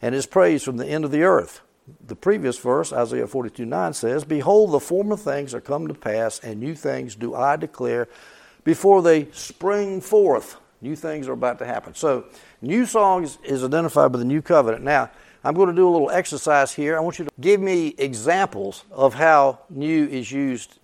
and 0.00 0.14
his 0.14 0.26
praise 0.26 0.62
from 0.62 0.78
the 0.78 0.86
end 0.86 1.04
of 1.04 1.10
the 1.10 1.22
earth. 1.22 1.60
The 2.06 2.16
previous 2.16 2.58
verse, 2.58 2.92
Isaiah 2.92 3.26
42 3.26 3.64
9, 3.64 3.92
says, 3.92 4.24
Behold, 4.24 4.72
the 4.72 4.80
former 4.80 5.16
things 5.16 5.54
are 5.54 5.60
come 5.60 5.88
to 5.88 5.94
pass, 5.94 6.40
and 6.40 6.60
new 6.60 6.74
things 6.74 7.14
do 7.14 7.34
I 7.34 7.56
declare 7.56 8.08
before 8.64 9.02
they 9.02 9.30
spring 9.32 10.00
forth. 10.00 10.56
New 10.82 10.96
things 10.96 11.28
are 11.28 11.32
about 11.32 11.58
to 11.58 11.66
happen. 11.66 11.94
So, 11.94 12.24
new 12.62 12.86
songs 12.86 13.38
is 13.44 13.62
identified 13.62 14.12
with 14.12 14.20
the 14.20 14.26
new 14.26 14.40
covenant. 14.40 14.82
Now, 14.82 15.10
I'm 15.44 15.54
going 15.54 15.68
to 15.68 15.74
do 15.74 15.88
a 15.88 15.90
little 15.90 16.10
exercise 16.10 16.72
here. 16.72 16.96
I 16.96 17.00
want 17.00 17.18
you 17.18 17.24
to 17.26 17.30
give 17.40 17.60
me 17.60 17.94
examples 17.98 18.84
of 18.90 19.14
how 19.14 19.60
new 19.70 20.06
is 20.06 20.30
used 20.30 20.78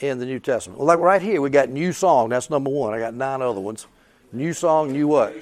in 0.00 0.18
the 0.18 0.26
New 0.26 0.38
Testament. 0.38 0.78
Well, 0.78 0.86
like 0.86 0.98
right 0.98 1.22
here, 1.22 1.40
we 1.40 1.50
got 1.50 1.70
new 1.70 1.92
song. 1.92 2.28
That's 2.28 2.50
number 2.50 2.70
one. 2.70 2.94
I 2.94 2.98
got 2.98 3.14
nine 3.14 3.42
other 3.42 3.60
ones. 3.60 3.86
New 4.32 4.52
song, 4.52 4.92
new 4.92 5.06
what? 5.08 5.34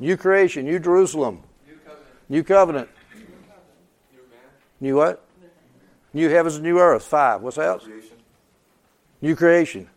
New 0.00 0.16
creation, 0.16 0.64
new 0.64 0.78
Jerusalem. 0.78 1.42
New 2.28 2.42
covenant. 2.42 2.88
New 2.88 2.93
what? 4.92 5.24
New 6.12 6.28
heavens 6.28 6.56
and 6.56 6.64
new 6.64 6.78
earth. 6.78 7.04
Five. 7.04 7.42
What's 7.42 7.58
else? 7.58 7.86
New 9.20 9.34
creation. 9.34 9.88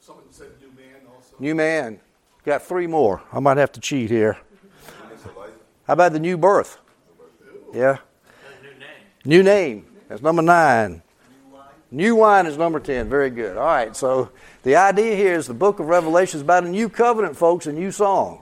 Someone 0.00 0.24
said 0.30 0.48
new 0.60 0.68
man 0.76 1.00
also. 1.14 1.36
New 1.38 1.54
man. 1.54 2.00
Got 2.44 2.62
three 2.62 2.86
more. 2.86 3.22
I 3.32 3.40
might 3.40 3.56
have 3.56 3.72
to 3.72 3.80
cheat 3.80 4.10
here. 4.10 4.38
How 5.84 5.94
about 5.94 6.12
the 6.12 6.20
new 6.20 6.36
birth? 6.36 6.78
Yeah. 7.72 7.98
New 8.62 8.70
name. 8.78 8.88
New 9.24 9.42
name. 9.42 9.86
That's 10.08 10.22
number 10.22 10.42
nine. 10.42 11.02
New 11.94 12.16
wine 12.16 12.46
is 12.46 12.56
number 12.56 12.80
10. 12.80 13.10
Very 13.10 13.28
good. 13.28 13.58
All 13.58 13.66
right, 13.66 13.94
so 13.94 14.30
the 14.62 14.76
idea 14.76 15.14
here 15.14 15.34
is 15.34 15.46
the 15.46 15.54
book 15.54 15.78
of 15.78 15.88
Revelation 15.88 16.38
is 16.38 16.42
about 16.42 16.64
a 16.64 16.68
new 16.68 16.88
covenant, 16.88 17.36
folks, 17.36 17.66
a 17.66 17.72
new 17.72 17.90
song. 17.90 18.40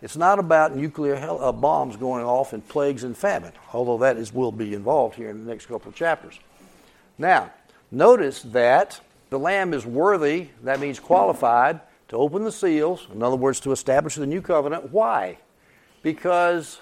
It's 0.00 0.16
not 0.16 0.38
about 0.38 0.76
nuclear 0.76 1.16
hell, 1.16 1.42
uh, 1.42 1.50
bombs 1.50 1.96
going 1.96 2.24
off 2.24 2.52
and 2.52 2.66
plagues 2.66 3.02
and 3.02 3.16
famine, 3.16 3.52
although 3.72 3.98
that 3.98 4.16
is, 4.16 4.32
will 4.32 4.52
be 4.52 4.74
involved 4.74 5.16
here 5.16 5.28
in 5.28 5.44
the 5.44 5.50
next 5.50 5.66
couple 5.66 5.88
of 5.88 5.94
chapters. 5.94 6.38
Now, 7.18 7.50
notice 7.90 8.42
that 8.42 9.00
the 9.30 9.38
Lamb 9.38 9.74
is 9.74 9.84
worthy, 9.84 10.48
that 10.62 10.78
means 10.78 11.00
qualified, 11.00 11.80
to 12.08 12.16
open 12.16 12.44
the 12.44 12.52
seals, 12.52 13.08
in 13.12 13.22
other 13.22 13.36
words, 13.36 13.60
to 13.60 13.72
establish 13.72 14.14
the 14.14 14.26
new 14.26 14.40
covenant. 14.40 14.92
Why? 14.92 15.38
Because 16.02 16.80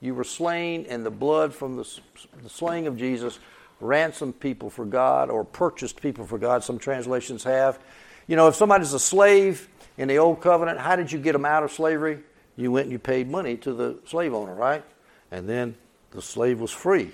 you 0.00 0.14
were 0.14 0.22
slain, 0.22 0.86
and 0.88 1.04
the 1.04 1.10
blood 1.10 1.54
from 1.54 1.76
the, 1.76 2.00
the 2.42 2.50
slaying 2.50 2.86
of 2.86 2.98
Jesus 2.98 3.38
ransomed 3.80 4.38
people 4.38 4.68
for 4.68 4.84
God 4.84 5.30
or 5.30 5.44
purchased 5.44 6.00
people 6.00 6.26
for 6.26 6.38
God, 6.38 6.62
some 6.62 6.78
translations 6.78 7.42
have. 7.44 7.78
You 8.26 8.36
know, 8.36 8.48
if 8.48 8.54
somebody's 8.54 8.92
a 8.92 9.00
slave 9.00 9.68
in 9.96 10.08
the 10.08 10.18
old 10.18 10.40
covenant, 10.42 10.78
how 10.78 10.94
did 10.94 11.10
you 11.10 11.18
get 11.18 11.32
them 11.32 11.46
out 11.46 11.62
of 11.62 11.72
slavery? 11.72 12.20
You 12.56 12.70
went 12.70 12.84
and 12.84 12.92
you 12.92 12.98
paid 12.98 13.30
money 13.30 13.56
to 13.58 13.72
the 13.72 13.98
slave 14.06 14.32
owner, 14.32 14.54
right? 14.54 14.84
And 15.30 15.48
then 15.48 15.74
the 16.12 16.22
slave 16.22 16.60
was 16.60 16.70
free. 16.70 17.12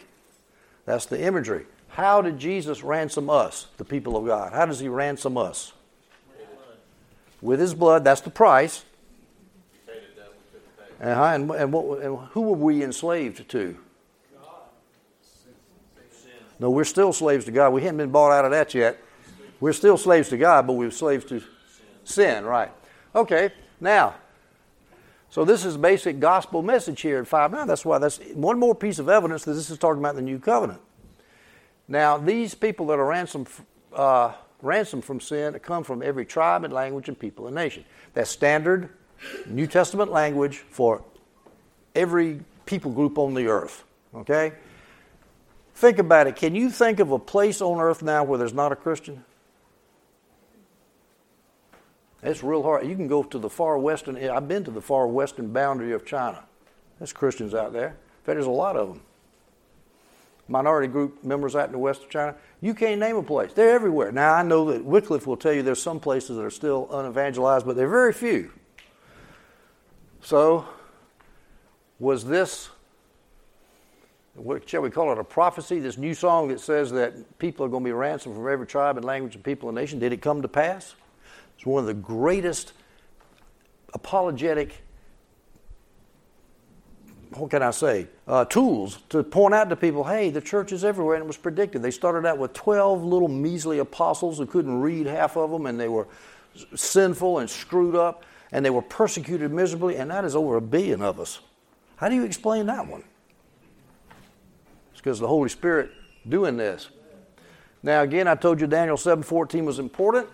That's 0.85 1.07
the 1.07 1.21
imagery. 1.21 1.67
How 1.89 2.23
did 2.23 2.39
Jesus 2.39 2.83
ransom 2.83 3.29
us, 3.29 3.67
the 3.77 3.85
people 3.85 4.17
of 4.17 4.27
God? 4.27 4.53
How 4.53 4.67
does 4.67 4.81
he 4.81 4.89
ransom 4.89 5.37
us? 5.37 5.73
With 7.41 7.59
his 7.59 7.75
blood, 7.75 8.05
that's 8.05 8.21
the 8.21 8.31
price. 8.31 8.85
Uh-huh. 11.01 11.23
And, 11.23 11.51
and, 11.51 11.73
what, 11.73 12.03
and 12.03 12.19
who 12.33 12.43
were 12.43 12.57
we 12.57 12.83
enslaved 12.83 13.49
to? 13.49 13.77
No, 16.59 16.71
we're 16.71 16.85
still 16.85 17.15
slaves 17.15 17.47
to 17.47 17.51
God. 17.51 17.73
We 17.73 17.81
haven't 17.81 17.97
been 17.97 18.11
bought 18.11 18.33
out 18.33 18.45
of 18.45 18.51
that 18.51 18.75
yet. 18.75 18.99
We're 19.61 19.73
still 19.73 19.97
slaves 19.97 20.29
to 20.29 20.37
God, 20.37 20.67
but 20.67 20.75
we're 20.75 20.91
slaves 20.91 21.25
to 21.27 21.43
sin, 22.05 22.45
right? 22.45 22.71
Okay, 23.15 23.51
now, 23.81 24.15
so 25.31 25.45
this 25.45 25.65
is 25.65 25.77
basic 25.77 26.19
gospel 26.19 26.63
message 26.63 27.01
here 27.01 27.19
at 27.21 27.27
5 27.27 27.53
9. 27.53 27.67
That's 27.67 27.85
why 27.85 27.99
that's 27.99 28.19
one 28.35 28.59
more 28.59 28.75
piece 28.75 28.99
of 28.99 29.09
evidence 29.09 29.45
that 29.45 29.53
this 29.53 29.71
is 29.71 29.79
talking 29.79 30.01
about 30.01 30.17
the 30.17 30.23
new 30.23 30.41
covenant. 30.41 30.81
Now, 31.87 32.19
these 32.19 32.55
people 32.55 32.87
that 32.87 32.99
are 32.99 33.07
ransomed, 33.07 33.49
uh, 33.93 34.33
ransomed 34.61 35.05
from 35.05 35.21
sin 35.21 35.59
come 35.61 35.85
from 35.85 36.03
every 36.03 36.27
tribe 36.27 36.65
and 36.65 36.73
language 36.73 37.09
and 37.09 37.19
people 37.19 37.47
and 37.47 37.55
nation. 37.55 37.85
That's 38.13 38.31
standard 38.31 38.91
New 39.47 39.67
Testament 39.67 40.11
language 40.11 40.59
for 40.59 41.03
every 41.95 42.41
people 42.67 42.91
group 42.91 43.19
on 43.19 43.35
the 43.35 43.47
earth. 43.47 43.85
Okay? 44.15 44.53
Think 45.75 45.99
about 45.99 46.27
it. 46.27 46.37
Can 46.37 46.55
you 46.55 46.71
think 46.71 47.01
of 47.01 47.11
a 47.11 47.19
place 47.19 47.61
on 47.61 47.81
earth 47.81 48.03
now 48.03 48.25
where 48.25 48.39
there's 48.39 48.55
not 48.55 48.73
a 48.73 48.77
Christian? 48.77 49.25
It's 52.23 52.43
real 52.43 52.63
hard. 52.63 52.87
You 52.87 52.97
can 52.97 53.09
go 53.09 53.23
to 53.23 53.39
the 53.39 53.49
far 53.49 53.79
western, 53.79 54.17
I've 54.17 54.49
been 54.49 54.65
to 54.65 54.71
the 54.71 54.83
far 54.83 55.07
western 55.07 55.53
boundary 55.53 55.93
of 55.93 56.05
China. 56.05 56.45
There's 56.99 57.13
Christians 57.13 57.55
out 57.55 57.73
there. 57.73 57.89
In 57.89 58.25
fact, 58.25 58.37
there's 58.37 58.47
a 58.47 58.51
lot 58.51 58.77
of 58.77 58.89
them. 58.89 59.01
minority 60.49 60.89
group 60.89 61.25
members 61.25 61.57
out 61.57 61.67
in 61.67 61.73
the 61.73 61.79
west 61.79 62.03
of 62.03 62.11
China, 62.11 62.35
you 62.61 62.75
can't 62.75 63.01
name 63.01 63.17
a 63.17 63.23
place. 63.23 63.53
They're 63.55 63.71
everywhere. 63.71 64.13
Now, 64.13 64.35
I 64.35 64.43
know 64.43 64.71
that 64.73 64.85
Wycliffe 64.85 65.27
will 65.27 65.37
tell 65.37 65.53
you 65.53 65.63
there's 65.63 65.83
some 65.83 66.01
places 66.01 66.37
that 66.37 66.45
are 66.45 66.51
still 66.51 66.89
unevangelized, 66.91 67.65
but 67.65 67.77
they're 67.77 67.89
very 67.89 68.13
few. 68.13 68.53
So, 70.23 70.67
was 71.99 72.25
this, 72.25 72.69
what 74.35 74.69
shall 74.69 74.83
we 74.83 74.91
call 74.91 75.13
it, 75.13 75.19
a 75.19 75.25
prophecy, 75.25 75.79
this 75.79 75.97
new 75.97 76.13
song 76.13 76.49
that 76.49 76.61
says 76.61 76.91
that 76.93 77.39
people 77.39 77.65
are 77.65 77.69
going 77.71 77.83
to 77.83 77.89
be 77.89 77.93
ransomed 77.93 78.35
from 78.35 78.47
every 78.47 78.67
tribe 78.67 78.97
and 78.99 79.07
language 79.07 79.37
and 79.37 79.45
people 79.45 79.71
and 79.71 79.77
nation? 79.77 79.99
Did 79.99 80.13
it 80.13 80.21
come 80.21 80.43
to 80.43 80.49
pass? 80.49 80.95
It's 81.61 81.67
one 81.67 81.81
of 81.81 81.87
the 81.87 81.93
greatest 81.93 82.73
apologetic 83.93 84.83
what 87.35 87.51
can 87.51 87.63
I 87.63 87.71
say, 87.71 88.07
uh, 88.27 88.47
tools 88.47 88.99
to 89.11 89.23
point 89.23 89.53
out 89.53 89.69
to 89.69 89.77
people, 89.77 90.05
hey, 90.05 90.31
the 90.31 90.41
church 90.41 90.73
is 90.73 90.85
everywhere, 90.85 91.17
and 91.17 91.25
it 91.25 91.27
was 91.27 91.37
predicted. 91.37 91.83
They 91.83 91.91
started 91.91 92.27
out 92.27 92.39
with 92.39 92.55
12 92.55 93.05
little 93.05 93.29
measly 93.29 93.79
apostles 93.79 94.39
who 94.39 94.47
couldn't 94.47 94.81
read 94.81 95.07
half 95.07 95.37
of 95.37 95.51
them, 95.51 95.67
and 95.67 95.79
they 95.79 95.89
were 95.89 96.09
sinful 96.75 97.39
and 97.39 97.49
screwed 97.49 97.95
up, 97.95 98.25
and 98.53 98.65
they 98.65 98.71
were 98.71 98.83
persecuted 98.83 99.53
miserably, 99.53 99.97
and 99.97 100.11
that 100.11 100.25
is 100.25 100.35
over 100.35 100.57
a 100.57 100.63
billion 100.63 101.03
of 101.03 101.21
us. 101.21 101.41
How 101.97 102.09
do 102.09 102.15
you 102.15 102.25
explain 102.25 102.67
that 102.67 102.87
one? 102.89 103.05
It's 104.91 105.01
because 105.01 105.21
the 105.21 105.29
Holy 105.29 105.51
Spirit 105.51 105.91
doing 106.27 106.57
this. 106.57 106.89
Now, 107.83 108.01
again, 108.01 108.27
I 108.27 108.35
told 108.35 108.61
you 108.61 108.67
Daniel 108.67 108.97
7:14 108.97 109.67
was 109.67 109.79
important. 109.79 110.27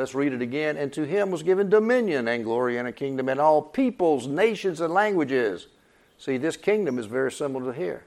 Let's 0.00 0.14
read 0.14 0.32
it 0.32 0.40
again. 0.40 0.78
And 0.78 0.90
to 0.94 1.04
him 1.04 1.30
was 1.30 1.42
given 1.42 1.68
dominion 1.68 2.26
and 2.26 2.42
glory 2.42 2.78
and 2.78 2.88
a 2.88 2.92
kingdom, 2.92 3.28
and 3.28 3.38
all 3.38 3.60
peoples, 3.60 4.26
nations, 4.26 4.80
and 4.80 4.94
languages. 4.94 5.66
See, 6.16 6.38
this 6.38 6.56
kingdom 6.56 6.98
is 6.98 7.04
very 7.04 7.30
similar 7.30 7.70
to 7.70 7.78
here. 7.78 8.04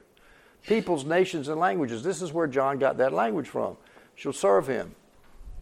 Peoples, 0.66 1.04
nations, 1.04 1.46
and 1.46 1.60
languages. 1.60 2.02
This 2.02 2.20
is 2.20 2.32
where 2.32 2.48
John 2.48 2.80
got 2.80 2.96
that 2.96 3.12
language 3.12 3.46
from. 3.46 3.76
Shall 4.16 4.32
serve 4.32 4.66
him. 4.66 4.96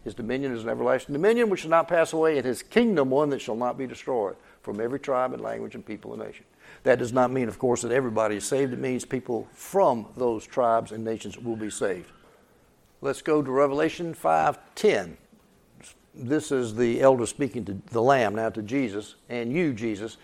His 0.03 0.15
dominion 0.15 0.55
is 0.55 0.63
an 0.63 0.69
everlasting 0.69 1.13
dominion 1.13 1.51
which 1.51 1.59
shall 1.59 1.69
not 1.69 1.87
pass 1.87 2.13
away, 2.13 2.37
and 2.37 2.45
his 2.47 2.63
kingdom 2.63 3.11
one 3.11 3.29
that 3.29 3.39
shall 3.39 3.55
not 3.55 3.77
be 3.77 3.85
destroyed 3.85 4.35
from 4.63 4.81
every 4.81 4.99
tribe 4.99 5.33
and 5.33 5.43
language 5.43 5.75
and 5.75 5.85
people 5.85 6.13
and 6.13 6.23
nation. 6.23 6.45
That 6.81 6.97
does 6.97 7.13
not 7.13 7.29
mean, 7.29 7.47
of 7.47 7.59
course, 7.59 7.83
that 7.83 7.91
everybody 7.91 8.37
is 8.37 8.43
saved. 8.43 8.73
It 8.73 8.79
means 8.79 9.05
people 9.05 9.47
from 9.53 10.07
those 10.17 10.47
tribes 10.47 10.93
and 10.93 11.05
nations 11.05 11.37
will 11.37 11.57
be 11.57 11.69
saved. 11.69 12.09
Let's 13.01 13.21
go 13.21 13.43
to 13.43 13.51
Revelation 13.51 14.15
5:10. 14.15 15.17
This 16.15 16.51
is 16.51 16.75
the 16.75 17.01
elder 17.01 17.25
speaking 17.25 17.65
to 17.65 17.77
the 17.91 18.01
Lamb, 18.01 18.35
now 18.35 18.49
to 18.49 18.61
Jesus, 18.61 19.15
and 19.29 19.51
you, 19.51 19.73
Jesus. 19.73 20.17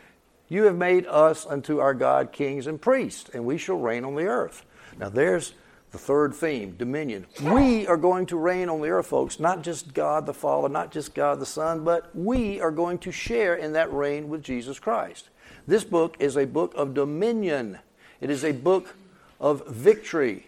You 0.47 0.63
have 0.63 0.75
made 0.75 1.05
us 1.07 1.45
unto 1.45 1.79
our 1.79 1.93
God 1.93 2.31
kings 2.31 2.67
and 2.67 2.79
priests, 2.79 3.29
and 3.33 3.45
we 3.45 3.57
shall 3.57 3.77
reign 3.77 4.05
on 4.05 4.15
the 4.15 4.25
earth. 4.25 4.65
Now, 4.99 5.09
there's 5.09 5.53
the 5.91 5.97
third 5.97 6.35
theme 6.35 6.75
dominion. 6.77 7.25
We 7.41 7.87
are 7.87 7.97
going 7.97 8.27
to 8.27 8.37
reign 8.37 8.69
on 8.69 8.81
the 8.81 8.89
earth, 8.89 9.07
folks, 9.07 9.39
not 9.39 9.63
just 9.63 9.93
God 9.93 10.27
the 10.27 10.33
Father, 10.33 10.69
not 10.69 10.91
just 10.91 11.15
God 11.15 11.39
the 11.39 11.45
Son, 11.45 11.83
but 11.83 12.15
we 12.15 12.61
are 12.61 12.71
going 12.71 12.99
to 12.99 13.11
share 13.11 13.55
in 13.55 13.73
that 13.73 13.91
reign 13.91 14.29
with 14.29 14.43
Jesus 14.43 14.77
Christ. 14.79 15.29
This 15.67 15.83
book 15.83 16.15
is 16.19 16.37
a 16.37 16.45
book 16.45 16.73
of 16.75 16.93
dominion, 16.93 17.79
it 18.21 18.29
is 18.29 18.43
a 18.43 18.51
book 18.51 18.95
of 19.39 19.67
victory. 19.67 20.45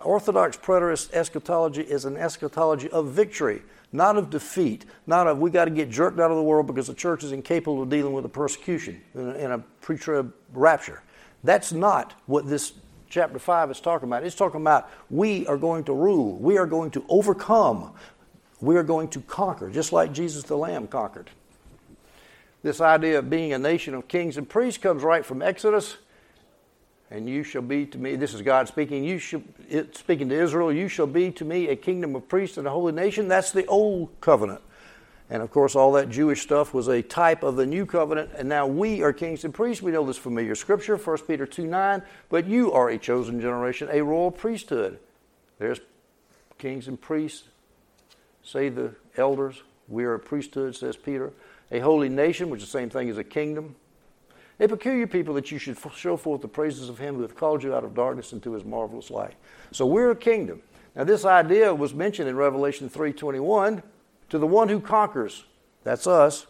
Orthodox 0.00 0.56
preterist 0.56 1.12
eschatology 1.12 1.82
is 1.82 2.04
an 2.04 2.16
eschatology 2.16 2.90
of 2.90 3.06
victory 3.08 3.62
not 3.92 4.16
of 4.16 4.30
defeat, 4.30 4.86
not 5.06 5.26
of 5.26 5.38
we 5.38 5.50
got 5.50 5.66
to 5.66 5.70
get 5.70 5.90
jerked 5.90 6.18
out 6.18 6.30
of 6.30 6.36
the 6.36 6.42
world 6.42 6.66
because 6.66 6.86
the 6.86 6.94
church 6.94 7.22
is 7.22 7.32
incapable 7.32 7.82
of 7.82 7.90
dealing 7.90 8.14
with 8.14 8.22
the 8.22 8.28
persecution 8.28 9.00
in 9.14 9.28
a, 9.28 9.32
in 9.34 9.50
a 9.52 9.58
pre 9.80 9.96
trib 9.96 10.32
rapture. 10.52 11.02
That's 11.44 11.72
not 11.72 12.14
what 12.26 12.48
this 12.48 12.72
chapter 13.10 13.38
5 13.38 13.70
is 13.70 13.80
talking 13.80 14.08
about. 14.08 14.24
It's 14.24 14.34
talking 14.34 14.60
about 14.60 14.90
we 15.10 15.46
are 15.46 15.58
going 15.58 15.84
to 15.84 15.92
rule, 15.92 16.38
we 16.38 16.56
are 16.56 16.66
going 16.66 16.90
to 16.92 17.04
overcome, 17.08 17.92
we 18.60 18.76
are 18.76 18.82
going 18.82 19.08
to 19.08 19.20
conquer, 19.20 19.68
just 19.68 19.92
like 19.92 20.12
Jesus 20.12 20.44
the 20.44 20.56
Lamb 20.56 20.86
conquered. 20.86 21.28
This 22.62 22.80
idea 22.80 23.18
of 23.18 23.28
being 23.28 23.52
a 23.52 23.58
nation 23.58 23.92
of 23.92 24.08
kings 24.08 24.36
and 24.36 24.48
priests 24.48 24.78
comes 24.78 25.02
right 25.02 25.26
from 25.26 25.42
Exodus 25.42 25.98
and 27.12 27.28
you 27.28 27.44
shall 27.44 27.62
be 27.62 27.84
to 27.84 27.98
me 27.98 28.16
this 28.16 28.32
is 28.32 28.40
god 28.40 28.66
speaking 28.66 29.04
you 29.04 29.18
shall 29.18 29.42
speaking 29.92 30.30
to 30.30 30.34
israel 30.34 30.72
you 30.72 30.88
shall 30.88 31.06
be 31.06 31.30
to 31.30 31.44
me 31.44 31.68
a 31.68 31.76
kingdom 31.76 32.16
of 32.16 32.26
priests 32.26 32.56
and 32.56 32.66
a 32.66 32.70
holy 32.70 32.92
nation. 32.92 33.28
That's 33.28 33.52
the 33.52 33.66
old 33.66 34.08
covenant. 34.20 34.62
And 35.28 35.42
of 35.42 35.50
course 35.50 35.76
all 35.76 35.92
that 35.92 36.08
jewish 36.08 36.40
stuff 36.40 36.72
was 36.72 36.88
a 36.88 37.02
type 37.02 37.42
of 37.42 37.56
the 37.56 37.66
new 37.66 37.84
covenant 37.84 38.30
and 38.36 38.48
now 38.48 38.66
we 38.66 39.02
are 39.02 39.12
kings 39.12 39.44
and 39.44 39.52
priests. 39.52 39.82
We 39.82 39.92
know 39.92 40.06
this 40.06 40.16
familiar 40.16 40.54
scripture 40.54 40.96
1 40.96 41.18
peter 41.18 41.46
2 41.46 41.66
9 41.66 42.02
but 42.30 42.46
you 42.46 42.72
are 42.72 42.88
a 42.88 42.98
chosen 42.98 43.40
generation 43.40 43.88
a 43.92 44.02
royal 44.02 44.30
priesthood. 44.30 44.98
There's 45.58 45.80
kings 46.56 46.88
and 46.88 46.98
priests 46.98 47.44
say 48.42 48.70
the 48.70 48.94
elders 49.18 49.62
we 49.86 50.04
are 50.04 50.14
a 50.14 50.18
priesthood 50.18 50.74
says 50.74 50.96
peter. 50.96 51.32
A 51.70 51.80
holy 51.80 52.08
nation 52.08 52.48
which 52.48 52.62
is 52.62 52.68
the 52.68 52.78
same 52.78 52.88
thing 52.88 53.10
as 53.10 53.18
a 53.18 53.24
kingdom 53.24 53.76
a 54.62 54.68
peculiar 54.68 55.06
people 55.06 55.34
that 55.34 55.50
you 55.50 55.58
should 55.58 55.76
show 55.96 56.16
forth 56.16 56.40
the 56.40 56.48
praises 56.48 56.88
of 56.88 56.98
him 56.98 57.16
who 57.16 57.22
hath 57.22 57.34
called 57.34 57.62
you 57.62 57.74
out 57.74 57.84
of 57.84 57.94
darkness 57.94 58.32
into 58.32 58.52
his 58.52 58.64
marvelous 58.64 59.10
light. 59.10 59.34
So 59.72 59.86
we're 59.86 60.12
a 60.12 60.16
kingdom. 60.16 60.62
Now 60.94 61.04
this 61.04 61.24
idea 61.24 61.74
was 61.74 61.94
mentioned 61.94 62.28
in 62.28 62.36
Revelation 62.36 62.88
3:21 62.88 63.82
to 64.28 64.38
the 64.38 64.46
one 64.46 64.68
who 64.68 64.80
conquers. 64.80 65.44
That's 65.84 66.06
us. 66.06 66.46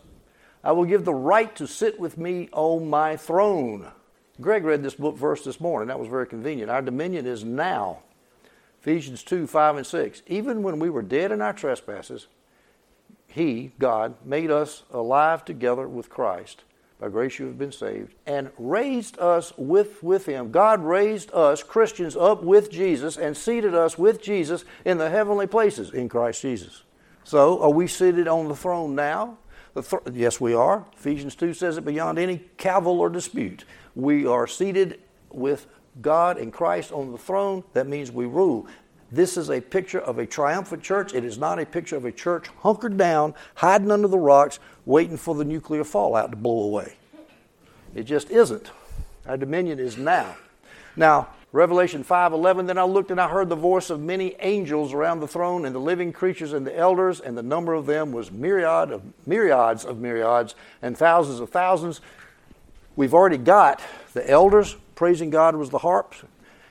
I 0.62 0.72
will 0.72 0.84
give 0.84 1.04
the 1.04 1.14
right 1.14 1.54
to 1.56 1.66
sit 1.66 1.98
with 1.98 2.18
me 2.18 2.48
on 2.52 2.88
my 2.88 3.16
throne. 3.16 3.90
Greg 4.40 4.64
read 4.64 4.82
this 4.82 4.94
book 4.94 5.16
verse 5.16 5.44
this 5.44 5.60
morning. 5.60 5.88
That 5.88 5.98
was 5.98 6.08
very 6.08 6.26
convenient. 6.26 6.70
Our 6.70 6.82
dominion 6.82 7.26
is 7.26 7.44
now. 7.44 8.00
Ephesians 8.80 9.22
2 9.22 9.46
5 9.46 9.76
and 9.76 9.86
6. 9.86 10.22
Even 10.26 10.62
when 10.62 10.78
we 10.78 10.90
were 10.90 11.02
dead 11.02 11.32
in 11.32 11.40
our 11.40 11.52
trespasses, 11.52 12.26
He, 13.26 13.72
God, 13.78 14.16
made 14.24 14.50
us 14.50 14.82
alive 14.90 15.44
together 15.44 15.88
with 15.88 16.10
Christ. 16.10 16.64
By 17.03 17.09
grace 17.09 17.40
you 17.40 17.46
have 17.46 17.59
been 17.59 17.72
saved, 17.72 18.14
and 18.26 18.53
raised 18.57 19.18
us 19.18 19.53
with, 19.57 20.00
with 20.05 20.24
him. 20.24 20.53
God 20.53 20.84
raised 20.84 21.32
us, 21.32 21.61
Christians, 21.61 22.16
up 22.16 22.44
with 22.44 22.70
Jesus 22.70 23.16
and 23.16 23.36
seated 23.36 23.74
us 23.74 23.98
with 23.98 24.22
Jesus 24.22 24.64
in 24.84 24.98
the 24.98 25.11
heavenly 25.11 25.48
places 25.48 25.90
in 25.90 26.09
Christ 26.09 26.42
Jesus. 26.42 26.84
So, 27.24 27.61
are 27.61 27.72
we 27.72 27.88
seated 27.88 28.28
on 28.28 28.46
the 28.46 28.55
throne 28.55 28.94
now? 28.94 29.38
The 29.74 29.82
th- 29.82 30.03
yes, 30.14 30.40
we 30.40 30.55
are. 30.55 30.86
Ephesians 30.96 31.34
2 31.34 31.55
says 31.55 31.76
it 31.76 31.84
beyond 31.84 32.20
any 32.20 32.44
cavil 32.57 33.00
or 33.00 33.11
dispute. 33.11 33.64
We 33.96 34.24
are 34.24 34.46
seated 34.46 35.00
with 35.32 35.66
God 36.00 36.38
and 36.38 36.53
Christ 36.53 36.92
on 36.92 37.11
the 37.11 37.18
throne. 37.18 37.64
That 37.72 37.88
means 37.88 38.12
we 38.12 38.26
rule. 38.26 38.68
This 39.12 39.36
is 39.36 39.50
a 39.50 39.60
picture 39.60 40.00
of 40.00 40.18
a 40.18 40.24
triumphant 40.24 40.82
church. 40.82 41.12
It 41.12 41.22
is 41.22 41.36
not 41.36 41.58
a 41.58 41.66
picture 41.66 41.96
of 41.96 42.06
a 42.06 42.12
church 42.12 42.48
hunkered 42.60 42.96
down, 42.96 43.34
hiding 43.56 43.90
under 43.90 44.08
the 44.08 44.18
rocks, 44.18 44.58
waiting 44.86 45.18
for 45.18 45.34
the 45.34 45.44
nuclear 45.44 45.84
fallout 45.84 46.30
to 46.30 46.36
blow 46.36 46.62
away. 46.62 46.94
It 47.94 48.04
just 48.04 48.30
isn't. 48.30 48.70
Our 49.26 49.36
dominion 49.36 49.78
is 49.78 49.98
now. 49.98 50.36
Now, 50.96 51.28
Revelation 51.52 52.02
5:11 52.02 52.66
then 52.66 52.78
I 52.78 52.84
looked 52.84 53.10
and 53.10 53.20
I 53.20 53.28
heard 53.28 53.50
the 53.50 53.54
voice 53.54 53.90
of 53.90 54.00
many 54.00 54.34
angels 54.40 54.94
around 54.94 55.20
the 55.20 55.28
throne 55.28 55.66
and 55.66 55.74
the 55.74 55.80
living 55.80 56.10
creatures 56.10 56.54
and 56.54 56.66
the 56.66 56.74
elders 56.74 57.20
and 57.20 57.36
the 57.36 57.42
number 57.42 57.74
of 57.74 57.84
them 57.84 58.12
was 58.12 58.32
myriad 58.32 58.90
of 58.90 59.02
myriads 59.26 59.84
of 59.84 59.98
myriads 59.98 60.54
and 60.80 60.96
thousands 60.96 61.40
of 61.40 61.50
thousands. 61.50 62.00
We've 62.96 63.12
already 63.12 63.36
got 63.36 63.82
the 64.14 64.28
elders 64.28 64.76
praising 64.94 65.28
God 65.28 65.54
with 65.54 65.70
the 65.70 65.78
harps 65.78 66.22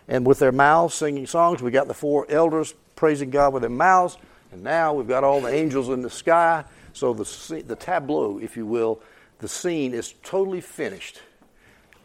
and 0.08 0.26
with 0.26 0.39
their 0.39 0.52
mouths 0.52 0.93
singing 0.93 1.28
songs. 1.28 1.62
We 1.62 1.72
got 1.72 1.88
the 1.88 1.93
four 1.93 2.26
elders 2.30 2.74
praising 2.95 3.30
God 3.30 3.54
with 3.54 3.62
their 3.62 3.70
mouths, 3.70 4.18
and 4.52 4.64
now 4.64 4.93
we've 4.93 5.08
got 5.08 5.24
all 5.24 5.41
the 5.41 5.54
angels 5.54 5.89
in 5.89 6.02
the 6.02 6.10
sky. 6.10 6.66
So 6.93 7.14
the 7.14 7.64
the 7.68 7.76
tableau, 7.76 8.38
if 8.39 8.58
you 8.58 8.66
will, 8.66 9.02
the 9.39 9.47
scene 9.47 9.93
is 9.93 10.14
totally 10.24 10.62
finished. 10.62 11.22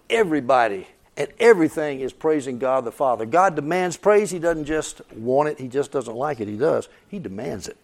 Everybody 0.09 0.87
and 1.17 1.29
everything 1.41 2.01
is 2.01 2.13
praising 2.13 2.59
God 2.59 2.85
the 2.85 2.93
Father. 2.93 3.27
God 3.27 3.57
demands 3.57 3.97
praise. 3.97 4.31
He 4.31 4.39
doesn't 4.39 4.67
just 4.67 5.01
want 5.15 5.49
it, 5.49 5.59
He 5.59 5.69
just 5.69 5.91
doesn't 5.91 6.15
like 6.15 6.41
it. 6.41 6.49
He 6.49 6.57
does. 6.57 6.89
He 7.09 7.19
demands 7.19 7.69
it. 7.69 7.77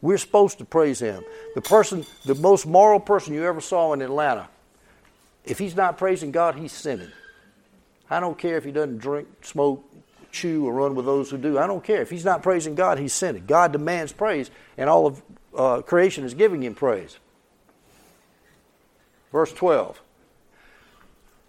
We're 0.00 0.18
supposed 0.18 0.58
to 0.58 0.64
praise 0.64 0.98
Him. 0.98 1.22
The 1.54 1.60
person, 1.60 2.04
the 2.24 2.34
most 2.34 2.66
moral 2.66 2.98
person 2.98 3.34
you 3.34 3.44
ever 3.44 3.60
saw 3.60 3.92
in 3.92 4.02
Atlanta, 4.02 4.48
if 5.44 5.58
he's 5.58 5.74
not 5.74 5.98
praising 5.98 6.30
God, 6.30 6.54
he's 6.54 6.72
sinning. 6.72 7.10
I 8.12 8.20
don't 8.20 8.36
care 8.36 8.58
if 8.58 8.64
he 8.64 8.72
doesn't 8.72 8.98
drink, 8.98 9.26
smoke, 9.40 9.82
chew, 10.30 10.66
or 10.66 10.74
run 10.74 10.94
with 10.94 11.06
those 11.06 11.30
who 11.30 11.38
do. 11.38 11.58
I 11.58 11.66
don't 11.66 11.82
care. 11.82 12.02
If 12.02 12.10
he's 12.10 12.26
not 12.26 12.42
praising 12.42 12.74
God, 12.74 12.98
he's 12.98 13.14
sinning. 13.14 13.44
God 13.46 13.72
demands 13.72 14.12
praise, 14.12 14.50
and 14.76 14.90
all 14.90 15.06
of 15.06 15.22
uh, 15.56 15.80
creation 15.80 16.24
is 16.24 16.34
giving 16.34 16.62
him 16.62 16.74
praise. 16.74 17.18
Verse 19.32 19.50
12. 19.54 19.98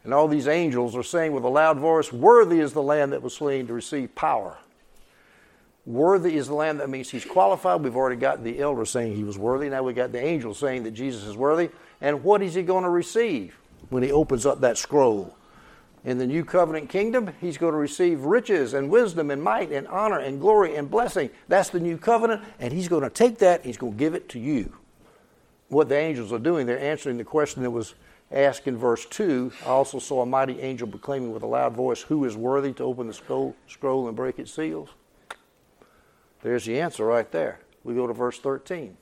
And 0.05 0.13
all 0.13 0.29
these 0.29 0.47
angels 0.47 0.95
are 0.95 1.03
saying 1.03 1.33
with 1.33 1.43
a 1.43 1.49
loud 1.49 1.79
voice, 1.79 2.13
Worthy 2.13 2.61
is 2.61 2.71
the 2.71 2.81
Lamb 2.81 3.09
that 3.09 3.21
was 3.21 3.35
slain 3.35 3.67
to 3.67 3.73
receive 3.73 4.15
power. 4.15 4.57
Worthy 5.85 6.37
is 6.37 6.47
the 6.47 6.53
Lamb, 6.53 6.77
that 6.77 6.89
means 6.89 7.09
he's 7.09 7.25
qualified. 7.25 7.81
We've 7.81 7.97
already 7.97 8.15
got 8.15 8.41
the 8.41 8.59
elders 8.59 8.89
saying 8.89 9.17
he 9.17 9.25
was 9.25 9.37
worthy. 9.37 9.67
Now 9.67 9.83
we 9.83 9.91
got 9.91 10.13
the 10.13 10.23
angels 10.23 10.59
saying 10.59 10.83
that 10.83 10.91
Jesus 10.91 11.25
is 11.25 11.35
worthy. 11.35 11.71
And 11.99 12.23
what 12.23 12.41
is 12.41 12.53
he 12.53 12.63
going 12.63 12.85
to 12.85 12.89
receive 12.89 13.57
when 13.89 14.01
he 14.01 14.13
opens 14.13 14.45
up 14.45 14.61
that 14.61 14.77
scroll? 14.77 15.35
In 16.05 16.17
the 16.17 16.27
new 16.27 16.43
covenant 16.43 16.89
kingdom, 16.89 17.31
he's 17.39 17.57
going 17.57 17.71
to 17.71 17.77
receive 17.77 18.21
riches 18.21 18.73
and 18.73 18.89
wisdom 18.89 19.31
and 19.31 19.41
might 19.41 19.71
and 19.71 19.87
honor 19.87 20.19
and 20.19 20.41
glory 20.41 20.75
and 20.75 20.91
blessing. 20.91 21.29
That's 21.47 21.69
the 21.69 21.79
new 21.79 21.97
covenant, 21.97 22.41
and 22.59 22.73
he's 22.73 22.89
going 22.89 23.03
to 23.03 23.09
take 23.09 23.37
that, 23.39 23.63
he's 23.63 23.77
going 23.77 23.93
to 23.93 23.97
give 23.99 24.13
it 24.13 24.27
to 24.29 24.39
you. 24.39 24.75
What 25.69 25.87
the 25.87 25.95
angels 25.95 26.33
are 26.33 26.39
doing, 26.39 26.67
they're 26.67 26.79
answering 26.79 27.17
the 27.17 27.23
question 27.23 27.63
that 27.63 27.71
was 27.71 27.95
asked 28.31 28.67
in 28.67 28.77
verse 28.77 29.05
2. 29.05 29.53
I 29.65 29.69
also 29.69 29.99
saw 29.99 30.21
a 30.21 30.25
mighty 30.25 30.59
angel 30.59 30.87
proclaiming 30.87 31.31
with 31.31 31.43
a 31.43 31.47
loud 31.47 31.73
voice, 31.73 32.01
Who 32.01 32.25
is 32.25 32.35
worthy 32.35 32.73
to 32.73 32.83
open 32.83 33.07
the 33.07 33.13
scroll, 33.13 33.55
scroll 33.67 34.07
and 34.07 34.15
break 34.15 34.39
its 34.39 34.53
seals? 34.53 34.89
There's 36.41 36.65
the 36.65 36.81
answer 36.81 37.05
right 37.05 37.31
there. 37.31 37.59
We 37.85 37.95
go 37.95 38.07
to 38.07 38.13
verse 38.13 38.39
13. 38.39 38.97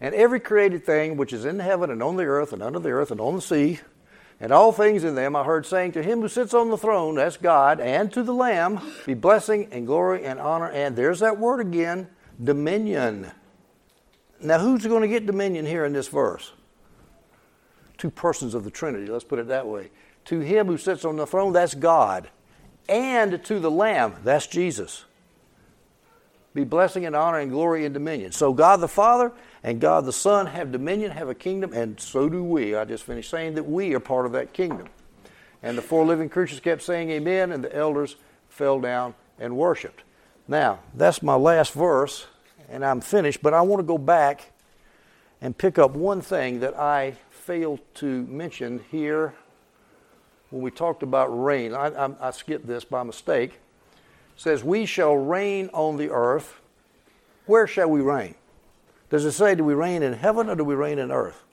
And 0.00 0.14
every 0.14 0.40
created 0.40 0.84
thing 0.84 1.16
which 1.16 1.32
is 1.32 1.44
in 1.44 1.60
heaven 1.60 1.90
and 1.90 2.02
on 2.02 2.16
the 2.16 2.24
earth 2.24 2.52
and 2.52 2.62
under 2.62 2.78
the 2.78 2.90
earth 2.90 3.10
and 3.10 3.20
on 3.20 3.36
the 3.36 3.42
sea, 3.42 3.80
and 4.42 4.50
all 4.50 4.72
things 4.72 5.04
in 5.04 5.14
them 5.14 5.36
I 5.36 5.44
heard 5.44 5.64
saying 5.64 5.92
to 5.92 6.02
him 6.02 6.20
who 6.20 6.28
sits 6.28 6.52
on 6.52 6.68
the 6.68 6.76
throne, 6.76 7.14
that's 7.14 7.36
God, 7.36 7.80
and 7.80 8.12
to 8.12 8.24
the 8.24 8.34
Lamb, 8.34 8.80
be 9.06 9.14
blessing 9.14 9.68
and 9.70 9.86
glory 9.86 10.24
and 10.24 10.40
honor, 10.40 10.68
and 10.68 10.96
there's 10.96 11.20
that 11.20 11.38
word 11.38 11.60
again, 11.60 12.08
dominion. 12.42 13.30
Now, 14.40 14.58
who's 14.58 14.84
going 14.84 15.02
to 15.02 15.08
get 15.08 15.26
dominion 15.26 15.64
here 15.64 15.84
in 15.84 15.92
this 15.92 16.08
verse? 16.08 16.52
Two 17.96 18.10
persons 18.10 18.54
of 18.54 18.64
the 18.64 18.70
Trinity, 18.70 19.06
let's 19.06 19.22
put 19.22 19.38
it 19.38 19.46
that 19.46 19.68
way. 19.68 19.90
To 20.24 20.40
him 20.40 20.66
who 20.66 20.76
sits 20.76 21.04
on 21.04 21.14
the 21.14 21.26
throne, 21.26 21.52
that's 21.52 21.74
God. 21.74 22.28
And 22.88 23.44
to 23.44 23.60
the 23.60 23.70
Lamb, 23.70 24.16
that's 24.24 24.48
Jesus. 24.48 25.04
Be 26.52 26.64
blessing 26.64 27.06
and 27.06 27.14
honor 27.14 27.38
and 27.38 27.52
glory 27.52 27.84
and 27.84 27.94
dominion. 27.94 28.32
So, 28.32 28.52
God 28.52 28.78
the 28.78 28.88
Father 28.88 29.30
and 29.64 29.80
God 29.80 30.04
the 30.04 30.12
Son 30.12 30.46
have 30.46 30.72
dominion, 30.72 31.12
have 31.12 31.28
a 31.28 31.34
kingdom, 31.34 31.72
and 31.72 31.98
so 32.00 32.28
do 32.28 32.42
we. 32.42 32.74
I 32.74 32.84
just 32.84 33.04
finished 33.04 33.30
saying 33.30 33.54
that 33.54 33.64
we 33.64 33.94
are 33.94 34.00
part 34.00 34.26
of 34.26 34.32
that 34.32 34.52
kingdom. 34.52 34.88
And 35.62 35.78
the 35.78 35.82
four 35.82 36.04
living 36.04 36.28
creatures 36.28 36.58
kept 36.58 36.82
saying 36.82 37.10
amen, 37.10 37.52
and 37.52 37.62
the 37.62 37.74
elders 37.74 38.16
fell 38.48 38.80
down 38.80 39.14
and 39.38 39.56
worshiped. 39.56 40.02
Now, 40.48 40.80
that's 40.94 41.22
my 41.22 41.36
last 41.36 41.72
verse, 41.72 42.26
and 42.68 42.84
I'm 42.84 43.00
finished, 43.00 43.42
but 43.42 43.54
I 43.54 43.60
want 43.62 43.80
to 43.80 43.86
go 43.86 43.98
back 43.98 44.50
and 45.40 45.56
pick 45.56 45.78
up 45.78 45.92
one 45.92 46.20
thing 46.20 46.60
that 46.60 46.78
I 46.78 47.16
failed 47.30 47.80
to 47.94 48.22
mention 48.26 48.84
here 48.90 49.34
when 50.50 50.62
we 50.62 50.70
talked 50.70 51.02
about 51.02 51.26
reign. 51.28 51.74
I, 51.74 51.88
I, 51.88 52.28
I 52.28 52.30
skipped 52.32 52.66
this 52.66 52.84
by 52.84 53.02
mistake. 53.02 53.52
It 53.52 54.40
says, 54.40 54.64
We 54.64 54.86
shall 54.86 55.16
reign 55.16 55.70
on 55.72 55.96
the 55.96 56.10
earth. 56.10 56.60
Where 57.46 57.66
shall 57.66 57.88
we 57.88 58.00
reign? 58.00 58.34
Does 59.12 59.26
it 59.26 59.32
say, 59.32 59.54
do 59.54 59.62
we 59.62 59.74
reign 59.74 60.02
in 60.02 60.14
heaven 60.14 60.48
or 60.48 60.54
do 60.54 60.64
we 60.64 60.74
reign 60.74 60.98
in 60.98 61.12
earth? 61.12 61.44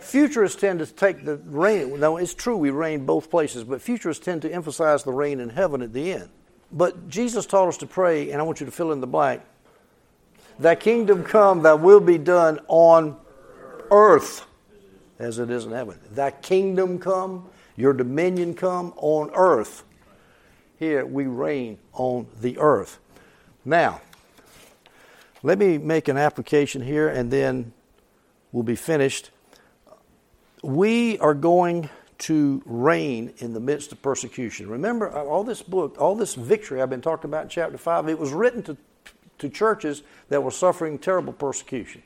Futurists 0.00 0.60
tend 0.60 0.80
to 0.80 0.86
take 0.86 1.24
the 1.24 1.36
reign. 1.36 2.00
No, 2.00 2.16
it's 2.16 2.34
true 2.34 2.56
we 2.56 2.70
reign 2.70 3.06
both 3.06 3.30
places, 3.30 3.62
but 3.62 3.80
futurists 3.80 4.24
tend 4.24 4.42
to 4.42 4.52
emphasize 4.52 5.04
the 5.04 5.12
reign 5.12 5.38
in 5.38 5.50
heaven 5.50 5.80
at 5.80 5.92
the 5.92 6.12
end. 6.12 6.28
But 6.72 7.08
Jesus 7.08 7.46
taught 7.46 7.68
us 7.68 7.76
to 7.78 7.86
pray, 7.86 8.32
and 8.32 8.40
I 8.40 8.42
want 8.42 8.58
you 8.58 8.66
to 8.66 8.72
fill 8.72 8.90
in 8.90 9.00
the 9.00 9.06
blank. 9.06 9.42
That 10.58 10.80
kingdom 10.80 11.22
come, 11.22 11.62
that 11.62 11.78
will 11.78 12.00
be 12.00 12.18
done 12.18 12.58
on 12.66 13.16
earth 13.92 14.44
as 15.20 15.38
it 15.38 15.50
is 15.50 15.66
in 15.66 15.70
heaven. 15.70 16.00
That 16.10 16.42
kingdom 16.42 16.98
come, 16.98 17.48
your 17.76 17.92
dominion 17.92 18.54
come 18.54 18.92
on 18.96 19.30
earth. 19.34 19.84
Here 20.80 21.06
we 21.06 21.26
reign 21.26 21.78
on 21.92 22.26
the 22.40 22.58
earth. 22.58 22.98
Now, 23.64 24.00
let 25.42 25.58
me 25.58 25.78
make 25.78 26.08
an 26.08 26.16
application 26.16 26.82
here 26.82 27.08
and 27.08 27.30
then 27.30 27.72
we'll 28.52 28.62
be 28.62 28.76
finished. 28.76 29.30
We 30.62 31.18
are 31.18 31.34
going 31.34 31.90
to 32.18 32.62
reign 32.64 33.34
in 33.38 33.52
the 33.52 33.58
midst 33.58 33.90
of 33.90 34.00
persecution. 34.00 34.68
Remember, 34.68 35.10
uh, 35.10 35.24
all 35.24 35.42
this 35.42 35.60
book, 35.60 35.96
all 36.00 36.14
this 36.14 36.34
victory 36.34 36.80
I've 36.80 36.90
been 36.90 37.00
talking 37.00 37.28
about 37.28 37.44
in 37.44 37.48
chapter 37.48 37.76
5, 37.76 38.08
it 38.08 38.18
was 38.18 38.30
written 38.30 38.62
to, 38.64 38.76
to 39.38 39.48
churches 39.48 40.02
that 40.28 40.40
were 40.40 40.52
suffering 40.52 40.98
terrible 40.98 41.32
persecution. 41.32 42.02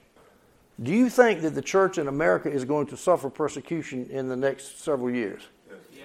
Do 0.83 0.93
you 0.93 1.11
think 1.11 1.43
that 1.43 1.55
the 1.55 1.63
church 1.63 1.99
in 1.99 2.09
America 2.09 2.51
is 2.51 2.65
going 2.65 2.87
to 2.89 2.97
suffer 2.97 3.29
persecution 3.29 4.09
in 4.11 4.29
the 4.29 4.37
next 4.37 4.83
several 4.83 5.11
years? 5.11 5.43
Yes. 5.69 6.05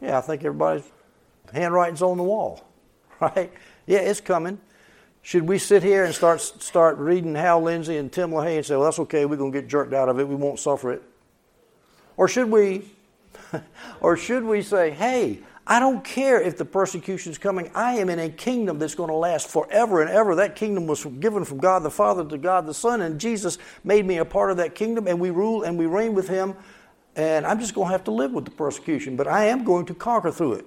Yeah, 0.00 0.18
I 0.18 0.20
think 0.20 0.44
everybody's 0.44 0.84
handwriting's 1.52 2.02
on 2.02 2.16
the 2.16 2.24
wall, 2.24 2.64
right? 3.20 3.52
Yeah, 3.86 3.98
it's 3.98 4.20
coming. 4.20 4.60
Should 5.26 5.48
we 5.48 5.58
sit 5.58 5.82
here 5.82 6.04
and 6.04 6.14
start 6.14 6.40
start 6.40 6.98
reading 6.98 7.34
Hal 7.34 7.60
Lindsey 7.60 7.96
and 7.96 8.12
Tim 8.12 8.30
LaHaye 8.30 8.58
and 8.58 8.64
say, 8.64 8.76
well, 8.76 8.84
that's 8.84 9.00
okay, 9.00 9.24
we're 9.24 9.34
going 9.34 9.50
to 9.50 9.60
get 9.60 9.68
jerked 9.68 9.92
out 9.92 10.08
of 10.08 10.20
it, 10.20 10.28
we 10.28 10.36
won't 10.36 10.60
suffer 10.60 10.92
it? 10.92 11.02
Or 12.16 12.28
should 12.28 12.48
we, 12.48 12.84
or 14.00 14.16
should 14.16 14.44
we 14.44 14.62
say, 14.62 14.92
hey, 14.92 15.40
I 15.66 15.80
don't 15.80 16.04
care 16.04 16.40
if 16.40 16.56
the 16.56 16.64
persecution 16.64 17.32
is 17.32 17.38
coming. 17.38 17.72
I 17.74 17.94
am 17.94 18.08
in 18.08 18.20
a 18.20 18.28
kingdom 18.30 18.78
that's 18.78 18.94
going 18.94 19.10
to 19.10 19.16
last 19.16 19.48
forever 19.48 20.00
and 20.00 20.08
ever. 20.08 20.36
That 20.36 20.54
kingdom 20.54 20.86
was 20.86 21.04
given 21.04 21.44
from 21.44 21.58
God 21.58 21.82
the 21.82 21.90
Father 21.90 22.24
to 22.24 22.38
God 22.38 22.64
the 22.64 22.72
Son, 22.72 23.02
and 23.02 23.18
Jesus 23.18 23.58
made 23.82 24.06
me 24.06 24.18
a 24.18 24.24
part 24.24 24.52
of 24.52 24.58
that 24.58 24.76
kingdom, 24.76 25.08
and 25.08 25.18
we 25.18 25.30
rule 25.30 25.64
and 25.64 25.76
we 25.76 25.86
reign 25.86 26.14
with 26.14 26.28
Him. 26.28 26.54
And 27.16 27.44
I'm 27.44 27.58
just 27.58 27.74
going 27.74 27.88
to 27.88 27.92
have 27.92 28.04
to 28.04 28.12
live 28.12 28.30
with 28.30 28.44
the 28.44 28.52
persecution, 28.52 29.16
but 29.16 29.26
I 29.26 29.46
am 29.46 29.64
going 29.64 29.86
to 29.86 29.94
conquer 29.94 30.30
through 30.30 30.52
it. 30.52 30.66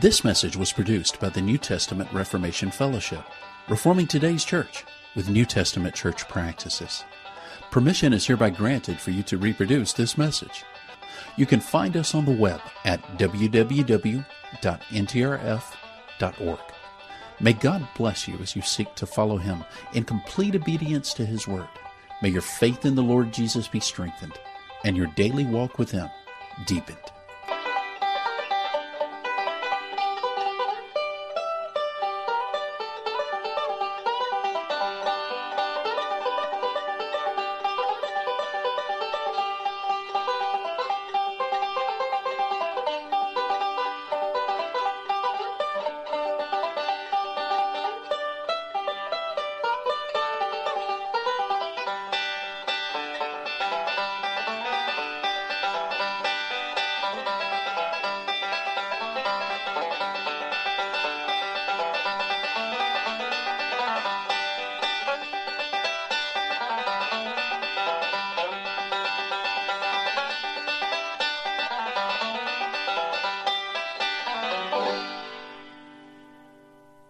This 0.00 0.24
message 0.24 0.58
was 0.58 0.74
produced 0.74 1.18
by 1.20 1.30
the 1.30 1.40
New 1.40 1.56
Testament 1.56 2.12
Reformation 2.12 2.70
Fellowship, 2.70 3.24
reforming 3.66 4.06
today's 4.06 4.44
church 4.44 4.84
with 5.14 5.30
New 5.30 5.46
Testament 5.46 5.94
church 5.94 6.28
practices. 6.28 7.02
Permission 7.70 8.12
is 8.12 8.26
hereby 8.26 8.50
granted 8.50 9.00
for 9.00 9.10
you 9.10 9.22
to 9.22 9.38
reproduce 9.38 9.94
this 9.94 10.18
message. 10.18 10.64
You 11.38 11.46
can 11.46 11.60
find 11.60 11.96
us 11.96 12.14
on 12.14 12.26
the 12.26 12.36
web 12.36 12.60
at 12.84 13.00
www.ntrf.org. 13.16 14.20
May 17.40 17.52
God 17.54 17.88
bless 17.96 18.28
you 18.28 18.36
as 18.40 18.54
you 18.54 18.60
seek 18.60 18.94
to 18.96 19.06
follow 19.06 19.38
Him 19.38 19.64
in 19.94 20.04
complete 20.04 20.54
obedience 20.54 21.14
to 21.14 21.24
His 21.24 21.48
Word. 21.48 21.68
May 22.20 22.28
your 22.28 22.42
faith 22.42 22.84
in 22.84 22.96
the 22.96 23.02
Lord 23.02 23.32
Jesus 23.32 23.66
be 23.66 23.80
strengthened 23.80 24.38
and 24.84 24.94
your 24.94 25.06
daily 25.16 25.46
walk 25.46 25.78
with 25.78 25.90
Him 25.90 26.10
deepened. 26.66 26.98